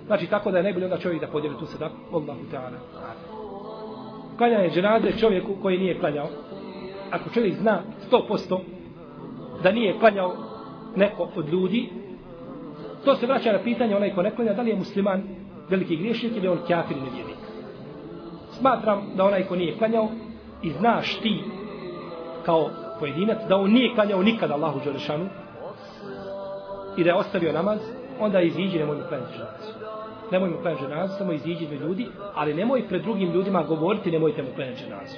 Znači 0.06 0.26
tako 0.26 0.50
da 0.50 0.56
je 0.56 0.62
najbolje 0.62 0.84
onda 0.84 0.98
čovjek 0.98 1.20
da 1.20 1.26
podijeli 1.26 1.58
tu 1.58 1.66
sadaku. 1.66 1.96
Allahu 2.12 2.40
ta'ala. 2.52 2.78
Klanjanje 4.38 4.70
dženaze 4.70 5.18
čovjeku 5.20 5.56
koji 5.62 5.78
nije 5.78 5.98
klanjao. 5.98 6.28
Ako 7.10 7.30
čovjek 7.30 7.54
zna 7.54 7.82
100% 8.10 8.60
da 9.62 9.72
nije 9.72 9.98
klanjao 9.98 10.34
neko 10.96 11.28
od 11.36 11.48
ljudi, 11.48 11.88
to 13.04 13.16
se 13.16 13.26
vraća 13.26 13.52
na 13.52 13.58
pitanje 13.58 13.96
onaj 13.96 14.14
ko 14.14 14.22
ne 14.22 14.30
klanja, 14.30 14.52
da 14.52 14.62
li 14.62 14.70
je 14.70 14.76
musliman 14.76 15.22
veliki 15.68 15.96
griješnik 15.96 16.32
ili 16.36 16.48
on 16.48 16.58
kjafir 16.66 16.96
nevjernik. 16.96 17.36
Smatram 18.50 19.02
da 19.16 19.24
onaj 19.24 19.42
ko 19.42 19.56
nije 19.56 19.78
klanjao 19.78 20.08
i 20.62 20.70
znaš 20.70 21.20
ti 21.20 21.40
kao 22.44 22.70
pojedinac 23.00 23.38
da 23.48 23.56
on 23.56 23.70
nije 23.70 23.94
klanjao 23.94 24.22
nikada 24.22 24.54
Allahu 24.54 24.80
Đelešanu 24.84 25.26
i 26.96 27.04
da 27.04 27.10
je 27.10 27.16
ostavio 27.16 27.52
namaz, 27.52 27.78
onda 28.20 28.40
iziđi 28.40 28.78
nemoj 28.78 28.96
mu 28.96 29.02
klanjati 29.08 29.32
ženazu. 29.32 29.72
Nemoj 30.32 30.48
mu 30.48 30.56
klanjati 30.62 30.82
ženazu, 30.82 31.14
samo 31.18 31.32
iziđi 31.32 31.66
do 31.66 31.86
ljudi, 31.86 32.06
ali 32.34 32.54
nemoj 32.54 32.88
pred 32.88 33.02
drugim 33.02 33.32
ljudima 33.32 33.62
govoriti 33.62 34.10
nemojte 34.10 34.42
mu 34.42 34.48
klanjati 34.54 34.80
ženazu. 34.84 35.16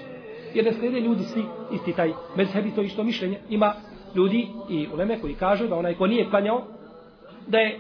Jer 0.55 0.65
ne 0.65 0.73
slijede 0.73 1.01
ljudi 1.01 1.25
svi 1.25 1.45
isti 1.73 1.93
taj 1.93 2.13
mezhebi, 2.37 2.75
to 2.75 2.83
isto 2.83 3.05
mišljenje. 3.05 3.39
Ima 3.49 3.73
ljudi 4.15 4.49
i 4.69 4.89
uleme 4.95 5.21
koji 5.21 5.35
kažu 5.35 5.69
da 5.69 5.77
onaj 5.77 5.95
ko 5.95 6.07
nije 6.07 6.31
klanjao, 6.31 6.63
da 7.47 7.59
je 7.59 7.79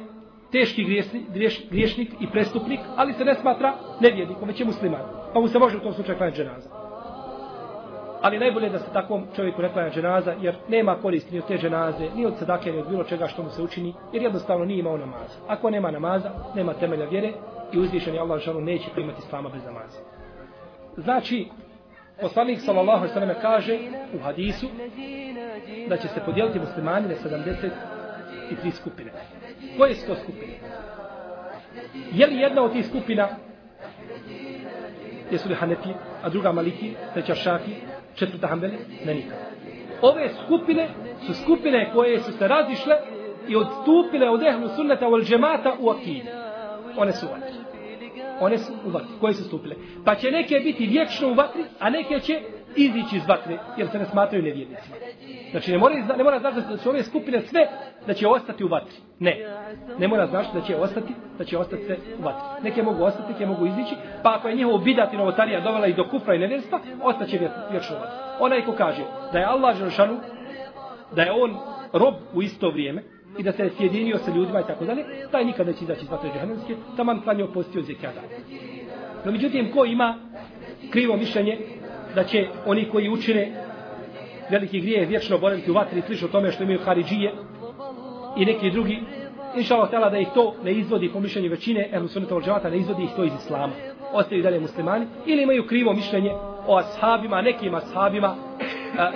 teški 0.53 0.85
griješnik, 0.85 1.23
griješnik 1.71 2.09
i 2.21 2.27
prestupnik, 2.27 2.81
ali 2.97 3.13
se 3.13 3.25
ne 3.25 3.35
smatra 3.35 3.75
nevjednikom, 4.01 4.49
već 4.49 4.61
je 4.61 4.67
musliman. 4.67 5.01
Pa 5.35 5.41
mu 5.41 5.49
se 5.49 5.59
može 5.59 5.77
u 5.77 5.81
tom 5.81 5.93
slučaju 5.93 6.19
klanjati 6.19 6.37
ženazu. 6.37 6.80
Ali 8.23 8.39
najbolje 8.39 8.69
da 8.69 8.79
se 8.79 8.93
takvom 8.93 9.27
čovjeku 9.37 9.63
ne 9.63 9.73
klanja 9.73 9.91
dženaza, 9.91 10.35
jer 10.41 10.55
nema 10.69 10.97
koristi 11.03 11.33
ni 11.35 11.39
od 11.39 11.47
te 11.47 11.59
dženaze, 11.59 12.09
ni 12.15 12.27
od 12.27 12.39
sadake, 12.39 12.73
ni 12.73 12.79
od 12.79 12.89
bilo 12.89 13.05
čega 13.05 13.27
što 13.27 13.43
mu 13.43 13.51
se 13.51 13.63
učini, 13.63 13.95
jer 14.13 14.23
jednostavno 14.23 14.65
nije 14.65 14.79
imao 14.79 14.97
namaza. 14.97 15.39
Ako 15.49 15.71
nema 15.71 15.91
namaza, 15.91 16.31
nema 16.55 16.75
temelja 16.75 17.05
vjere 17.05 17.33
i 17.73 17.79
uzvišeni 17.79 18.19
Allah 18.19 18.41
žalu 18.41 18.61
neće 18.61 18.91
primati 18.95 19.19
islama 19.19 19.49
bez 19.49 19.65
namaza. 19.65 19.99
Znači, 20.97 21.49
poslanik 22.21 22.61
sallallahu 22.61 23.05
alejhi 23.05 23.29
ve 23.29 23.41
kaže 23.43 23.79
u 24.15 24.23
hadisu 24.23 24.67
da 25.89 25.97
će 25.97 26.09
se 26.09 26.21
podijeliti 26.27 26.59
muslimani 26.59 27.09
na 27.09 27.15
73 28.51 28.71
skupine. 28.73 29.11
Koje 29.77 29.95
su 29.95 30.07
to 30.07 30.15
skupine? 30.15 30.53
Je 32.13 32.27
li 32.27 32.37
jedna 32.37 32.63
od 32.63 32.73
tih 32.73 32.87
skupina 32.87 33.29
jesu 35.31 35.49
li 35.49 35.55
Hanefi, 35.55 35.95
a 36.23 36.29
druga 36.29 36.53
Maliki, 36.53 36.95
treća 37.15 37.35
Šafi, 37.35 37.71
četvrta 38.15 38.47
Hanbeli? 38.47 38.79
Ne 39.05 39.15
nikad. 39.15 39.39
Ove 40.03 40.29
skupine 40.45 40.89
su 41.27 41.35
skupine 41.35 41.91
koje 41.95 42.21
su 42.21 42.33
se 42.33 42.49
razišle 42.49 42.97
i 43.49 43.57
odstupile 43.57 44.31
od 44.31 44.43
ehlu 44.43 44.69
sunnata 44.77 45.09
u 45.09 45.21
džemata 45.23 45.77
u 45.81 45.91
akidi. 45.91 46.23
One 46.97 47.13
su 47.13 47.27
vatri. 47.27 47.55
One 48.41 48.59
su 48.59 48.73
u 48.87 48.91
vatri. 48.91 49.09
Koje 49.21 49.35
su 49.35 49.45
stupile? 49.45 49.75
Pa 50.05 50.15
će 50.15 50.31
neke 50.31 50.55
biti 50.65 50.87
vječno 50.87 51.29
u 51.29 51.35
vatri, 51.35 51.65
a 51.79 51.91
neke 51.91 52.21
će 52.21 52.41
izići 52.77 53.17
iz 53.17 53.29
vatre, 53.29 53.59
jer 53.77 53.89
se 53.89 53.99
ne 53.99 54.05
smatraju 54.05 54.43
nevjernicima. 54.43 54.97
Znači, 55.51 55.73
ne 55.73 55.79
mora, 55.79 55.95
ne 56.17 56.25
mora 56.25 56.39
znači 56.39 56.61
da 56.71 56.77
će 56.77 56.89
ove 56.89 57.03
skupine 57.03 57.41
sve 57.41 57.69
da 58.07 58.15
će 58.15 58.29
ostati 58.29 58.65
u 58.65 58.69
vatri. 58.69 58.97
Ne. 59.19 59.37
Ne 59.99 60.09
mora 60.09 60.27
znači 60.27 60.49
da 60.55 60.61
će 60.61 60.77
ostati, 60.77 61.13
da 61.39 61.45
će 61.45 61.59
ostati 61.59 61.85
sve 61.85 61.97
u 62.19 62.23
vatri. 62.23 62.63
Neke 62.63 62.83
mogu 62.83 63.05
ostati, 63.05 63.33
neke 63.33 63.47
mogu 63.47 63.67
izići, 63.67 63.95
pa 64.23 64.35
ako 64.35 64.49
je 64.49 64.55
njihovo 64.55 64.79
bidat 64.79 65.13
i 65.13 65.17
novotarija 65.17 65.61
dovela 65.61 65.87
i 65.87 65.95
do 65.95 66.09
kufra 66.11 66.35
i 66.35 66.39
nevjerstva, 66.39 66.81
ostaće 67.03 67.39
vječno 67.71 67.97
u 67.97 68.01
vatri. 68.01 68.17
Onaj 68.41 68.65
ko 68.65 68.73
kaže 68.73 69.03
da 69.33 69.39
je 69.39 69.45
Allah 69.45 69.77
Želšanu, 69.77 70.17
da 71.17 71.23
je 71.23 71.33
on 71.33 71.57
rob 71.93 72.15
u 72.35 72.43
isto 72.43 72.71
vrijeme, 72.71 73.03
i 73.39 73.43
da 73.43 73.53
se 73.53 73.63
je 73.63 73.71
sjedinio 73.71 74.19
sa 74.19 74.31
ljudima 74.31 74.61
i 74.61 74.67
tako 74.67 74.85
dalje, 74.85 75.05
taj 75.31 75.45
nikad 75.45 75.67
neće 75.67 75.85
izaći 75.85 76.05
iz 76.05 76.11
vatre 76.11 76.31
džahannamske, 76.35 76.75
taman 76.97 77.21
klanio 77.21 77.47
postio 77.47 77.83
zekijada. 77.83 78.21
No, 79.25 79.33
međutim, 79.33 79.73
ko 79.73 79.85
ima 79.85 80.19
krivo 80.91 81.17
mišljenje 81.17 81.59
da 82.15 82.25
će 82.25 82.47
oni 82.67 82.89
koji 82.89 83.09
učine 83.09 83.53
veliki 84.51 84.81
grijeh 84.81 85.09
vječno 85.09 85.39
boraviti 85.39 85.71
u 85.71 85.75
vatri 85.75 86.03
slično 86.07 86.29
tome 86.29 86.53
što 86.53 86.63
imaju 86.63 86.79
Haridžije 86.85 87.33
i 88.37 88.45
neki 88.45 88.71
drugi. 88.71 89.03
Inša 89.57 89.75
Allah 89.75 90.13
da 90.13 90.19
ih 90.19 90.29
to 90.35 90.55
ne 90.65 90.73
izvodi 90.73 91.11
po 91.13 91.21
mišljenju 91.21 91.51
većine 91.51 91.89
ehlu 91.93 92.09
sunnata 92.09 92.37
od 92.37 92.45
džavata 92.45 92.71
ne 92.71 92.77
izvodi 92.77 93.03
ih 93.03 93.11
to 93.17 93.25
iz 93.25 93.33
Islama. 93.35 93.73
Ostaju 94.13 94.43
dalje 94.43 94.61
muslimani 94.61 95.07
ili 95.27 95.43
imaju 95.43 95.67
krivo 95.67 95.93
mišljenje 95.93 96.31
o 96.67 96.77
ashabima, 96.77 97.43
nekim 97.43 97.75
ashabima 97.75 98.37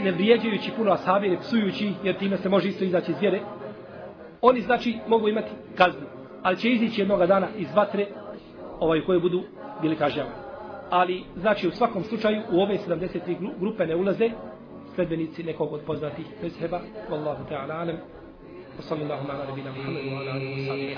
ne 0.03 0.12
vrijeđajući 0.12 0.70
puno 0.76 0.92
ashabi 0.92 1.28
ne 1.28 1.38
psujući 1.38 1.92
jer 2.05 2.18
time 2.18 2.36
se 2.36 2.49
može 2.49 2.68
isto 2.68 2.84
izaći 2.84 3.11
iz 3.11 3.20
vjere. 3.20 3.40
Oni 4.40 4.61
znači 4.61 4.99
mogu 5.09 5.28
imati 5.28 5.51
kaznu 5.76 6.07
ali 6.45 6.57
će 6.57 6.70
izići 6.70 7.01
jednog 7.01 7.26
dana 7.26 7.49
iz 7.57 7.68
vatre 7.74 8.07
ovaj 8.80 9.01
koji 9.01 9.20
budu 9.20 9.42
bili 9.82 9.97
kažnjavani 9.97 10.43
ali 10.95 11.24
znači 11.36 11.68
u 11.68 11.70
svakom 11.70 12.05
slučaju 12.05 12.42
u 12.51 12.61
ove 12.61 12.78
73 12.88 13.36
grupe 13.61 13.86
ne 13.86 13.97
ulaze 13.97 14.30
sledbenici 14.95 15.42
nekog 15.42 15.72
od 15.72 15.80
poznatih 15.86 16.26
mezheba 16.42 16.80
wallahu 17.11 17.42
ta'ala 17.51 17.74
alam 17.74 17.97
wa 18.78 18.82
sallallahu 18.88 19.30
ala 19.30 19.45
nabina 19.45 19.70
muhammed 19.70 20.05
wa 20.05 20.20
ala 20.20 20.32
alihi 20.32 20.55
wa 20.55 20.66
sallam. 20.66 20.90